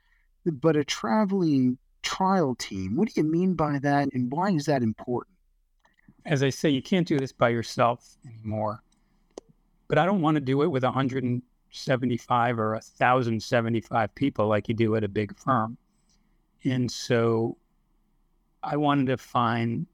but 0.45 0.77
a 0.77 0.83
traveling 0.85 1.77
trial 2.01 2.55
team. 2.55 2.95
What 2.95 3.09
do 3.09 3.21
you 3.21 3.29
mean 3.29 3.55
by 3.55 3.79
that, 3.79 4.09
and 4.13 4.31
why 4.31 4.51
is 4.51 4.65
that 4.65 4.83
important? 4.83 5.35
As 6.25 6.43
I 6.43 6.49
say, 6.49 6.69
you 6.69 6.81
can't 6.81 7.07
do 7.07 7.19
this 7.19 7.31
by 7.33 7.49
yourself 7.49 8.17
anymore. 8.25 8.81
But 9.87 9.97
I 9.97 10.05
don't 10.05 10.21
want 10.21 10.35
to 10.35 10.41
do 10.41 10.63
it 10.63 10.67
with 10.67 10.83
175 10.83 12.59
or 12.59 12.71
1,075 12.73 14.15
people 14.15 14.47
like 14.47 14.67
you 14.67 14.75
do 14.75 14.95
at 14.95 15.03
a 15.03 15.07
big 15.07 15.37
firm. 15.37 15.77
And 16.63 16.91
so 16.91 17.57
I 18.63 18.75
wanted 18.75 19.07
to 19.07 19.17
find 19.17 19.87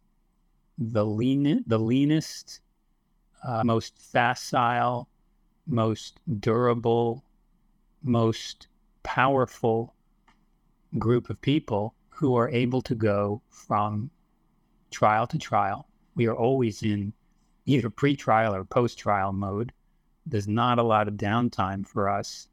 the 0.77 1.05
lean, 1.05 1.63
the 1.67 1.77
leanest, 1.77 2.61
uh, 3.43 3.63
most 3.63 3.97
facile, 3.99 5.07
most 5.67 6.19
durable, 6.39 7.23
most 8.01 8.67
powerful 9.03 9.93
group 10.97 11.29
of 11.29 11.39
people 11.41 11.93
who 12.09 12.35
are 12.35 12.49
able 12.49 12.81
to 12.81 12.95
go 12.95 13.41
from 13.49 14.09
trial 14.91 15.27
to 15.27 15.37
trial. 15.37 15.87
We 16.15 16.27
are 16.27 16.35
always 16.35 16.83
in 16.83 17.13
either 17.65 17.89
pre-trial 17.89 18.53
or 18.53 18.63
post-trial 18.63 19.33
mode. 19.33 19.71
There's 20.25 20.47
not 20.47 20.79
a 20.79 20.83
lot 20.83 21.07
of 21.07 21.15
downtime 21.15 21.87
for 21.87 22.09
us. 22.09 22.47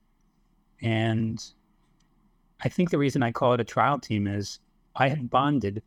And 0.83 1.45
I 2.63 2.69
think 2.69 2.91
the 2.91 2.99
reason 2.99 3.23
I 3.23 3.33
call 3.33 3.53
it 3.55 3.61
a 3.61 3.65
trial 3.65 3.99
team 3.99 4.27
is 4.27 4.59
I 4.97 5.09
had 5.09 5.31
bonded 5.31 5.83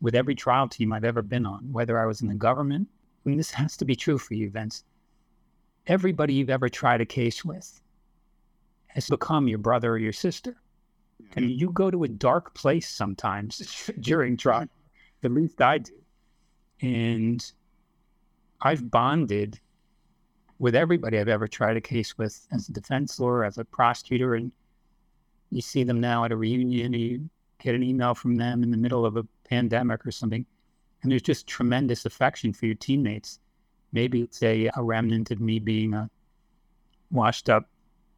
with 0.00 0.14
every 0.14 0.34
trial 0.34 0.68
team 0.68 0.92
I've 0.92 1.04
ever 1.04 1.22
been 1.22 1.46
on, 1.46 1.72
whether 1.72 1.98
I 1.98 2.06
was 2.06 2.20
in 2.20 2.28
the 2.28 2.34
government. 2.34 2.88
I 3.24 3.28
mean, 3.28 3.38
this 3.38 3.50
has 3.52 3.76
to 3.78 3.84
be 3.84 3.96
true 3.96 4.18
for 4.18 4.34
you, 4.34 4.50
Vince. 4.50 4.84
Everybody 5.86 6.34
you've 6.34 6.50
ever 6.50 6.68
tried 6.68 7.00
a 7.00 7.06
case 7.06 7.44
with 7.44 7.80
has 8.88 9.08
become 9.08 9.48
your 9.48 9.58
brother 9.58 9.92
or 9.92 9.98
your 9.98 10.12
sister. 10.12 10.56
And 11.34 11.50
you 11.50 11.70
go 11.70 11.90
to 11.90 12.04
a 12.04 12.08
dark 12.08 12.54
place 12.54 12.88
sometimes 12.88 13.90
during 14.00 14.36
trial. 14.36 14.68
At 15.22 15.32
least 15.32 15.60
I 15.60 15.78
do. 15.78 15.92
And 16.82 17.52
I've 18.60 18.90
bonded 18.90 19.60
with 20.58 20.74
everybody 20.74 21.18
I've 21.18 21.28
ever 21.28 21.46
tried 21.46 21.76
a 21.76 21.80
case 21.80 22.16
with 22.16 22.46
as 22.52 22.68
a 22.68 22.72
defense 22.72 23.20
lawyer, 23.20 23.44
as 23.44 23.58
a 23.58 23.64
prosecutor, 23.64 24.34
and 24.34 24.50
you 25.50 25.60
see 25.60 25.84
them 25.84 26.00
now 26.00 26.24
at 26.24 26.32
a 26.32 26.36
reunion, 26.36 26.92
you 26.92 27.28
get 27.58 27.74
an 27.74 27.82
email 27.82 28.14
from 28.14 28.36
them 28.36 28.62
in 28.62 28.70
the 28.70 28.76
middle 28.76 29.04
of 29.04 29.16
a 29.16 29.26
pandemic 29.48 30.06
or 30.06 30.10
something, 30.10 30.46
and 31.02 31.12
there's 31.12 31.22
just 31.22 31.46
tremendous 31.46 32.06
affection 32.06 32.52
for 32.52 32.66
your 32.66 32.74
teammates. 32.74 33.38
Maybe 33.92 34.22
it's 34.22 34.42
a, 34.42 34.70
a 34.76 34.82
remnant 34.82 35.30
of 35.30 35.40
me 35.40 35.58
being 35.58 35.94
a 35.94 36.10
washed 37.10 37.48
up 37.48 37.68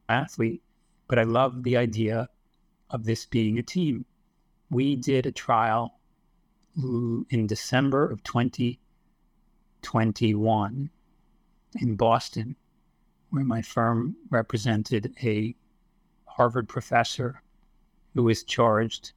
athlete, 0.09 0.63
but 1.09 1.19
I 1.19 1.25
love 1.25 1.63
the 1.63 1.77
idea 1.77 2.29
of 2.91 3.05
this 3.05 3.27
being 3.27 3.59
a 3.59 3.63
team. 3.63 4.05
We 4.71 4.97
did 4.97 5.27
a 5.27 5.33
trial 5.33 5.95
in 6.77 7.47
December 7.47 8.11
of 8.11 8.23
2021 8.23 10.91
in 11.77 11.97
Boston, 11.97 12.57
where 13.31 13.45
my 13.45 13.63
firm 13.63 14.17
represented 14.31 15.15
a 15.23 15.55
Harvard 16.25 16.69
professor 16.69 17.43
who 18.15 18.23
was 18.25 18.45
charged 18.45 19.13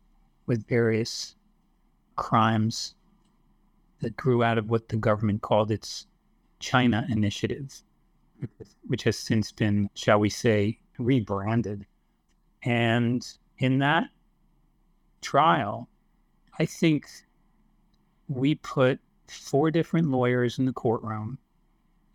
with 0.45 0.67
various 0.67 1.35
crimes 2.15 2.95
that 3.99 4.17
grew 4.17 4.43
out 4.43 4.57
of 4.57 4.69
what 4.69 4.89
the 4.89 4.97
government 4.97 5.41
called 5.41 5.71
its 5.71 6.07
China 6.59 7.05
Initiative, 7.09 7.81
which 8.87 9.03
has 9.03 9.17
since 9.17 9.51
been, 9.51 9.89
shall 9.93 10.19
we 10.19 10.29
say, 10.29 10.79
rebranded. 10.97 11.85
And 12.63 13.25
in 13.59 13.79
that 13.79 14.09
trial, 15.21 15.87
I 16.59 16.65
think 16.65 17.07
we 18.27 18.55
put 18.55 18.99
four 19.27 19.71
different 19.71 20.09
lawyers 20.09 20.59
in 20.59 20.65
the 20.65 20.73
courtroom 20.73 21.37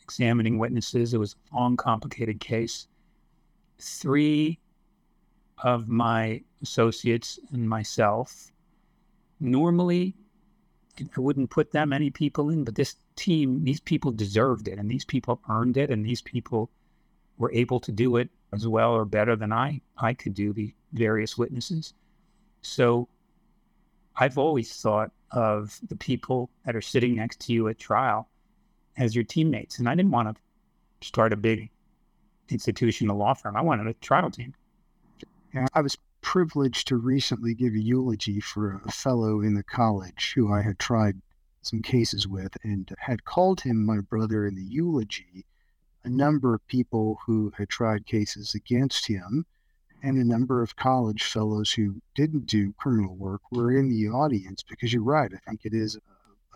examining 0.07 0.57
witnesses. 0.57 1.13
It 1.13 1.19
was 1.19 1.35
a 1.35 1.57
long, 1.57 1.77
complicated 1.77 2.39
case. 2.39 2.87
Three 3.81 4.61
of 5.59 5.89
my 5.89 6.43
associates 6.63 7.41
and 7.53 7.69
myself. 7.69 8.53
Normally, 9.41 10.15
I 11.17 11.21
wouldn't 11.21 11.51
put 11.51 11.73
that 11.73 11.89
many 11.89 12.11
people 12.11 12.51
in, 12.51 12.63
but 12.63 12.77
this 12.77 12.95
team, 13.17 13.65
these 13.65 13.81
people 13.81 14.13
deserved 14.13 14.69
it, 14.69 14.79
and 14.79 14.89
these 14.89 15.05
people 15.05 15.41
earned 15.49 15.77
it, 15.77 15.91
and 15.91 16.07
these 16.07 16.23
people 16.23 16.71
were 17.37 17.53
able 17.53 17.81
to 17.81 17.91
do 17.91 18.17
it 18.17 18.31
as 18.53 18.67
well 18.69 18.93
or 18.93 19.05
better 19.05 19.35
than 19.35 19.53
I 19.53 19.81
I 19.99 20.15
could 20.15 20.35
do 20.35 20.53
the 20.53 20.73
various 20.93 21.37
witnesses. 21.37 21.95
So 22.63 23.09
I've 24.15 24.39
always 24.39 24.73
thought 24.73 25.11
of 25.33 25.79
the 25.89 25.97
people 25.97 26.49
that 26.65 26.77
are 26.77 26.81
sitting 26.81 27.17
next 27.17 27.41
to 27.41 27.53
you 27.53 27.69
at 27.69 27.79
trial 27.79 28.31
as 28.97 29.15
your 29.15 29.25
teammates, 29.25 29.79
and 29.79 29.89
I 29.89 29.95
didn't 29.95 30.13
want 30.13 30.35
to 30.35 31.07
start 31.07 31.33
a 31.33 31.37
big 31.37 31.71
institutional 32.49 33.17
law 33.17 33.35
firm. 33.35 33.57
I 33.57 33.63
wanted 33.63 33.87
a 33.87 33.95
trial 33.95 34.31
team. 34.31 34.55
Yeah, 35.53 35.67
I 35.75 35.81
was 35.81 35.99
privileged 36.21 36.89
to 36.89 36.97
recently 36.97 37.55
give 37.55 37.75
a 37.75 37.79
eulogy 37.79 38.41
for 38.41 38.81
a 38.85 38.91
fellow 38.91 39.41
in 39.41 39.55
the 39.55 39.63
college 39.63 40.33
who 40.35 40.53
I 40.53 40.63
had 40.63 40.79
tried 40.79 41.21
some 41.63 41.83
cases 41.83 42.27
with 42.27 42.57
and 42.63 42.93
had 42.99 43.25
called 43.25 43.61
him 43.61 43.85
my 43.85 44.01
brother 44.01 44.47
in 44.47 44.55
the 44.55 44.63
eulogy. 44.63 45.47
A 46.05 46.09
number 46.09 46.55
of 46.55 46.67
people 46.67 47.19
who 47.27 47.53
had 47.57 47.69
tried 47.69 48.07
cases 48.07 48.55
against 48.55 49.07
him 49.07 49.47
and 50.03 50.19
a 50.19 50.25
number 50.25 50.63
of 50.63 50.77
college 50.77 51.25
fellows 51.25 51.73
who 51.73 52.01
didn't 52.15 52.47
do 52.47 52.73
criminal 52.75 53.17
work 53.17 53.43
were 53.51 53.77
in 53.77 53.89
the 53.89 54.09
audience 54.09 54.63
because 54.63 54.93
you're 54.93 55.03
right. 55.03 55.33
I 55.35 55.39
think 55.39 55.65
it 55.65 55.75
is 55.75 55.99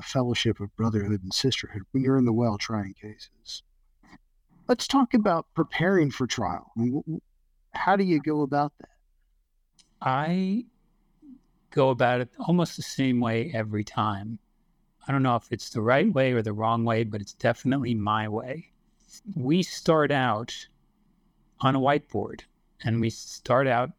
a, 0.01 0.03
fellowship 0.03 0.61
of 0.61 0.75
brotherhood 0.77 1.23
and 1.23 1.33
sisterhood 1.33 1.83
when 1.93 2.03
you're 2.03 2.19
in 2.19 2.25
the 2.25 2.33
well 2.33 2.59
trying 2.59 2.95
cases. 2.95 3.63
Let's 4.69 4.87
talk 4.87 5.15
about 5.15 5.47
preparing 5.55 6.11
for 6.11 6.27
trial. 6.27 6.73
How 7.73 7.97
do 7.97 8.05
you 8.05 8.21
go 8.21 8.43
about 8.43 8.73
that? 8.79 8.89
I 10.01 10.65
go 11.71 11.91
about 11.91 12.21
it 12.21 12.31
almost 12.39 12.77
the 12.77 12.83
same 12.83 13.21
way 13.21 13.51
every 13.55 13.85
time. 13.85 14.39
I 15.07 15.13
don't 15.13 15.23
know 15.23 15.37
if 15.37 15.51
it's 15.51 15.71
the 15.71 15.83
right 15.83 16.13
way 16.13 16.33
or 16.33 16.43
the 16.43 16.53
wrong 16.53 16.85
way, 16.85 17.05
but 17.05 17.21
it's 17.21 17.35
definitely 17.35 17.95
my 17.95 18.29
way. 18.29 18.73
We 19.35 19.63
start 19.63 20.11
out 20.11 20.55
on 21.61 21.75
a 21.75 21.81
whiteboard 21.81 22.43
and 22.85 23.01
we 23.01 23.11
start 23.11 23.67
out 23.67 23.91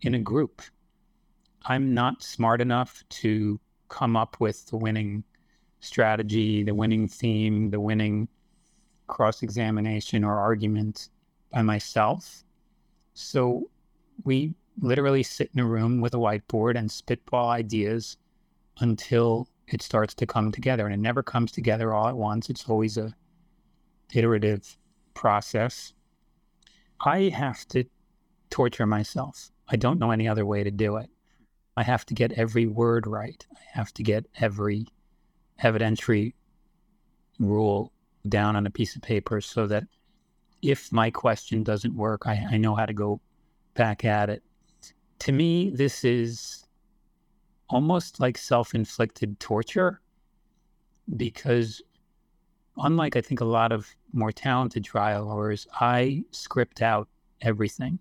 in 0.00 0.14
a 0.14 0.18
group. 0.18 0.62
I'm 1.64 1.94
not 1.94 2.22
smart 2.22 2.60
enough 2.60 3.04
to 3.10 3.60
come 3.90 4.16
up 4.16 4.36
with 4.40 4.66
the 4.66 4.76
winning 4.76 5.24
strategy, 5.80 6.62
the 6.62 6.74
winning 6.74 7.06
theme, 7.06 7.70
the 7.70 7.80
winning 7.80 8.28
cross 9.06 9.42
examination 9.42 10.24
or 10.24 10.38
argument 10.38 11.10
by 11.52 11.60
myself. 11.60 12.44
So 13.14 13.68
we 14.24 14.54
literally 14.80 15.22
sit 15.22 15.50
in 15.52 15.60
a 15.60 15.66
room 15.66 16.00
with 16.00 16.14
a 16.14 16.18
whiteboard 16.18 16.78
and 16.78 16.90
spitball 16.90 17.50
ideas 17.50 18.16
until 18.78 19.48
it 19.66 19.82
starts 19.82 20.14
to 20.14 20.26
come 20.26 20.52
together. 20.52 20.86
And 20.86 20.94
it 20.94 21.00
never 21.00 21.22
comes 21.22 21.52
together 21.52 21.92
all 21.92 22.08
at 22.08 22.16
once. 22.16 22.48
It's 22.48 22.68
always 22.68 22.96
a 22.96 23.14
iterative 24.14 24.76
process. 25.14 25.92
I 27.04 27.30
have 27.34 27.66
to 27.68 27.84
torture 28.50 28.86
myself. 28.86 29.50
I 29.68 29.76
don't 29.76 29.98
know 29.98 30.10
any 30.10 30.28
other 30.28 30.46
way 30.46 30.64
to 30.64 30.70
do 30.70 30.96
it. 30.96 31.10
I 31.76 31.82
have 31.82 32.04
to 32.06 32.14
get 32.14 32.32
every 32.32 32.66
word 32.66 33.06
right. 33.06 33.44
I 33.54 33.78
have 33.78 33.92
to 33.94 34.02
get 34.02 34.26
every 34.40 34.86
evidentiary 35.62 36.34
rule 37.38 37.92
down 38.28 38.56
on 38.56 38.66
a 38.66 38.70
piece 38.70 38.96
of 38.96 39.02
paper 39.02 39.40
so 39.40 39.66
that 39.66 39.84
if 40.62 40.92
my 40.92 41.10
question 41.10 41.62
doesn't 41.62 41.94
work, 41.94 42.26
I, 42.26 42.46
I 42.50 42.56
know 42.56 42.74
how 42.74 42.86
to 42.86 42.92
go 42.92 43.20
back 43.74 44.04
at 44.04 44.28
it. 44.28 44.42
To 45.20 45.32
me, 45.32 45.70
this 45.70 46.04
is 46.04 46.66
almost 47.68 48.20
like 48.20 48.36
self 48.36 48.74
inflicted 48.74 49.38
torture 49.40 50.00
because, 51.16 51.82
unlike 52.76 53.16
I 53.16 53.20
think 53.20 53.40
a 53.40 53.44
lot 53.44 53.72
of 53.72 53.88
more 54.12 54.32
talented 54.32 54.84
trial 54.84 55.26
lawyers, 55.26 55.66
I 55.80 56.24
script 56.30 56.82
out 56.82 57.08
everything. 57.40 57.98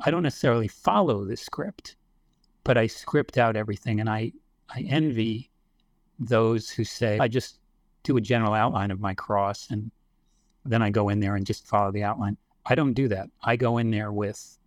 I 0.00 0.10
don't 0.10 0.22
necessarily 0.22 0.68
follow 0.68 1.24
the 1.24 1.36
script, 1.36 1.95
but 2.66 2.76
I 2.76 2.88
script 2.88 3.38
out 3.38 3.54
everything. 3.54 4.00
And 4.00 4.10
I, 4.10 4.32
I 4.68 4.80
envy 4.80 5.50
those 6.18 6.68
who 6.68 6.82
say, 6.82 7.16
I 7.20 7.28
just 7.28 7.60
do 8.02 8.16
a 8.16 8.20
general 8.20 8.54
outline 8.54 8.90
of 8.90 8.98
my 8.98 9.14
cross 9.14 9.70
and 9.70 9.92
then 10.64 10.82
I 10.82 10.90
go 10.90 11.08
in 11.08 11.20
there 11.20 11.36
and 11.36 11.46
just 11.46 11.68
follow 11.68 11.92
the 11.92 12.02
outline. 12.02 12.36
I 12.66 12.74
don't 12.74 12.92
do 12.92 13.06
that. 13.06 13.30
I 13.44 13.54
go 13.54 13.78
in 13.78 13.92
there 13.92 14.10
with 14.10 14.58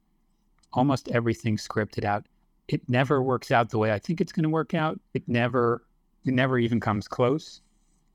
almost 0.71 1.09
everything 1.09 1.57
scripted 1.57 2.05
out. 2.05 2.25
It 2.69 2.87
never 2.87 3.21
works 3.21 3.51
out 3.51 3.69
the 3.69 3.77
way 3.77 3.91
I 3.91 3.99
think 3.99 4.21
it's 4.21 4.31
going 4.31 4.43
to 4.43 4.49
work 4.49 4.73
out. 4.73 4.97
It 5.13 5.27
never, 5.27 5.83
it 6.23 6.33
never 6.33 6.57
even 6.57 6.79
comes 6.79 7.05
close. 7.05 7.59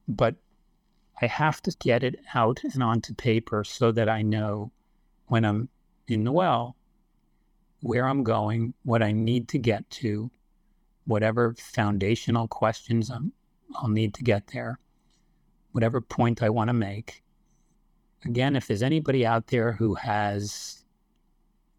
But 0.08 0.34
I 1.20 1.26
have 1.26 1.60
to 1.60 1.76
get 1.78 2.02
it 2.02 2.20
out 2.34 2.64
and 2.64 2.82
onto 2.82 3.14
paper 3.14 3.64
so 3.64 3.92
that 3.92 4.08
I 4.08 4.22
know 4.22 4.72
when 5.26 5.44
I'm 5.44 5.68
in 6.08 6.24
the 6.24 6.32
well 6.32 6.74
where 7.84 8.08
I'm 8.08 8.24
going, 8.24 8.72
what 8.84 9.02
I 9.02 9.12
need 9.12 9.46
to 9.48 9.58
get 9.58 9.88
to, 9.90 10.30
whatever 11.04 11.54
foundational 11.58 12.48
questions 12.48 13.10
I'm, 13.10 13.30
I'll 13.76 13.90
need 13.90 14.14
to 14.14 14.24
get 14.24 14.46
there, 14.46 14.78
whatever 15.72 16.00
point 16.00 16.42
I 16.42 16.48
want 16.48 16.68
to 16.68 16.72
make. 16.72 17.22
Again, 18.24 18.56
if 18.56 18.66
there's 18.66 18.82
anybody 18.82 19.26
out 19.26 19.48
there 19.48 19.72
who 19.72 19.92
has 19.96 20.82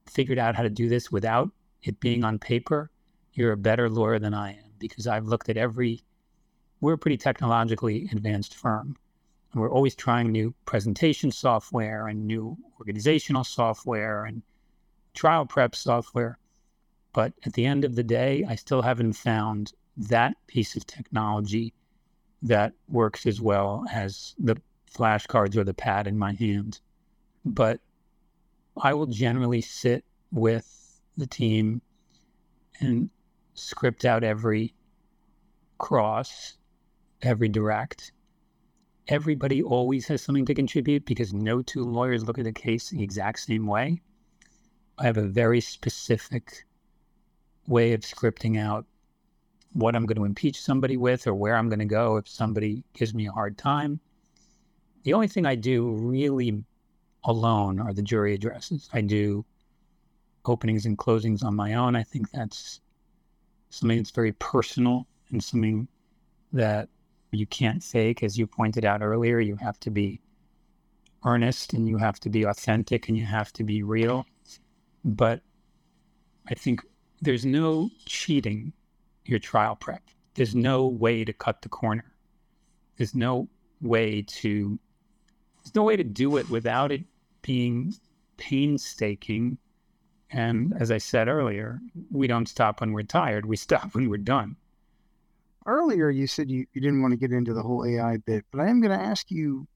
figured 0.06 0.38
out 0.38 0.56
how 0.56 0.62
to 0.62 0.70
do 0.70 0.88
this 0.90 1.12
without 1.12 1.50
it 1.82 2.00
being 2.00 2.24
on 2.24 2.38
paper, 2.38 2.92
you're 3.34 3.54
a 3.54 3.58
better 3.58 3.90
lawyer 3.90 4.20
than 4.20 4.36
I 4.36 4.52
am 4.52 4.74
because 4.78 5.08
I've 5.08 5.26
looked 5.26 5.50
at 5.50 5.58
every, 5.58 6.04
we're 6.82 6.94
a 6.94 7.00
pretty 7.00 7.18
technologically 7.18 8.08
advanced 8.12 8.54
firm. 8.54 8.96
And 9.52 9.60
we're 9.60 9.72
always 9.72 9.96
trying 9.96 10.32
new 10.32 10.54
presentation 10.66 11.32
software 11.32 12.10
and 12.10 12.28
new 12.28 12.56
organizational 12.80 13.44
software 13.44 14.26
and 14.26 14.44
trial 15.16 15.46
prep 15.46 15.76
software. 15.76 16.38
But 17.14 17.34
at 17.46 17.54
the 17.54 17.66
end 17.66 17.86
of 17.86 17.96
the 17.96 18.04
day, 18.04 18.46
I 18.48 18.56
still 18.56 18.82
haven't 18.82 19.14
found 19.14 19.74
that 19.98 20.36
piece 20.48 20.76
of 20.76 20.86
technology 20.86 21.74
that 22.42 22.74
works 22.90 23.26
as 23.26 23.42
well 23.42 23.86
as 23.92 24.36
the 24.38 24.62
flashcards 24.94 25.56
or 25.56 25.64
the 25.64 25.74
pad 25.74 26.08
in 26.08 26.18
my 26.18 26.34
hand. 26.34 26.80
But 27.46 27.80
I 28.82 28.94
will 28.94 29.08
generally 29.08 29.62
sit 29.62 30.04
with 30.32 31.02
the 31.18 31.28
team 31.28 31.82
and 32.82 33.10
script 33.54 34.04
out 34.04 34.24
every 34.24 34.74
cross, 35.78 36.58
every 37.22 37.48
direct. 37.48 38.12
Everybody 39.08 39.64
always 39.64 40.08
has 40.08 40.22
something 40.22 40.46
to 40.46 40.54
contribute 40.54 41.06
because 41.06 41.34
no 41.34 41.62
two 41.62 41.84
lawyers 41.84 42.26
look 42.26 42.40
at 42.40 42.48
a 42.48 42.52
case 42.52 42.90
the 42.90 43.04
exact 43.04 43.40
same 43.40 43.66
way. 43.66 44.02
I 44.98 45.04
have 45.04 45.18
a 45.18 45.28
very 45.28 45.60
specific 45.60 46.66
way 47.68 47.94
of 47.94 48.02
scripting 48.02 48.60
out 48.60 48.86
what 49.74 49.96
I'm 49.96 50.06
going 50.06 50.18
to 50.18 50.26
impeach 50.26 50.62
somebody 50.62 50.96
with 50.96 51.28
or 51.28 51.34
where 51.34 51.58
I'm 51.58 51.68
going 51.68 51.80
to 51.80 51.86
go 51.86 52.16
if 52.16 52.30
somebody 52.30 52.84
gives 52.94 53.14
me 53.14 53.28
a 53.28 53.32
hard 53.32 53.58
time. 53.58 54.00
The 55.04 55.14
only 55.14 55.28
thing 55.28 55.46
I 55.46 55.56
do 55.56 55.90
really 55.90 56.64
alone 57.26 57.80
are 57.80 57.94
the 57.94 58.02
jury 58.02 58.34
addresses. 58.34 58.90
I 58.94 59.02
do 59.02 59.44
openings 60.46 60.86
and 60.86 60.98
closings 60.98 61.44
on 61.44 61.56
my 61.56 61.74
own. 61.74 61.96
I 61.96 62.04
think 62.04 62.32
that's 62.32 62.80
something 63.70 63.98
that's 63.98 64.12
very 64.12 64.32
personal 64.34 65.08
and 65.32 65.44
something 65.44 65.88
that 66.54 66.88
you 67.32 67.46
can't 67.46 67.84
fake. 67.84 68.24
As 68.24 68.38
you 68.38 68.48
pointed 68.48 68.86
out 68.86 69.02
earlier, 69.02 69.40
you 69.40 69.58
have 69.58 69.80
to 69.82 69.90
be 69.90 70.22
earnest 71.26 71.74
and 71.74 71.90
you 71.90 71.98
have 71.98 72.20
to 72.22 72.30
be 72.30 72.44
authentic 72.44 73.10
and 73.10 73.18
you 73.18 73.26
have 73.26 73.52
to 73.54 73.64
be 73.64 73.84
real. 73.84 74.26
But 75.06 75.42
I 76.50 76.56
think 76.56 76.82
there's 77.22 77.46
no 77.46 77.92
cheating 78.06 78.74
your 79.24 79.38
trial 79.38 79.76
prep. 79.76 80.02
There's 80.34 80.56
no 80.56 80.88
way 80.88 81.24
to 81.24 81.32
cut 81.32 81.62
the 81.62 81.70
corner. 81.70 82.12
There's 82.98 83.14
no 83.14 83.48
way 83.82 84.24
to 84.24 84.80
there's 85.64 85.76
no 85.76 85.84
way 85.84 85.96
to 85.96 86.04
do 86.04 86.38
it 86.38 86.50
without 86.50 86.92
it 86.92 87.04
being 87.44 87.94
painstaking. 88.38 89.60
And 90.32 90.74
as 90.80 90.90
I 90.92 90.98
said 90.98 91.28
earlier, 91.28 91.80
we 92.12 92.28
don't 92.28 92.50
stop 92.50 92.82
when 92.82 92.92
we're 92.92 93.04
tired. 93.04 93.46
We 93.46 93.58
stop 93.58 93.94
when 93.94 94.10
we're 94.10 94.18
done. 94.18 94.56
Earlier, 95.68 96.10
you 96.10 96.28
said 96.28 96.50
you, 96.50 96.66
you 96.74 96.82
didn't 96.82 97.02
want 97.02 97.12
to 97.12 97.18
get 97.18 97.32
into 97.32 97.54
the 97.54 97.64
whole 97.64 97.86
AI 97.86 98.18
bit, 98.18 98.46
but 98.52 98.60
I 98.60 98.70
am 98.70 98.82
going 98.82 98.98
to 98.98 99.04
ask 99.04 99.32
you 99.32 99.68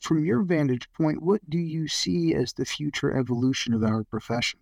from 0.00 0.24
your 0.24 0.42
vantage 0.42 0.92
point, 0.92 1.22
what 1.22 1.48
do 1.48 1.58
you 1.58 1.88
see 1.88 2.34
as 2.34 2.52
the 2.52 2.64
future 2.64 3.16
evolution 3.16 3.72
of 3.74 3.82
our 3.84 4.04
profession? 4.04 4.60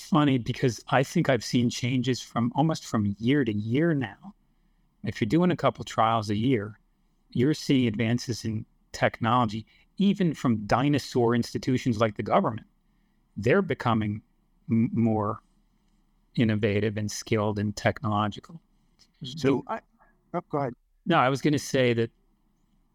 Funny 0.00 0.38
because 0.38 0.82
I 0.88 1.02
think 1.02 1.28
I've 1.28 1.44
seen 1.44 1.70
changes 1.70 2.20
from 2.20 2.52
almost 2.54 2.86
from 2.86 3.14
year 3.18 3.44
to 3.44 3.52
year 3.52 3.94
now. 3.94 4.34
If 5.04 5.20
you're 5.20 5.28
doing 5.28 5.50
a 5.50 5.56
couple 5.56 5.84
trials 5.84 6.30
a 6.30 6.36
year, 6.36 6.78
you're 7.30 7.54
seeing 7.54 7.86
advances 7.86 8.44
in 8.44 8.64
technology, 8.92 9.66
even 9.98 10.34
from 10.34 10.66
dinosaur 10.66 11.34
institutions 11.34 12.00
like 12.00 12.16
the 12.16 12.22
government. 12.22 12.66
They're 13.36 13.62
becoming 13.62 14.22
m- 14.70 14.90
more 14.92 15.40
innovative 16.34 16.96
and 16.96 17.10
skilled 17.10 17.58
and 17.58 17.74
technological. 17.76 18.60
Mm-hmm. 19.22 19.38
So, 19.38 19.64
I, 19.68 19.80
oh, 20.34 20.40
go 20.50 20.58
ahead. 20.58 20.74
No, 21.06 21.16
I 21.16 21.28
was 21.28 21.40
going 21.40 21.52
to 21.52 21.58
say 21.58 21.92
that 21.94 22.10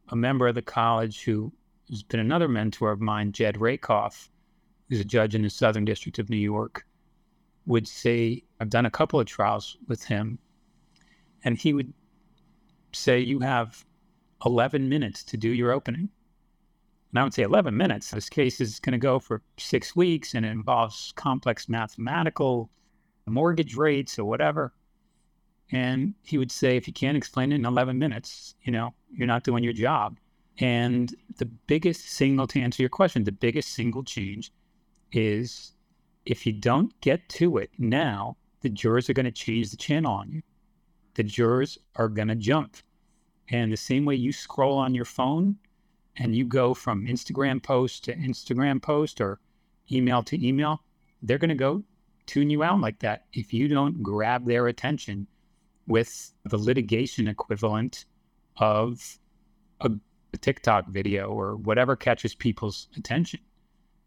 a 0.09 0.15
member 0.15 0.47
of 0.47 0.55
the 0.55 0.61
college 0.61 1.23
who 1.23 1.51
has 1.89 2.03
been 2.03 2.19
another 2.19 2.47
mentor 2.47 2.91
of 2.91 3.01
mine, 3.01 3.31
Jed 3.31 3.59
Rakoff, 3.59 4.29
who's 4.89 4.99
a 4.99 5.05
judge 5.05 5.35
in 5.35 5.41
the 5.41 5.49
Southern 5.49 5.85
District 5.85 6.19
of 6.19 6.29
New 6.29 6.37
York, 6.37 6.85
would 7.65 7.87
say, 7.87 8.43
I've 8.59 8.69
done 8.69 8.85
a 8.85 8.91
couple 8.91 9.19
of 9.19 9.25
trials 9.25 9.77
with 9.87 10.03
him, 10.03 10.39
and 11.43 11.57
he 11.57 11.73
would 11.73 11.93
say, 12.91 13.19
You 13.19 13.39
have 13.39 13.85
11 14.45 14.89
minutes 14.89 15.23
to 15.25 15.37
do 15.37 15.49
your 15.49 15.71
opening. 15.71 16.09
And 17.11 17.19
I 17.19 17.23
would 17.23 17.33
say 17.33 17.43
11 17.43 17.77
minutes. 17.77 18.09
This 18.09 18.29
case 18.29 18.59
is 18.59 18.79
going 18.79 18.93
to 18.93 18.97
go 18.97 19.19
for 19.19 19.43
six 19.57 19.95
weeks 19.95 20.33
and 20.33 20.45
it 20.45 20.49
involves 20.49 21.13
complex 21.15 21.69
mathematical 21.69 22.71
mortgage 23.27 23.75
rates 23.75 24.17
or 24.17 24.25
whatever. 24.25 24.73
And 25.71 26.15
he 26.23 26.37
would 26.37 26.51
say, 26.51 26.75
if 26.75 26.87
you 26.87 26.93
can't 26.93 27.17
explain 27.17 27.51
it 27.51 27.55
in 27.55 27.65
11 27.65 27.97
minutes, 27.97 28.55
you 28.63 28.71
know, 28.71 28.93
you're 29.11 29.27
not 29.27 29.43
doing 29.43 29.63
your 29.63 29.73
job. 29.73 30.17
And 30.59 31.15
the 31.37 31.45
biggest 31.45 32.05
single, 32.09 32.47
to 32.47 32.59
answer 32.59 32.81
your 32.81 32.89
question, 32.89 33.23
the 33.23 33.31
biggest 33.31 33.69
single 33.69 34.03
change 34.03 34.51
is 35.11 35.72
if 36.25 36.45
you 36.45 36.53
don't 36.53 36.99
get 37.01 37.27
to 37.29 37.57
it 37.57 37.71
now, 37.77 38.37
the 38.61 38.69
jurors 38.69 39.09
are 39.09 39.13
going 39.13 39.25
to 39.25 39.31
change 39.31 39.71
the 39.71 39.77
channel 39.77 40.13
on 40.13 40.31
you. 40.31 40.41
The 41.15 41.23
jurors 41.23 41.77
are 41.95 42.07
going 42.07 42.29
to 42.29 42.35
jump. 42.35 42.77
And 43.49 43.71
the 43.71 43.77
same 43.77 44.05
way 44.05 44.15
you 44.15 44.31
scroll 44.31 44.77
on 44.77 44.95
your 44.95 45.05
phone 45.05 45.57
and 46.15 46.35
you 46.35 46.45
go 46.45 46.73
from 46.73 47.05
Instagram 47.05 47.61
post 47.61 48.05
to 48.05 48.15
Instagram 48.15 48.81
post 48.81 49.19
or 49.19 49.39
email 49.91 50.23
to 50.23 50.47
email, 50.47 50.81
they're 51.21 51.37
going 51.37 51.49
to 51.49 51.55
go 51.55 51.83
tune 52.25 52.49
you 52.49 52.63
out 52.63 52.79
like 52.79 52.99
that 52.99 53.25
if 53.33 53.53
you 53.53 53.67
don't 53.67 54.01
grab 54.01 54.45
their 54.45 54.67
attention 54.67 55.27
with 55.87 56.31
the 56.45 56.57
litigation 56.57 57.27
equivalent 57.27 58.05
of 58.57 59.19
a, 59.81 59.91
a 60.33 60.37
TikTok 60.37 60.87
video 60.87 61.27
or 61.27 61.57
whatever 61.57 61.95
catches 61.97 62.33
people's 62.33 62.87
attention. 62.95 63.41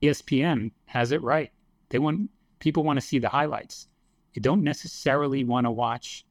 ESPN 0.02 0.70
has 0.86 1.12
it 1.12 1.22
right. 1.22 1.52
They 1.88 1.98
want 1.98 2.30
people 2.58 2.84
want 2.84 2.98
to 2.98 3.06
see 3.06 3.18
the 3.18 3.28
highlights. 3.28 3.88
You 4.34 4.42
don't 4.42 4.62
necessarily 4.62 5.44
want 5.44 5.66
to 5.66 5.70
watch 5.70 6.24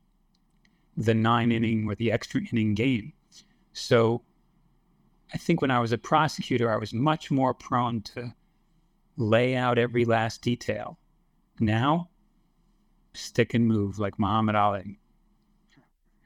the 0.97 1.13
nine 1.13 1.51
inning 1.51 1.87
or 1.87 1.95
the 1.95 2.11
extra 2.11 2.41
inning 2.51 2.73
game. 2.73 3.13
So 3.73 4.21
I 5.33 5.37
think 5.37 5.61
when 5.61 5.71
I 5.71 5.79
was 5.79 5.91
a 5.91 5.97
prosecutor, 5.97 6.71
I 6.71 6.77
was 6.77 6.93
much 6.93 7.31
more 7.31 7.53
prone 7.53 8.01
to 8.13 8.33
lay 9.17 9.55
out 9.55 9.77
every 9.77 10.05
last 10.05 10.41
detail. 10.41 10.97
Now, 11.59 12.09
stick 13.13 13.53
and 13.53 13.67
move 13.67 13.97
like 13.99 14.19
Muhammad 14.19 14.55
Ali. 14.55 14.99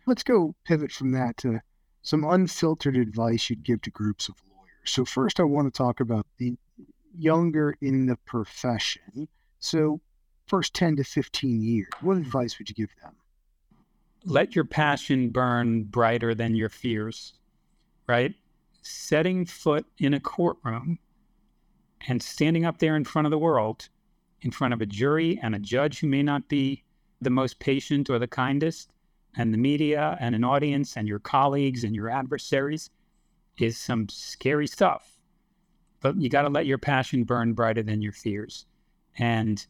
Let's 0.05 0.23
go 0.23 0.55
pivot 0.65 0.91
from 0.91 1.11
that 1.11 1.37
to 1.37 1.59
some 2.01 2.23
unfiltered 2.23 2.97
advice 2.97 3.49
you'd 3.49 3.63
give 3.63 3.81
to 3.83 3.91
groups 3.91 4.27
of 4.27 4.35
lawyers. 4.49 4.91
So 4.91 5.05
first, 5.05 5.39
I 5.39 5.43
want 5.43 5.71
to 5.71 5.77
talk 5.77 5.99
about 5.99 6.25
the 6.37 6.57
younger 7.17 7.75
in 7.81 8.05
the 8.05 8.15
profession. 8.25 9.27
So, 9.59 10.01
first 10.47 10.73
10 10.73 10.97
to 10.97 11.03
15 11.03 11.61
years, 11.61 11.89
what 12.01 12.17
advice 12.17 12.57
would 12.57 12.69
you 12.69 12.75
give 12.75 12.89
them? 13.01 13.15
Let 14.25 14.55
your 14.55 14.65
passion 14.65 15.29
burn 15.29 15.83
brighter 15.83 16.35
than 16.35 16.55
your 16.55 16.69
fears, 16.69 17.33
right? 18.07 18.33
Setting 18.81 19.45
foot 19.45 19.85
in 19.97 20.13
a 20.13 20.19
courtroom 20.19 20.99
and 22.07 22.21
standing 22.21 22.65
up 22.65 22.79
there 22.79 22.95
in 22.95 23.05
front 23.05 23.25
of 23.25 23.31
the 23.31 23.37
world, 23.37 23.89
in 24.41 24.51
front 24.51 24.73
of 24.73 24.81
a 24.81 24.85
jury 24.85 25.39
and 25.41 25.55
a 25.55 25.59
judge 25.59 25.99
who 25.99 26.07
may 26.07 26.23
not 26.23 26.47
be 26.47 26.83
the 27.21 27.29
most 27.29 27.59
patient 27.59 28.09
or 28.09 28.19
the 28.19 28.27
kindest, 28.27 28.91
and 29.37 29.53
the 29.53 29.57
media 29.57 30.17
and 30.19 30.35
an 30.35 30.43
audience 30.43 30.97
and 30.97 31.07
your 31.07 31.19
colleagues 31.19 31.83
and 31.83 31.95
your 31.95 32.09
adversaries 32.09 32.89
is 33.57 33.77
some 33.77 34.07
scary 34.09 34.67
stuff. 34.67 35.18
But 36.01 36.19
you 36.19 36.29
got 36.29 36.43
to 36.43 36.49
let 36.49 36.65
your 36.65 36.77
passion 36.77 37.23
burn 37.23 37.53
brighter 37.53 37.83
than 37.83 38.01
your 38.01 38.13
fears. 38.13 38.65
And 39.17 39.65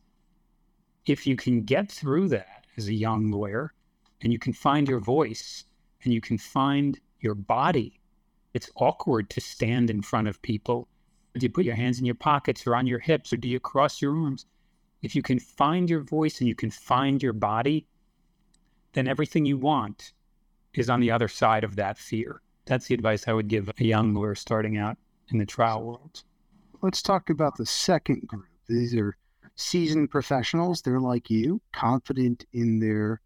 if 1.05 1.25
you 1.25 1.35
can 1.35 1.63
get 1.63 1.91
through 1.91 2.29
that 2.29 2.65
as 2.77 2.87
a 2.87 2.93
young 2.93 3.31
lawyer 3.31 3.73
and 4.21 4.31
you 4.31 4.37
can 4.37 4.53
find 4.53 4.87
your 4.87 4.99
voice 4.99 5.65
and 6.03 6.13
you 6.13 6.21
can 6.21 6.37
find 6.37 6.99
your 7.19 7.33
body, 7.33 7.99
it's 8.53 8.69
awkward 8.75 9.29
to 9.31 9.41
stand 9.41 9.89
in 9.89 10.01
front 10.01 10.27
of 10.27 10.41
people. 10.41 10.87
Do 11.33 11.45
you 11.45 11.51
put 11.51 11.65
your 11.65 11.75
hands 11.75 11.99
in 11.99 12.05
your 12.05 12.15
pockets 12.15 12.65
or 12.67 12.75
on 12.75 12.85
your 12.85 12.99
hips 12.99 13.33
or 13.33 13.37
do 13.37 13.47
you 13.47 13.59
cross 13.59 14.01
your 14.01 14.15
arms? 14.15 14.45
If 15.01 15.15
you 15.15 15.21
can 15.21 15.39
find 15.39 15.89
your 15.89 16.01
voice 16.01 16.39
and 16.39 16.47
you 16.47 16.55
can 16.55 16.69
find 16.69 17.23
your 17.23 17.33
body, 17.33 17.87
then 18.93 19.07
everything 19.07 19.45
you 19.45 19.57
want 19.57 20.13
is 20.73 20.89
on 20.89 20.99
the 20.99 21.11
other 21.11 21.27
side 21.27 21.63
of 21.63 21.75
that 21.77 21.97
fear. 21.97 22.41
That's 22.65 22.87
the 22.87 22.95
advice 22.95 23.27
I 23.27 23.33
would 23.33 23.47
give 23.47 23.71
a 23.79 23.83
young 23.83 24.13
lawyer 24.13 24.35
starting 24.35 24.77
out 24.77 24.97
in 25.31 25.37
the 25.37 25.45
trial 25.45 25.83
world. 25.83 26.23
Let's 26.81 27.01
talk 27.01 27.29
about 27.29 27.57
the 27.57 27.65
second 27.65 28.27
group. 28.27 28.45
These 28.67 28.95
are 28.95 29.17
seasoned 29.55 30.09
professionals. 30.11 30.81
They're 30.81 30.99
like 30.99 31.29
you, 31.29 31.61
confident 31.73 32.45
in 32.53 32.79
their 32.79 33.21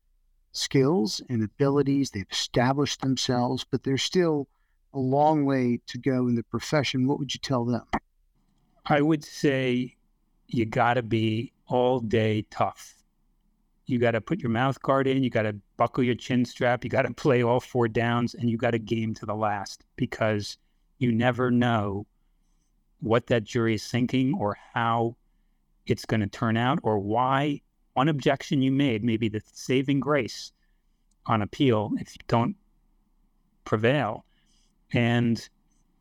skills 0.51 1.22
and 1.30 1.43
abilities. 1.43 2.12
They've 2.12 2.26
established 2.32 3.01
themselves, 3.01 3.66
but 3.70 3.84
there's 3.84 4.04
still 4.04 4.47
a 4.93 4.99
long 4.99 5.45
way 5.45 5.80
to 5.88 5.97
go 5.97 6.28
in 6.28 6.36
the 6.36 6.43
profession. 6.43 7.08
What 7.08 7.20
would 7.20 7.34
you 7.34 7.39
tell 7.39 7.66
them? 7.66 7.84
I 8.86 9.01
would 9.01 9.24
say 9.24 9.95
you 10.47 10.66
got 10.66 10.95
to 10.95 11.04
be 11.04 11.51
all 11.68 11.99
day 11.99 12.45
tough 12.49 13.04
you 13.86 13.99
got 13.99 14.12
to 14.12 14.22
put 14.22 14.41
your 14.41 14.49
mouth 14.49 14.82
guard 14.82 15.08
in, 15.08 15.24
you 15.24 15.30
got 15.30 15.43
to 15.43 15.56
buckle 15.78 16.04
your 16.04 16.16
chin 16.16 16.45
strap, 16.45 16.84
you 16.84 16.89
got 16.89 17.04
to 17.04 17.14
play 17.14 17.43
all 17.43 17.60
four 17.60 17.88
downs, 17.88 18.34
and 18.34 18.49
you 18.49 18.58
got 18.58 18.72
to 18.72 18.80
game 18.80 19.14
to 19.16 19.26
the 19.26 19.36
last 19.36 19.84
because 19.95 20.58
you 20.97 21.11
never 21.11 21.51
know 21.51 22.05
what 22.99 23.27
that 23.27 23.43
jury 23.43 23.75
is 23.75 23.87
thinking 23.87 24.33
or 24.33 24.57
how 24.73 25.15
it's 25.85 26.05
going 26.05 26.21
to 26.21 26.27
turn 26.27 26.55
out 26.55 26.79
or 26.83 26.99
why 26.99 27.61
one 27.93 28.09
objection 28.09 28.61
you 28.61 28.71
made 28.71 29.03
may 29.03 29.17
be 29.17 29.29
the 29.29 29.41
saving 29.51 29.99
grace 29.99 30.51
on 31.25 31.41
appeal 31.41 31.91
if 31.99 32.15
you 32.15 32.21
don't 32.27 32.55
prevail. 33.65 34.25
And 34.93 35.47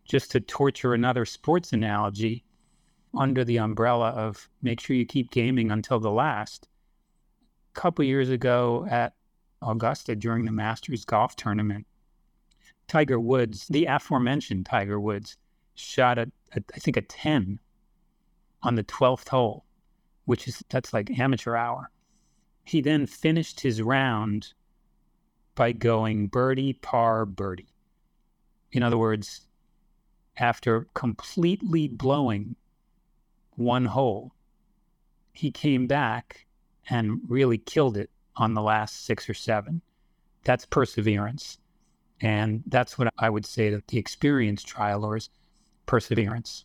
just 0.05 0.31
to 0.33 0.41
torture 0.41 0.95
another 0.95 1.25
sports 1.25 1.73
analogy, 1.73 2.45
under 3.15 3.45
the 3.45 3.59
umbrella 3.59 4.09
of 4.11 4.49
make 4.63 4.81
sure 4.81 4.97
you 4.97 5.05
keep 5.05 5.31
gaming 5.31 5.71
until 5.71 6.01
the 6.01 6.11
last 6.11 6.69
A 7.75 7.81
couple 7.81 8.05
years 8.05 8.31
ago 8.31 8.87
at 8.91 9.15
Augusta 9.61 10.17
during 10.17 10.45
the 10.45 10.53
Masters 10.53 11.05
golf 11.05 11.37
tournament, 11.37 11.87
Tiger 12.93 13.19
Woods, 13.19 13.67
the 13.69 13.87
aforementioned 13.87 14.67
Tiger 14.67 15.01
Woods, 15.01 15.39
shot 15.75 16.19
a, 16.19 16.31
a 16.55 16.63
I 16.75 16.79
think 16.79 16.99
a 16.99 17.01
10 17.01 17.59
on 18.63 18.75
the 18.75 18.85
12th 18.85 19.29
hole, 19.29 19.65
which 20.27 20.47
is 20.47 20.63
that's 20.69 20.93
like 20.93 21.19
amateur 21.19 21.57
hour. 21.57 21.91
He 22.65 22.83
then 22.83 23.07
finished 23.07 23.61
his 23.61 23.81
round 23.81 24.53
by 25.55 25.73
going 25.73 26.27
birdie, 26.27 26.75
par, 26.75 27.25
birdie. 27.25 27.73
In 28.73 28.83
other 28.83 28.99
words, 28.99 29.47
after 30.37 30.87
completely 30.93 31.89
blowing 31.89 32.57
one 33.57 33.87
hole, 33.87 34.35
he 35.33 35.51
came 35.51 35.87
back 35.87 36.45
and 36.91 37.23
really 37.27 37.57
killed 37.57 37.97
it 37.97 38.11
on 38.37 38.53
the 38.53 38.61
last 38.61 39.07
six 39.07 39.31
or 39.31 39.35
seven. 39.35 39.81
That's 40.45 40.67
perseverance. 40.67 41.57
And 42.23 42.63
that's 42.67 42.97
what 42.97 43.13
I 43.19 43.29
would 43.29 43.45
say 43.45 43.71
that 43.71 43.89
the 43.89 43.99
experienced 43.99 44.67
trial 44.67 45.01
lawyers 45.01 45.29
perseverance 45.87 46.65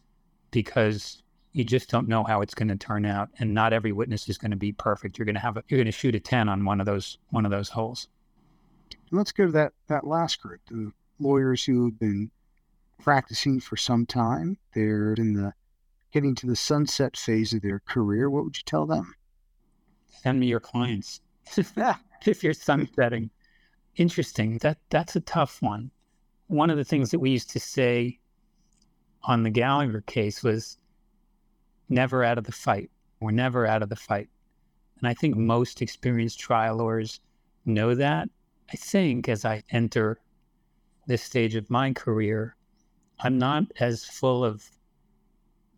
because 0.51 1.23
you 1.51 1.63
just 1.63 1.89
don't 1.89 2.07
know 2.07 2.23
how 2.23 2.41
it's 2.41 2.53
going 2.53 2.67
to 2.67 2.75
turn 2.75 3.05
out 3.05 3.29
and 3.39 3.53
not 3.53 3.73
every 3.73 3.91
witness 3.91 4.29
is 4.29 4.37
going 4.37 4.51
to 4.51 4.57
be 4.57 4.71
perfect. 4.71 5.17
You're 5.17 5.25
going 5.25 5.35
to 5.35 5.41
have 5.41 5.57
a, 5.57 5.63
you're 5.67 5.79
going 5.79 5.87
to 5.87 5.91
shoot 5.91 6.15
a 6.15 6.19
10 6.19 6.47
on 6.47 6.63
one 6.63 6.79
of 6.79 6.85
those 6.85 7.17
one 7.29 7.45
of 7.45 7.51
those 7.51 7.69
holes. 7.69 8.07
Let's 9.11 9.31
go 9.31 9.47
to 9.47 9.51
that 9.53 9.73
that 9.87 10.05
last 10.05 10.41
group, 10.41 10.61
the 10.69 10.91
lawyers 11.19 11.63
who 11.65 11.85
have 11.85 11.99
been 11.99 12.29
practicing 12.99 13.59
for 13.59 13.75
some 13.75 14.05
time. 14.05 14.57
They're 14.73 15.13
in 15.13 15.33
the 15.33 15.53
getting 16.11 16.35
to 16.35 16.47
the 16.47 16.55
sunset 16.55 17.17
phase 17.17 17.53
of 17.53 17.61
their 17.61 17.79
career. 17.79 18.29
What 18.29 18.43
would 18.43 18.57
you 18.57 18.63
tell 18.65 18.85
them? 18.85 19.15
send 20.21 20.39
me 20.39 20.47
your 20.47 20.59
clients 20.59 21.21
if 22.25 22.43
you're 22.43 22.53
sunsetting. 22.53 23.29
Interesting. 23.97 24.59
That 24.59 24.77
that's 24.91 25.15
a 25.15 25.21
tough 25.21 25.59
one. 25.61 25.89
One 26.47 26.69
of 26.69 26.77
the 26.77 26.85
things 26.85 27.09
that 27.11 27.19
we 27.19 27.31
used 27.31 27.49
to 27.49 27.59
say 27.59 28.19
on 29.23 29.41
the 29.41 29.49
Gallagher 29.49 30.01
case 30.01 30.43
was 30.43 30.77
never 31.89 32.23
out 32.23 32.37
of 32.37 32.43
the 32.43 32.51
fight. 32.51 32.91
We're 33.19 33.31
never 33.31 33.65
out 33.65 33.81
of 33.81 33.89
the 33.89 33.95
fight. 33.95 34.29
And 34.99 35.07
I 35.07 35.15
think 35.15 35.35
most 35.35 35.81
experienced 35.81 36.39
trial 36.39 36.77
lawyers 36.77 37.19
know 37.65 37.95
that. 37.95 38.29
I 38.71 38.77
think 38.77 39.27
as 39.29 39.45
I 39.45 39.63
enter 39.71 40.19
this 41.07 41.23
stage 41.23 41.55
of 41.55 41.69
my 41.69 41.91
career, 41.91 42.55
I'm 43.19 43.39
not 43.39 43.63
as 43.79 44.05
full 44.05 44.45
of 44.45 44.69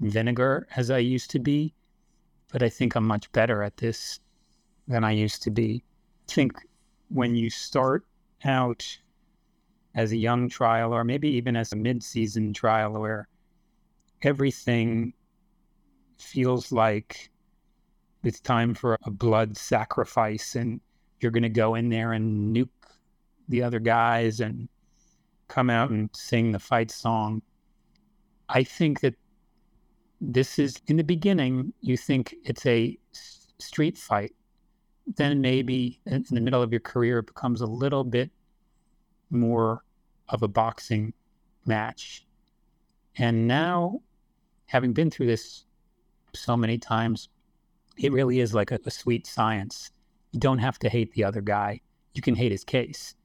vinegar 0.01 0.67
as 0.75 0.91
I 0.91 0.97
used 0.97 1.31
to 1.31 1.39
be, 1.39 1.73
but 2.51 2.63
I 2.63 2.69
think 2.69 2.95
I'm 2.95 3.07
much 3.07 3.31
better 3.31 3.63
at 3.63 3.77
this 3.77 4.19
than 4.89 5.05
I 5.05 5.11
used 5.11 5.41
to 5.43 5.51
be. 5.51 5.83
I 6.27 6.33
think 6.33 6.53
when 7.09 7.35
you 7.35 7.49
start 7.49 8.05
out 8.45 8.97
as 9.95 10.11
a 10.11 10.17
young 10.17 10.49
trial 10.49 10.93
or 10.93 11.03
maybe 11.03 11.29
even 11.29 11.55
as 11.55 11.71
a 11.71 11.75
mid-season 11.75 12.53
trial 12.53 12.93
where 12.93 13.27
everything 14.21 15.13
feels 16.17 16.71
like 16.71 17.29
it's 18.23 18.39
time 18.39 18.73
for 18.73 18.97
a 19.03 19.11
blood 19.11 19.57
sacrifice 19.57 20.55
and 20.55 20.79
you're 21.19 21.31
going 21.31 21.43
to 21.43 21.49
go 21.49 21.75
in 21.75 21.89
there 21.89 22.13
and 22.13 22.55
nuke 22.55 22.69
the 23.47 23.63
other 23.63 23.79
guys 23.79 24.39
and 24.41 24.67
come 25.47 25.69
out 25.69 25.89
and 25.89 26.09
sing 26.13 26.51
the 26.51 26.59
fight 26.59 26.91
song. 26.91 27.41
I 28.47 28.63
think 28.63 29.01
that 29.01 29.15
this 30.21 30.59
is 30.59 30.81
in 30.87 30.97
the 30.97 31.03
beginning, 31.03 31.73
you 31.81 31.97
think 31.97 32.35
it's 32.43 32.65
a 32.65 32.97
street 33.57 33.97
fight 33.97 34.33
then 35.15 35.41
maybe 35.41 35.99
in 36.05 36.25
the 36.29 36.41
middle 36.41 36.61
of 36.61 36.71
your 36.71 36.79
career 36.79 37.19
it 37.19 37.27
becomes 37.27 37.61
a 37.61 37.65
little 37.65 38.03
bit 38.03 38.29
more 39.29 39.83
of 40.29 40.43
a 40.43 40.47
boxing 40.47 41.13
match. 41.65 42.25
And 43.17 43.47
now, 43.47 44.01
having 44.67 44.93
been 44.93 45.09
through 45.09 45.27
this 45.27 45.65
so 46.33 46.55
many 46.55 46.77
times, 46.77 47.29
it 47.97 48.11
really 48.11 48.39
is 48.39 48.53
like 48.53 48.71
a, 48.71 48.79
a, 48.85 48.91
sweet 48.91 49.25
science. 49.27 49.91
You 50.31 50.39
don't 50.39 50.59
have 50.59 50.79
to 50.79 50.89
hate 50.89 51.11
the 51.13 51.23
other 51.23 51.41
guy. 51.41 51.81
You 52.13 52.21
can 52.21 52.35
hate 52.35 52.51
his 52.51 52.63
case, 52.63 53.15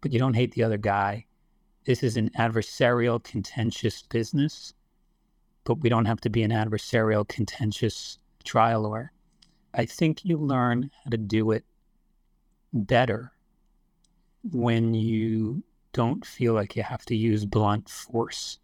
but 0.00 0.12
you 0.12 0.18
don't 0.18 0.34
hate 0.34 0.52
the 0.52 0.64
other 0.64 0.76
guy. 0.76 1.24
This 1.84 2.02
is 2.02 2.16
an 2.16 2.30
adversarial, 2.38 3.22
contentious 3.22 4.02
business, 4.02 4.74
but 5.64 5.80
we 5.80 5.88
don't 5.88 6.04
have 6.04 6.20
to 6.22 6.30
be 6.30 6.42
an 6.42 6.50
adversarial, 6.50 7.26
contentious 7.26 8.18
trial 8.44 8.82
lawyer. 8.82 9.12
I 9.78 9.86
think 9.86 10.24
you 10.24 10.38
learn 10.38 10.90
how 11.04 11.10
to 11.10 11.16
do 11.16 11.52
it 11.52 11.64
better 12.72 13.30
when 14.42 14.92
you 14.92 15.62
don't 15.92 16.26
feel 16.26 16.52
like 16.52 16.74
you 16.74 16.82
have 16.82 17.04
to 17.04 17.14
use 17.14 17.44
blunt 17.44 17.88
force. 17.88 18.58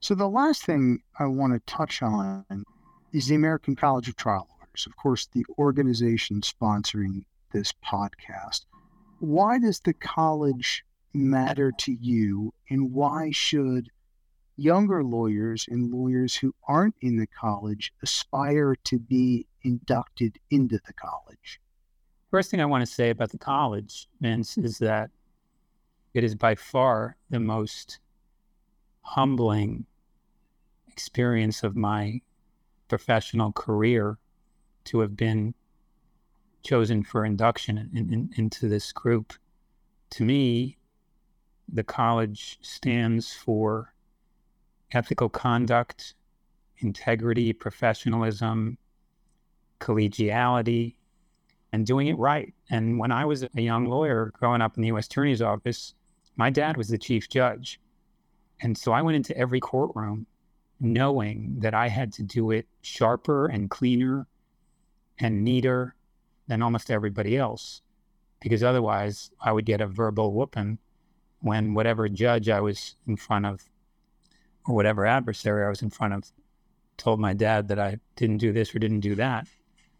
So, 0.00 0.14
the 0.14 0.28
last 0.28 0.66
thing 0.66 1.02
I 1.18 1.24
want 1.24 1.54
to 1.54 1.60
touch 1.60 2.02
on 2.02 2.44
is 3.14 3.28
the 3.28 3.34
American 3.34 3.74
College 3.74 4.10
of 4.10 4.16
Trial 4.16 4.46
Lawyers, 4.60 4.86
of 4.86 4.94
course, 4.96 5.26
the 5.32 5.46
organization 5.58 6.42
sponsoring 6.42 7.24
this 7.54 7.72
podcast. 7.82 8.66
Why 9.20 9.58
does 9.58 9.80
the 9.80 9.94
college 9.94 10.84
matter 11.14 11.72
to 11.78 11.92
you, 11.94 12.52
and 12.68 12.92
why 12.92 13.30
should 13.30 13.88
younger 14.58 15.02
lawyers 15.02 15.66
and 15.66 15.90
lawyers 15.90 16.36
who 16.36 16.54
aren't 16.68 16.96
in 17.00 17.16
the 17.16 17.26
college 17.26 17.90
aspire 18.02 18.76
to 18.84 18.98
be 18.98 19.46
inducted 19.64 20.38
into 20.50 20.80
the 20.86 20.92
college? 20.92 21.60
First 22.30 22.50
thing 22.50 22.60
I 22.60 22.66
want 22.66 22.86
to 22.86 22.92
say 22.92 23.10
about 23.10 23.30
the 23.30 23.38
college, 23.38 24.08
Vince, 24.20 24.56
is 24.56 24.78
that 24.78 25.10
it 26.14 26.24
is 26.24 26.34
by 26.34 26.54
far 26.54 27.16
the 27.30 27.40
most 27.40 27.98
humbling 29.02 29.84
experience 30.88 31.62
of 31.62 31.76
my 31.76 32.20
professional 32.88 33.52
career 33.52 34.18
to 34.84 35.00
have 35.00 35.16
been 35.16 35.54
chosen 36.62 37.02
for 37.02 37.24
induction 37.24 37.90
in, 37.94 38.12
in, 38.12 38.30
into 38.36 38.68
this 38.68 38.92
group. 38.92 39.32
To 40.10 40.24
me, 40.24 40.76
the 41.72 41.84
college 41.84 42.58
stands 42.60 43.32
for 43.32 43.94
ethical 44.92 45.28
conduct, 45.28 46.14
integrity, 46.78 47.52
professionalism, 47.52 48.76
collegiality, 49.82 50.94
and 51.72 51.86
doing 51.86 52.06
it 52.06 52.18
right. 52.18 52.54
And 52.70 52.98
when 52.98 53.10
I 53.10 53.24
was 53.24 53.42
a 53.42 53.60
young 53.60 53.86
lawyer 53.86 54.32
growing 54.38 54.62
up 54.62 54.76
in 54.76 54.82
the 54.82 54.88
U.S. 54.88 55.06
Attorney's 55.06 55.42
Office, 55.42 55.94
my 56.36 56.50
dad 56.50 56.76
was 56.76 56.88
the 56.88 56.98
chief 56.98 57.28
judge. 57.28 57.80
And 58.60 58.78
so 58.78 58.92
I 58.92 59.02
went 59.02 59.16
into 59.16 59.36
every 59.36 59.58
courtroom 59.58 60.26
knowing 60.78 61.56
that 61.58 61.74
I 61.74 61.88
had 61.88 62.12
to 62.14 62.22
do 62.22 62.50
it 62.50 62.66
sharper 62.82 63.46
and 63.46 63.70
cleaner 63.70 64.26
and 65.18 65.44
neater 65.44 65.94
than 66.46 66.62
almost 66.62 66.90
everybody 66.90 67.36
else, 67.36 67.82
because 68.40 68.62
otherwise 68.62 69.30
I 69.40 69.52
would 69.52 69.64
get 69.64 69.80
a 69.80 69.86
verbal 69.86 70.32
whooping 70.32 70.78
when 71.40 71.74
whatever 71.74 72.08
judge 72.08 72.48
I 72.48 72.60
was 72.60 72.96
in 73.06 73.16
front 73.16 73.46
of 73.46 73.62
or 74.66 74.74
whatever 74.74 75.06
adversary 75.06 75.64
I 75.64 75.68
was 75.68 75.82
in 75.82 75.90
front 75.90 76.14
of 76.14 76.24
told 76.96 77.18
my 77.18 77.32
dad 77.32 77.68
that 77.68 77.80
I 77.80 77.98
didn't 78.16 78.38
do 78.38 78.52
this 78.52 78.74
or 78.74 78.78
didn't 78.78 79.00
do 79.00 79.16
that 79.16 79.48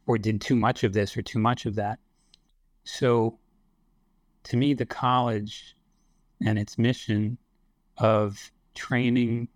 or 0.07 0.19
did 0.19 0.41
too 0.41 0.57
much 0.57 0.85
of 0.85 0.93
this 0.93 1.17
or 1.17 1.23
too 1.23 1.39
much 1.39 1.67
of 1.67 1.75
that. 1.77 1.99
So 2.85 3.39
to 4.45 4.57
me, 4.57 4.75
the 4.75 4.87
college 4.87 5.77
and 6.45 6.59
its 6.59 6.79
mission 6.79 7.39
of 7.99 8.51
training 8.75 9.49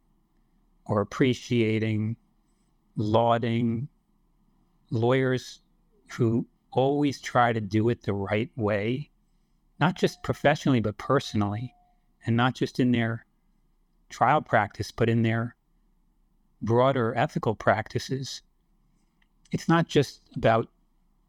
or 0.85 1.01
appreciating, 1.01 2.17
lauding 2.97 3.89
lawyers 4.91 5.61
who 6.13 6.47
always 6.71 7.21
try 7.21 7.53
to 7.53 7.61
do 7.61 7.89
it 7.89 8.03
the 8.03 8.13
right 8.13 8.51
way, 8.57 9.11
not 9.81 9.97
just 9.97 10.23
professionally, 10.23 10.81
but 10.81 10.97
personally, 10.97 11.75
and 12.25 12.37
not 12.37 12.55
just 12.55 12.79
in 12.79 12.93
their 12.93 13.27
trial 14.09 14.41
practice, 14.41 14.93
but 14.93 15.09
in 15.09 15.23
their 15.23 15.57
broader 16.63 17.15
ethical 17.17 17.55
practices. 17.55 18.43
It's 19.57 19.71
not 19.71 19.89
just 19.89 20.21
about 20.37 20.69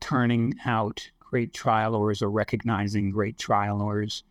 turning 0.02 0.54
out 0.66 1.10
great 1.18 1.54
trial 1.54 1.92
lawyers 1.92 2.22
or 2.22 2.30
recognizing 2.30 3.10
great 3.10 3.38
trial 3.38 3.78
lawyers, 3.78 4.26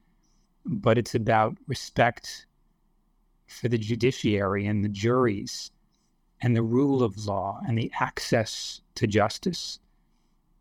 but 0.66 0.99
it's 0.99 1.14
about 1.14 1.57
respect 1.66 2.44
for 3.47 3.70
the 3.70 3.78
judiciary 3.78 4.66
and 4.66 4.84
the 4.84 4.90
juries 4.90 5.70
and 6.42 6.55
the 6.55 6.62
rule 6.62 7.03
of 7.03 7.24
law 7.24 7.59
and 7.66 7.78
the 7.78 7.90
access 7.99 8.82
to 8.97 9.07
justice. 9.07 9.80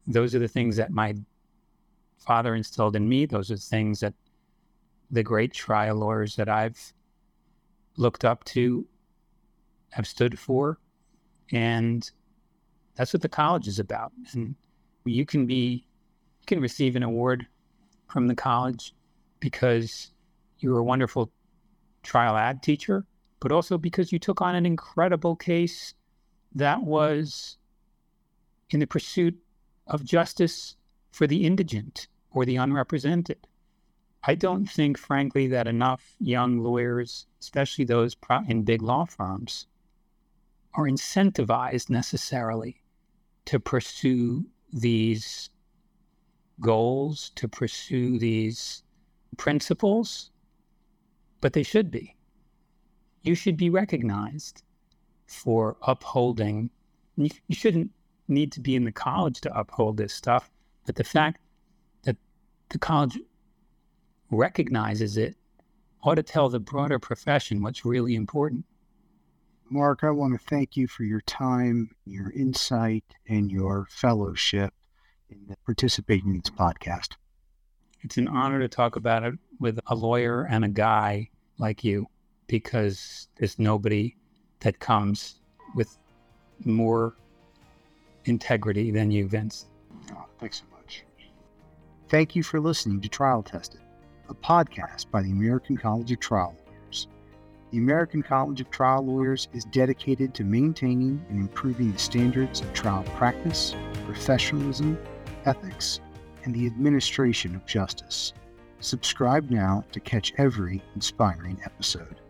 Those 0.08 0.34
are 0.34 0.40
the 0.40 0.48
things 0.48 0.78
that 0.78 0.92
my 0.92 1.14
father 2.18 2.56
instilled 2.56 2.96
in 2.96 3.10
me. 3.10 3.26
Those 3.26 3.52
are 3.52 3.58
things 3.58 4.00
that 4.00 4.14
the 5.12 5.24
great 5.24 5.52
trial 5.52 5.98
lawyers 5.98 6.38
that 6.38 6.48
I've 6.48 6.94
looked 7.98 8.24
up 8.24 8.46
to 8.46 8.88
have 9.90 10.08
stood 10.08 10.40
for. 10.40 10.80
And 11.52 12.10
that's 12.96 13.14
what 13.14 13.22
the 13.22 13.30
college 13.30 13.68
is 13.68 13.80
about. 13.80 14.12
And 14.34 14.56
you 15.06 15.26
can 15.26 15.46
be, 15.46 15.86
you 16.40 16.46
can 16.48 16.60
receive 16.60 16.96
an 16.96 17.04
award 17.04 17.46
from 18.10 18.28
the 18.28 18.36
college 18.36 18.94
because 19.40 20.12
you 20.60 20.72
were 20.72 20.80
a 20.80 20.84
wonderful 20.84 21.32
trial 22.04 22.38
ad 22.38 22.64
teacher, 22.64 23.06
but 23.40 23.52
also 23.52 23.78
because 23.78 24.12
you 24.12 24.20
took 24.20 24.42
on 24.42 24.56
an 24.56 24.66
incredible 24.66 25.36
case 25.36 25.94
that 26.54 26.82
was 26.84 27.58
in 28.70 28.80
the 28.80 28.88
pursuit 28.88 29.38
of 29.88 30.04
justice 30.04 30.78
for 31.12 31.28
the 31.28 31.46
indigent 31.46 32.08
or 32.32 32.46
the 32.46 32.56
unrepresented. 32.56 33.48
I 34.24 34.36
don't 34.36 34.66
think, 34.66 34.98
frankly, 34.98 35.48
that 35.48 35.68
enough 35.68 36.16
young 36.20 36.60
lawyers, 36.60 37.28
especially 37.40 37.86
those 37.86 38.16
in 38.48 38.64
big 38.64 38.82
law 38.82 39.06
firms, 39.06 39.68
are 40.74 40.86
incentivized 40.86 41.90
necessarily 41.90 42.82
to 43.46 43.60
pursue 43.60 44.46
these 44.74 45.50
goals, 46.60 47.32
to 47.36 47.48
pursue 47.48 48.18
these 48.18 48.84
principles, 49.38 50.32
but 51.42 51.54
they 51.54 51.64
should 51.64 51.92
be. 51.92 52.16
You 53.24 53.36
should 53.36 53.58
be 53.58 53.70
recognized 53.70 54.64
for 55.28 55.78
upholding. 55.82 56.70
You, 57.18 57.30
shouldn't 57.52 57.92
need 58.28 58.52
to 58.54 58.60
be 58.60 58.76
in 58.76 58.84
the 58.84 58.92
college 58.92 59.42
to 59.42 59.58
uphold 59.58 59.98
this 59.98 60.14
stuff, 60.14 60.50
but 60.86 60.96
the 60.96 61.04
fact 61.04 61.40
that 62.04 62.18
the 62.70 62.80
college 62.80 63.20
recognizes 64.32 65.18
it 65.18 65.36
ought 66.04 66.16
to 66.16 66.24
tell 66.24 66.50
the 66.50 66.60
broader 66.60 67.00
profession 67.00 67.62
what's 67.62 67.86
really 67.86 68.16
important. 68.16 68.66
Marc, 69.70 70.04
I 70.04 70.12
want 70.12 70.40
to 70.40 70.46
thank 70.48 70.78
you 70.78 70.88
for 70.88 71.04
your 71.04 71.22
time, 71.22 71.90
your 72.06 72.32
insight, 72.32 73.04
and 73.28 73.52
your 73.52 73.88
fellowship 73.90 74.74
in 75.30 75.56
participating 75.66 76.36
in 76.36 76.42
this 76.42 76.52
podcast. 76.52 77.14
It's 78.02 78.18
an 78.18 78.28
honor 78.28 78.60
to 78.60 78.68
talk 78.68 78.96
about 78.96 79.24
it 79.24 79.34
with 79.60 79.80
a 79.88 79.96
lawyer 79.96 80.44
and 80.44 80.64
a 80.64 80.70
guy 80.70 81.30
like 81.58 81.84
you 81.84 82.08
because 82.46 83.28
there's 83.38 83.58
nobody 83.58 84.16
that 84.60 84.80
comes 84.80 85.40
with 85.74 85.98
more 86.64 87.16
integrity 88.26 88.92
than 88.92 89.10
you, 89.10 89.28
Vince. 89.28 89.66
Oh, 90.12 90.26
thanks 90.40 90.60
so 90.60 90.78
much. 90.78 91.04
Thank 92.08 92.36
you 92.36 92.44
for 92.44 92.60
listening 92.60 93.02
to 93.02 93.10
Trial 93.10 93.42
Tested, 93.42 93.82
a 94.30 94.36
podcast 94.36 95.10
by 95.10 95.24
the 95.24 95.32
American 95.32 95.76
College 95.76 96.12
of 96.12 96.20
Trial. 96.20 96.56
The 97.72 97.80
American 97.80 98.22
College 98.22 98.62
of 98.62 98.70
Trial 98.70 99.06
Lawyers 99.06 99.48
is 99.54 99.66
dedicated 99.66 100.34
to 100.36 100.44
maintaining 100.44 101.26
and 101.30 101.40
improving 101.40 101.92
the 101.92 102.00
standards 102.00 102.62
of 102.62 102.72
trial 102.74 103.04
practice, 103.16 103.76
professionalism, 104.06 104.98
ethics, 105.46 106.00
and 106.44 106.54
the 106.54 106.68
administration 106.68 107.56
of 107.56 107.66
justice. 107.66 108.34
Subscribe 108.80 109.50
now 109.50 109.84
to 109.92 110.00
catch 110.00 110.34
every 110.38 110.84
inspiring 110.94 111.60
episode. 111.66 112.22